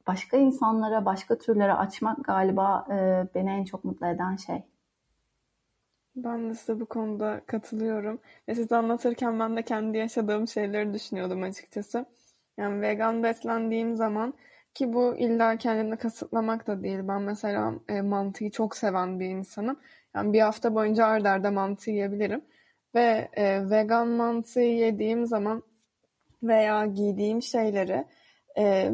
başka 0.06 0.36
insanlara, 0.36 1.04
başka 1.04 1.38
türlere 1.38 1.72
açmak 1.72 2.24
galiba 2.24 2.86
e, 2.90 2.94
beni 3.34 3.50
en 3.50 3.64
çok 3.64 3.84
mutlu 3.84 4.06
eden 4.06 4.36
şey. 4.36 4.62
Ben 6.16 6.50
de 6.50 6.54
size 6.54 6.80
bu 6.80 6.86
konuda 6.86 7.40
katılıyorum. 7.46 8.20
Ve 8.48 8.54
siz 8.54 8.72
anlatırken 8.72 9.40
ben 9.40 9.56
de 9.56 9.62
kendi 9.62 9.98
yaşadığım 9.98 10.48
şeyleri 10.48 10.94
düşünüyordum 10.94 11.42
açıkçası. 11.42 12.06
Yani 12.58 12.80
vegan 12.80 13.22
beslendiğim 13.22 13.96
zaman 13.96 14.34
ki 14.74 14.92
bu 14.92 15.16
illa 15.16 15.56
kendini 15.56 15.96
kasıtlamak 15.96 16.66
da 16.66 16.82
değil. 16.82 16.98
Ben 17.02 17.22
mesela 17.22 17.74
e, 17.88 18.02
mantıyı 18.02 18.50
çok 18.50 18.76
seven 18.76 19.20
bir 19.20 19.26
insanım. 19.26 19.80
Yani 20.14 20.32
bir 20.32 20.40
hafta 20.40 20.74
boyunca 20.74 21.06
ardarda 21.06 21.30
arda 21.30 21.50
mantı 21.50 21.90
yiyebilirim. 21.90 22.44
Ve 22.94 23.28
e, 23.32 23.70
vegan 23.70 24.08
mantıyı 24.08 24.76
yediğim 24.76 25.26
zaman 25.26 25.62
veya 26.42 26.86
giydiğim 26.86 27.42
şeyleri 27.42 28.04
e, 28.58 28.92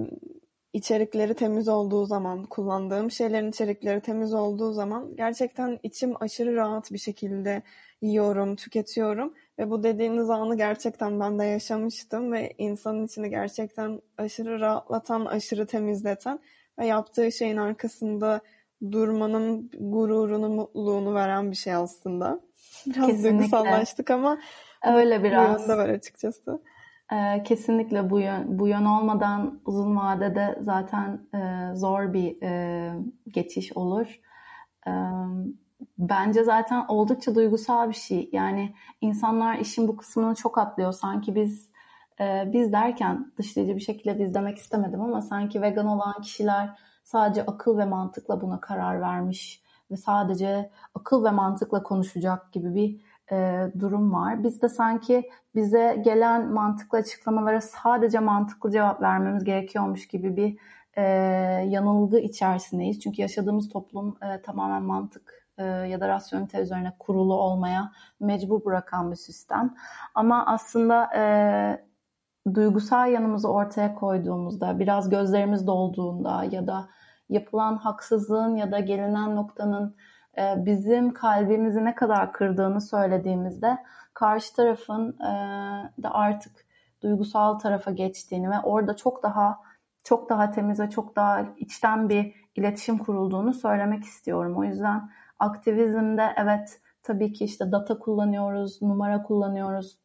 içerikleri 0.73 1.35
temiz 1.35 1.69
olduğu 1.69 2.07
zaman, 2.07 2.45
kullandığım 2.45 3.11
şeylerin 3.11 3.51
içerikleri 3.51 4.01
temiz 4.01 4.35
olduğu 4.35 4.73
zaman 4.73 5.17
gerçekten 5.17 5.79
içim 5.83 6.23
aşırı 6.23 6.57
rahat 6.57 6.93
bir 6.93 6.99
şekilde 6.99 7.63
yiyorum, 8.03 8.57
tüketiyorum 8.57 9.35
ve 9.59 9.71
bu 9.71 9.83
dediğiniz 9.83 10.31
anı 10.31 10.57
gerçekten 10.57 11.21
ben 11.21 11.39
de 11.39 11.45
yaşamıştım 11.45 12.33
ve 12.33 12.53
insanın 12.59 13.07
içini 13.07 13.31
gerçekten 13.31 14.01
aşırı 14.19 14.61
rahatlatan, 14.61 15.25
aşırı 15.25 15.67
temizleten 15.67 16.39
ve 16.79 16.87
yaptığı 16.87 17.33
şeyin 17.33 17.57
arkasında 17.57 18.41
durmanın 18.91 19.71
gururunu, 19.79 20.49
mutluluğunu 20.49 21.15
veren 21.15 21.51
bir 21.51 21.57
şey 21.57 21.75
aslında. 21.75 22.41
Biraz 22.87 23.07
Kesinlikle. 23.07 23.39
duygusallaştık 23.39 24.11
ama 24.11 24.39
öyle 24.87 25.25
biraz. 25.25 25.69
Bir 25.69 25.75
var 25.75 25.89
açıkçası. 25.89 26.63
Ee, 27.13 27.43
kesinlikle 27.43 28.11
bu 28.11 28.21
yön, 28.21 28.59
bu 28.59 28.69
yön 28.69 28.85
olmadan 28.85 29.61
uzun 29.65 29.97
vadede 29.97 30.59
zaten 30.61 31.27
e, 31.35 31.75
zor 31.75 32.13
bir 32.13 32.43
e, 32.43 32.93
geçiş 33.29 33.77
olur. 33.77 34.21
E, 34.87 34.93
bence 35.99 36.45
zaten 36.45 36.85
oldukça 36.89 37.35
duygusal 37.35 37.89
bir 37.89 37.95
şey. 37.95 38.29
Yani 38.33 38.75
insanlar 39.01 39.59
işin 39.59 39.89
bu 39.89 39.97
kısmını 39.97 40.35
çok 40.35 40.59
atlıyor. 40.59 40.93
Sanki 40.93 41.35
biz 41.35 41.71
e, 42.21 42.53
biz 42.53 42.73
derken 42.73 43.33
dışlayıcı 43.39 43.77
bir 43.77 43.81
şekilde 43.81 44.19
biz 44.19 44.35
demek 44.35 44.59
istemedim 44.59 45.01
ama 45.01 45.23
sanki 45.23 45.63
vegan 45.63 45.87
olan 45.87 46.23
kişiler 46.23 46.79
sadece 47.05 47.47
akıl 47.47 47.79
ve 47.79 47.85
mantıkla 47.85 48.41
buna 48.41 48.61
karar 48.61 49.01
vermiş 49.01 49.63
ve 49.91 49.97
sadece 49.97 50.71
akıl 50.95 51.25
ve 51.25 51.31
mantıkla 51.31 51.83
konuşacak 51.83 52.53
gibi 52.53 52.75
bir 52.75 53.01
e, 53.33 53.67
durum 53.81 54.13
var. 54.13 54.45
Biz 54.45 54.63
de 54.63 54.69
sanki 54.69 55.31
bize 55.55 56.03
gelen 56.05 56.53
mantıklı 56.53 56.99
açıklamalara 56.99 57.61
sadece 57.61 58.19
mantıklı 58.19 58.71
cevap 58.71 59.03
vermemiz 59.03 59.45
gerekiyormuş 59.45 60.09
gibi 60.09 60.37
bir 60.37 60.59
e, 60.97 61.03
yanılgı 61.69 62.19
içerisindeyiz. 62.19 63.01
Çünkü 63.01 63.23
yaşadığımız 63.23 63.69
toplum 63.69 64.17
e, 64.23 64.43
tamamen 64.43 64.83
mantık 64.83 65.47
e, 65.59 65.65
ya 65.65 66.01
da 66.01 66.09
rasyonite 66.09 66.61
üzerine 66.61 66.93
kurulu 66.99 67.35
olmaya 67.35 67.93
mecbur 68.21 68.65
bırakan 68.65 69.11
bir 69.11 69.17
sistem. 69.17 69.75
Ama 70.15 70.47
aslında 70.47 71.11
e, 71.17 71.25
duygusal 72.55 73.13
yanımızı 73.13 73.53
ortaya 73.53 73.95
koyduğumuzda, 73.95 74.79
biraz 74.79 75.11
gözlerimiz 75.11 75.67
dolduğunda 75.67 76.45
ya 76.51 76.67
da 76.67 76.89
yapılan 77.29 77.77
haksızlığın 77.77 78.57
ya 78.57 78.73
da 78.73 78.79
gelinen 78.79 79.37
noktanın 79.37 79.97
bizim 80.37 81.15
kalbimizi 81.15 81.85
ne 81.85 81.95
kadar 81.95 82.33
kırdığını 82.33 82.81
söylediğimizde 82.81 83.79
karşı 84.15 84.57
tarafın 84.57 85.21
e, 85.21 85.33
da 86.03 86.15
artık 86.15 86.67
duygusal 87.03 87.59
tarafa 87.59 87.91
geçtiğini 87.91 88.51
ve 88.51 88.61
orada 88.63 88.97
çok 88.97 89.23
daha 89.23 89.61
çok 90.05 90.31
daha 90.31 90.51
temiz 90.51 90.81
ve 90.81 90.91
çok 90.91 91.17
daha 91.17 91.47
içten 91.57 92.09
bir 92.09 92.35
iletişim 92.55 92.99
kurulduğunu 92.99 93.55
söylemek 93.55 94.05
istiyorum. 94.05 94.57
O 94.57 94.65
yüzden 94.65 95.11
aktivizmde 95.39 96.35
evet 96.37 96.81
tabii 97.03 97.33
ki 97.33 97.45
işte 97.45 97.73
data 97.73 97.99
kullanıyoruz, 97.99 98.83
numara 98.83 99.23
kullanıyoruz, 99.23 99.99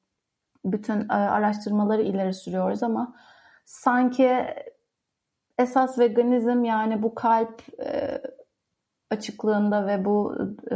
bütün 0.65 1.09
e, 1.09 1.13
araştırmaları 1.13 2.01
ileri 2.01 2.33
sürüyoruz 2.33 2.83
ama 2.83 3.15
sanki 3.65 4.45
esas 5.57 5.99
veganizm 5.99 6.63
yani 6.63 7.03
bu 7.03 7.15
kalp 7.15 7.61
açıklığında 9.11 9.87
ve 9.87 10.05
bu 10.05 10.37
e, 10.71 10.75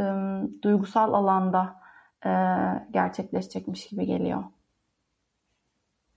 duygusal 0.62 1.12
alanda 1.12 1.80
e, 2.26 2.30
gerçekleşecekmiş 2.90 3.86
gibi 3.86 4.06
geliyor. 4.06 4.44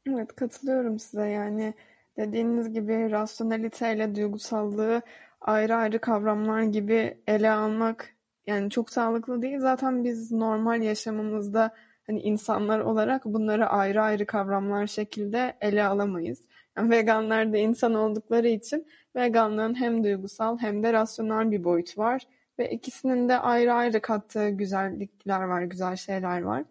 Evet 0.10 0.36
katılıyorum 0.36 1.00
size 1.00 1.28
yani 1.28 1.74
dediğiniz 2.18 2.74
gibi 2.74 3.12
rasyoneliteyle 3.12 4.16
duygusallığı 4.16 5.02
ayrı 5.42 5.76
ayrı 5.76 6.00
kavramlar 6.00 6.62
gibi 6.62 7.18
ele 7.28 7.52
almak 7.52 8.16
yani 8.48 8.70
çok 8.70 8.90
sağlıklı 8.90 9.42
değil. 9.42 9.60
Zaten 9.60 10.04
biz 10.04 10.32
normal 10.32 10.82
yaşamımızda 10.82 11.72
hani 12.08 12.22
insanlar 12.22 12.80
olarak 12.80 13.26
bunları 13.26 13.68
ayrı 13.68 14.02
ayrı 14.02 14.26
kavramlar 14.26 14.88
şekilde 14.88 15.58
ele 15.62 15.84
alamayız. 15.86 16.42
Veganlar 16.78 17.54
da 17.54 17.58
insan 17.58 17.94
oldukları 17.94 18.48
için 18.48 18.88
veganlığın 19.16 19.80
hem 19.80 20.04
duygusal 20.04 20.58
hem 20.58 20.84
de 20.84 20.94
rasyonel 20.94 21.52
bir 21.52 21.64
boyut 21.64 21.98
var. 21.98 22.28
Ve 22.60 22.72
ikisinin 22.72 23.30
de 23.30 23.40
ayrı 23.40 23.74
ayrı 23.74 24.02
kattığı 24.02 24.50
güzellikler 24.50 25.42
var, 25.42 25.62
güzel 25.62 25.96
şeyler 25.96 26.42
var. 26.42 26.64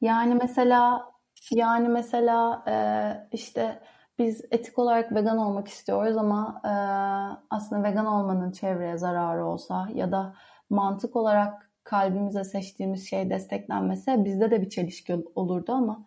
Yani 0.00 0.34
mesela 0.34 1.12
yani 1.50 1.88
mesela 1.88 2.64
e, 2.68 2.74
işte 3.32 3.80
biz 4.18 4.44
etik 4.50 4.78
olarak 4.78 5.14
vegan 5.14 5.38
olmak 5.38 5.68
istiyoruz 5.68 6.16
ama 6.16 6.60
e, 6.64 6.72
aslında 7.50 7.88
vegan 7.88 8.06
olmanın 8.06 8.52
çevreye 8.52 8.98
zararı 8.98 9.46
olsa 9.46 9.88
ya 9.94 10.12
da 10.12 10.34
mantık 10.70 11.16
olarak 11.16 11.70
kalbimize 11.84 12.44
seçtiğimiz 12.44 13.10
şey 13.10 13.30
desteklenmese 13.30 14.24
bizde 14.24 14.50
de 14.50 14.62
bir 14.62 14.70
çelişki 14.70 15.24
olurdu 15.34 15.72
ama 15.72 16.06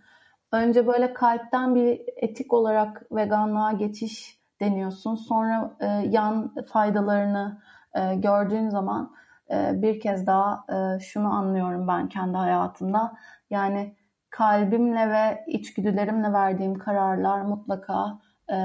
önce 0.52 0.88
böyle 0.88 1.14
kalpten 1.14 1.76
bir 1.76 2.02
etik 2.16 2.54
olarak 2.54 3.04
veganlığa 3.12 3.72
geçiş 3.72 4.40
deniyorsun. 4.60 5.16
Sonra 5.16 5.76
e, 5.80 5.86
yan 5.88 6.56
faydalarını 6.74 7.62
e, 7.94 8.16
gördüğün 8.16 8.70
zaman 8.70 9.16
e, 9.52 9.82
bir 9.82 10.00
kez 10.00 10.28
daha 10.28 10.66
e, 10.70 11.00
şunu 11.00 11.34
anlıyorum 11.34 11.88
ben 11.88 12.10
kendi 12.10 12.38
hayatımda. 12.38 13.14
Yani 13.50 13.96
kalbimle 14.30 15.10
ve 15.10 15.44
içgüdülerimle 15.48 16.34
verdiğim 16.34 16.78
kararlar 16.80 17.42
mutlaka 17.42 18.20
e, 18.52 18.56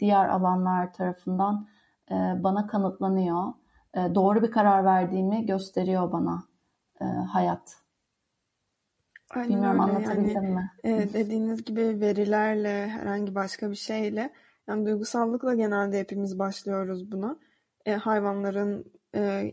diğer 0.00 0.28
alanlar 0.28 0.92
tarafından 0.92 1.66
e, 2.10 2.14
bana 2.14 2.66
kanıtlanıyor. 2.66 3.52
E, 3.94 4.14
doğru 4.14 4.42
bir 4.42 4.50
karar 4.50 4.84
verdiğimi 4.84 5.46
gösteriyor 5.46 6.12
bana 6.12 6.42
e, 7.00 7.04
hayat. 7.04 7.81
Aynen 9.32 9.48
Bilmiyorum 9.48 9.80
öyle. 9.80 9.92
anlatabildim 9.92 10.34
yani, 10.34 10.54
mi? 10.54 10.70
E, 10.84 11.12
dediğiniz 11.12 11.64
gibi 11.64 12.00
verilerle 12.00 12.88
herhangi 12.88 13.34
başka 13.34 13.70
bir 13.70 13.76
şeyle 13.76 14.32
yani 14.68 14.86
duygusallıkla 14.86 15.54
genelde 15.54 16.00
hepimiz 16.00 16.38
başlıyoruz 16.38 17.12
buna. 17.12 17.36
E, 17.86 17.92
hayvanların 17.92 18.92
e, 19.14 19.52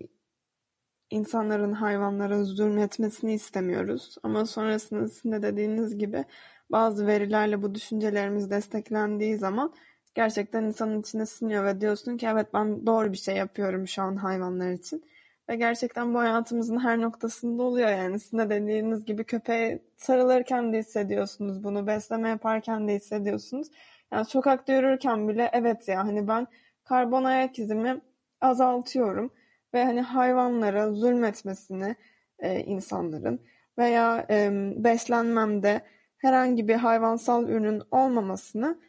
insanların 1.10 1.74
hayvanlara 1.74 2.44
zulmetmesini 2.44 3.34
istemiyoruz. 3.34 4.16
Ama 4.24 4.46
sonrasında 4.46 5.08
sizin 5.08 5.32
de 5.32 5.42
dediğiniz 5.42 5.98
gibi 5.98 6.26
bazı 6.72 7.08
verilerle 7.08 7.62
bu 7.62 7.76
düşüncelerimiz 7.76 8.52
desteklendiği 8.52 9.38
zaman 9.38 9.74
gerçekten 10.16 10.64
insanın 10.64 11.02
içine 11.02 11.26
siniyor 11.26 11.66
ve 11.66 11.82
diyorsun 11.82 12.18
ki 12.18 12.28
evet 12.28 12.54
ben 12.54 12.86
doğru 12.86 13.12
bir 13.12 13.18
şey 13.18 13.36
yapıyorum 13.36 13.88
şu 13.88 14.02
an 14.02 14.16
hayvanlar 14.16 14.72
için. 14.72 15.04
Ve 15.50 15.56
gerçekten 15.56 16.14
bu 16.14 16.20
hayatımızın 16.20 16.80
her 16.80 17.02
noktasında 17.02 17.64
oluyor 17.64 17.90
yani. 17.90 18.20
Sizin 18.20 18.38
de 18.38 18.50
dediğiniz 18.50 19.06
gibi 19.06 19.24
köpeğe 19.24 19.84
sarılırken 19.98 20.74
de 20.74 20.78
hissediyorsunuz 20.80 21.64
bunu. 21.64 21.88
Besleme 21.88 22.30
yaparken 22.30 22.88
de 22.88 22.96
hissediyorsunuz. 22.96 23.68
Yani 24.12 24.26
sokakta 24.26 24.74
yürürken 24.74 25.28
bile 25.28 25.50
evet 25.54 25.88
ya 25.88 26.00
hani 26.06 26.28
ben 26.28 26.48
karbon 26.84 27.24
ayak 27.24 27.60
izimi 27.60 28.02
azaltıyorum 28.42 29.34
ve 29.74 29.84
hani 29.86 30.02
hayvanlara 30.02 30.92
zulmetmesini 30.92 31.96
e, 32.40 32.60
insanların 32.60 33.42
veya 33.78 34.26
e, 34.30 34.50
beslenmemde 34.84 35.82
herhangi 36.18 36.68
bir 36.68 36.76
hayvansal 36.76 37.50
ürün 37.50 37.82
olmamasını 37.92 38.80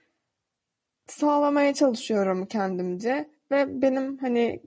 sağlamaya 1.07 1.75
çalışıyorum 1.75 2.47
kendimce 2.47 3.31
ve 3.51 3.83
benim 3.83 4.19
hani 4.19 4.63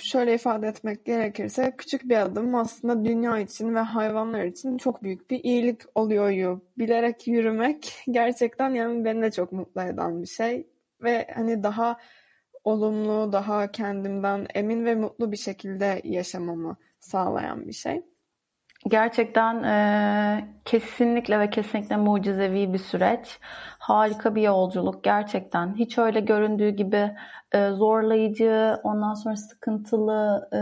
şöyle 0.00 0.34
ifade 0.34 0.66
etmek 0.66 1.04
gerekirse 1.04 1.74
küçük 1.78 2.04
bir 2.04 2.16
adım 2.16 2.54
aslında 2.54 3.04
dünya 3.04 3.38
için 3.38 3.74
ve 3.74 3.78
hayvanlar 3.78 4.44
için 4.44 4.78
çok 4.78 5.02
büyük 5.02 5.30
bir 5.30 5.44
iyilik 5.44 5.80
oluyor. 5.94 6.60
Bilerek 6.78 7.28
yürümek 7.28 7.92
gerçekten 8.10 8.70
yani 8.70 9.04
beni 9.04 9.22
de 9.22 9.30
çok 9.30 9.52
mutlu 9.52 9.82
eden 9.82 10.22
bir 10.22 10.26
şey 10.26 10.66
ve 11.02 11.26
hani 11.34 11.62
daha 11.62 11.98
olumlu, 12.64 13.32
daha 13.32 13.72
kendimden 13.72 14.46
emin 14.54 14.84
ve 14.84 14.94
mutlu 14.94 15.32
bir 15.32 15.36
şekilde 15.36 16.00
yaşamamı 16.04 16.76
sağlayan 17.00 17.68
bir 17.68 17.72
şey. 17.72 18.02
Gerçekten 18.88 19.62
e, 19.62 20.48
kesinlikle 20.64 21.40
ve 21.40 21.50
kesinlikle 21.50 21.96
mucizevi 21.96 22.72
bir 22.72 22.78
süreç. 22.78 23.38
Harika 23.78 24.34
bir 24.34 24.42
yolculuk 24.42 25.04
gerçekten. 25.04 25.74
Hiç 25.74 25.98
öyle 25.98 26.20
göründüğü 26.20 26.68
gibi 26.70 27.10
e, 27.52 27.70
zorlayıcı, 27.70 28.80
ondan 28.82 29.14
sonra 29.14 29.36
sıkıntılı, 29.36 30.48
e, 30.52 30.60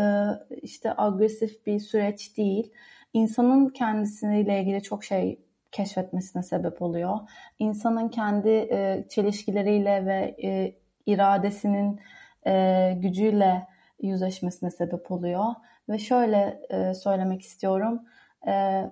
işte 0.62 0.94
agresif 0.96 1.66
bir 1.66 1.80
süreç 1.80 2.36
değil. 2.36 2.72
İnsanın 3.12 3.68
kendisiyle 3.68 4.60
ilgili 4.60 4.82
çok 4.82 5.04
şey 5.04 5.40
keşfetmesine 5.72 6.42
sebep 6.42 6.82
oluyor. 6.82 7.18
İnsanın 7.58 8.08
kendi 8.08 8.48
e, 8.48 9.04
çelişkileriyle 9.08 10.06
ve 10.06 10.36
e, 10.44 10.74
iradesinin 11.06 12.00
e, 12.46 12.92
gücüyle 12.96 13.66
yüzleşmesine 14.02 14.70
sebep 14.70 15.10
oluyor. 15.10 15.44
Ve 15.88 15.98
şöyle 15.98 16.60
e, 16.70 16.94
söylemek 16.94 17.42
istiyorum. 17.42 18.02
E, 18.46 18.84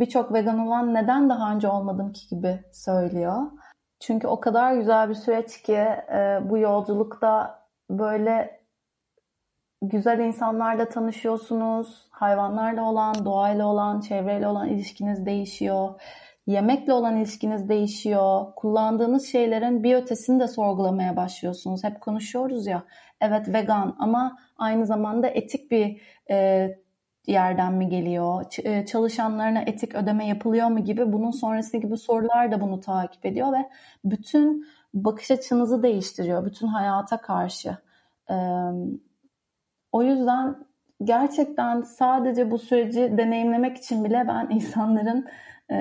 Birçok 0.00 0.32
vegan 0.32 0.58
olan 0.58 0.94
neden 0.94 1.28
daha 1.28 1.54
önce 1.54 1.68
olmadım 1.68 2.12
ki 2.12 2.28
gibi 2.28 2.60
söylüyor. 2.72 3.42
Çünkü 4.00 4.26
o 4.26 4.40
kadar 4.40 4.74
güzel 4.74 5.08
bir 5.08 5.14
süreç 5.14 5.62
ki 5.62 5.72
e, 5.72 6.40
bu 6.44 6.58
yolculukta 6.58 7.60
böyle 7.90 8.60
güzel 9.82 10.18
insanlarla 10.18 10.88
tanışıyorsunuz. 10.88 12.08
Hayvanlarla 12.10 12.90
olan, 12.90 13.24
doğayla 13.24 13.66
olan, 13.66 14.00
çevreyle 14.00 14.48
olan 14.48 14.68
ilişkiniz 14.68 15.26
değişiyor. 15.26 16.00
Yemekle 16.46 16.92
olan 16.92 17.16
ilişkiniz 17.16 17.68
değişiyor. 17.68 18.54
Kullandığınız 18.56 19.26
şeylerin 19.26 19.84
bir 19.84 19.94
ötesini 19.94 20.40
de 20.40 20.48
sorgulamaya 20.48 21.16
başlıyorsunuz. 21.16 21.84
Hep 21.84 22.00
konuşuyoruz 22.00 22.66
ya. 22.66 22.82
Evet 23.20 23.48
vegan 23.48 23.96
ama 23.98 24.38
aynı 24.58 24.86
zamanda 24.86 25.26
etik 25.26 25.70
bir 25.70 26.00
e, 26.30 26.68
yerden 27.30 27.72
mi 27.72 27.88
geliyor? 27.88 28.42
Ç- 28.44 28.68
e, 28.68 28.86
çalışanlarına 28.86 29.60
etik 29.60 29.94
ödeme 29.94 30.26
yapılıyor 30.26 30.68
mu 30.68 30.84
gibi 30.84 31.12
bunun 31.12 31.30
sonrası 31.30 31.76
gibi 31.76 31.96
sorular 31.96 32.52
da 32.52 32.60
bunu 32.60 32.80
takip 32.80 33.26
ediyor 33.26 33.52
ve 33.52 33.70
bütün 34.04 34.66
bakış 34.94 35.30
açınızı 35.30 35.82
değiştiriyor. 35.82 36.46
Bütün 36.46 36.66
hayata 36.66 37.16
karşı. 37.20 37.76
E, 38.30 38.34
o 39.92 40.02
yüzden 40.02 40.56
gerçekten 41.04 41.82
sadece 41.82 42.50
bu 42.50 42.58
süreci 42.58 43.18
deneyimlemek 43.18 43.76
için 43.76 44.04
bile 44.04 44.24
ben 44.28 44.48
insanların 44.54 45.26
e, 45.70 45.74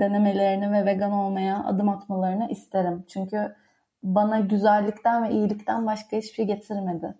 denemelerini 0.00 0.72
ve 0.72 0.86
vegan 0.86 1.12
olmaya 1.12 1.64
adım 1.64 1.88
atmalarını 1.88 2.48
isterim. 2.50 3.04
Çünkü 3.08 3.54
bana 4.02 4.40
güzellikten 4.40 5.24
ve 5.24 5.30
iyilikten 5.30 5.86
başka 5.86 6.16
hiçbir 6.16 6.34
şey 6.34 6.46
getirmedi. 6.46 7.14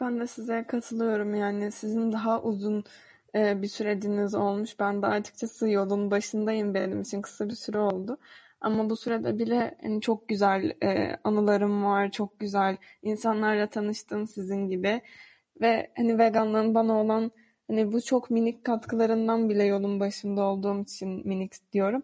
Ben 0.00 0.20
de 0.20 0.26
size 0.26 0.64
katılıyorum. 0.68 1.34
Yani 1.34 1.72
sizin 1.72 2.12
daha 2.12 2.42
uzun 2.42 2.84
e, 3.34 3.62
bir 3.62 3.68
süreciniz 3.68 4.34
olmuş. 4.34 4.80
Ben 4.80 5.02
de 5.02 5.06
açıkçası 5.06 5.70
yolun 5.70 6.10
başındayım 6.10 6.74
benim 6.74 7.00
için 7.00 7.22
kısa 7.22 7.48
bir 7.48 7.54
süre 7.54 7.78
oldu. 7.78 8.18
Ama 8.60 8.90
bu 8.90 8.96
sürede 8.96 9.38
bile 9.38 9.78
hani 9.82 10.00
çok 10.00 10.28
güzel 10.28 10.72
e, 10.82 11.16
anılarım 11.24 11.84
var, 11.84 12.10
çok 12.10 12.40
güzel 12.40 12.76
insanlarla 13.02 13.66
tanıştım 13.66 14.26
sizin 14.28 14.68
gibi. 14.68 15.02
Ve 15.60 15.90
hani 15.96 16.18
veganlığın 16.18 16.74
bana 16.74 16.92
olan 17.00 17.32
Hani 17.68 17.92
bu 17.92 18.02
çok 18.02 18.30
minik 18.30 18.64
katkılarından 18.64 19.48
bile 19.48 19.64
yolun 19.64 20.00
başında 20.00 20.42
olduğum 20.42 20.82
için 20.82 21.28
minik 21.28 21.72
diyorum. 21.72 22.02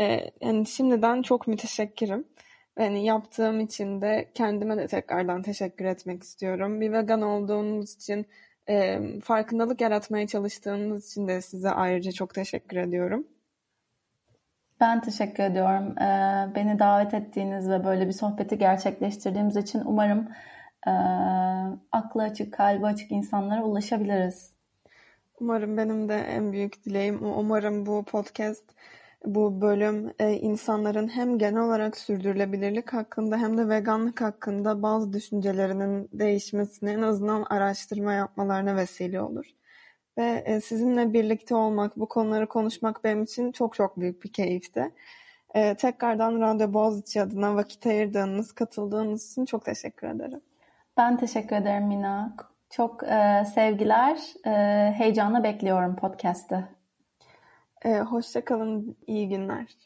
Ee, 0.00 0.30
yani 0.40 0.66
şimdiden 0.66 1.22
çok 1.22 1.48
müteşekkirim. 1.48 2.24
Yani 2.78 3.04
yaptığım 3.04 3.60
için 3.60 4.02
de 4.02 4.30
kendime 4.34 4.76
de 4.76 4.86
tekrardan 4.86 5.42
teşekkür 5.42 5.84
etmek 5.84 6.22
istiyorum. 6.22 6.80
Bir 6.80 6.92
vegan 6.92 7.22
olduğunuz 7.22 7.94
için, 7.94 8.26
e, 8.68 9.00
farkındalık 9.20 9.80
yaratmaya 9.80 10.26
çalıştığınız 10.26 11.06
için 11.10 11.28
de 11.28 11.40
size 11.42 11.70
ayrıca 11.70 12.12
çok 12.12 12.34
teşekkür 12.34 12.76
ediyorum. 12.76 13.26
Ben 14.80 15.00
teşekkür 15.00 15.42
ediyorum. 15.42 15.98
Ee, 15.98 16.54
beni 16.54 16.78
davet 16.78 17.14
ettiğiniz 17.14 17.70
ve 17.70 17.84
böyle 17.84 18.06
bir 18.06 18.12
sohbeti 18.12 18.58
gerçekleştirdiğimiz 18.58 19.56
için 19.56 19.82
umarım 19.84 20.28
e, 20.86 20.92
aklı 21.92 22.22
açık, 22.22 22.52
kalbi 22.52 22.86
açık 22.86 23.12
insanlara 23.12 23.62
ulaşabiliriz. 23.64 24.52
Umarım 25.40 25.76
benim 25.76 26.08
de 26.08 26.16
en 26.16 26.52
büyük 26.52 26.84
dileğim 26.84 27.18
umarım 27.22 27.86
bu 27.86 28.04
podcast 28.04 28.64
bu 29.24 29.60
bölüm 29.60 30.12
e, 30.18 30.32
insanların 30.32 31.08
hem 31.08 31.38
genel 31.38 31.62
olarak 31.62 31.96
sürdürülebilirlik 31.96 32.92
hakkında 32.92 33.36
hem 33.36 33.58
de 33.58 33.68
veganlık 33.68 34.20
hakkında 34.20 34.82
bazı 34.82 35.12
düşüncelerinin 35.12 36.08
değişmesine 36.12 36.92
en 36.92 37.02
azından 37.02 37.42
araştırma 37.42 38.12
yapmalarına 38.12 38.76
vesile 38.76 39.20
olur. 39.20 39.46
Ve 40.18 40.42
e, 40.46 40.60
sizinle 40.60 41.12
birlikte 41.12 41.54
olmak, 41.54 41.96
bu 41.96 42.08
konuları 42.08 42.46
konuşmak 42.46 43.04
benim 43.04 43.22
için 43.22 43.52
çok 43.52 43.74
çok 43.74 44.00
büyük 44.00 44.24
bir 44.24 44.32
keyifti. 44.32 44.92
E, 45.54 45.74
tekrardan 45.74 46.40
Radyo 46.40 46.72
Boğaziçi 46.72 47.22
adına 47.22 47.54
vakit 47.56 47.86
ayırdığınız, 47.86 48.52
katıldığınız 48.52 49.32
için 49.32 49.44
çok 49.44 49.64
teşekkür 49.64 50.08
ederim. 50.08 50.40
Ben 50.96 51.16
teşekkür 51.16 51.56
ederim 51.56 51.86
Mina. 51.86 52.36
Çok 52.70 53.02
e, 53.04 53.44
sevgiler. 53.54 54.18
E, 54.46 54.50
heyecanla 54.92 55.44
bekliyorum 55.44 55.96
podcast'ı. 55.96 56.75
E, 57.86 58.00
hoşça 58.00 58.44
kalın, 58.44 58.96
iyi 59.06 59.28
günler. 59.28 59.76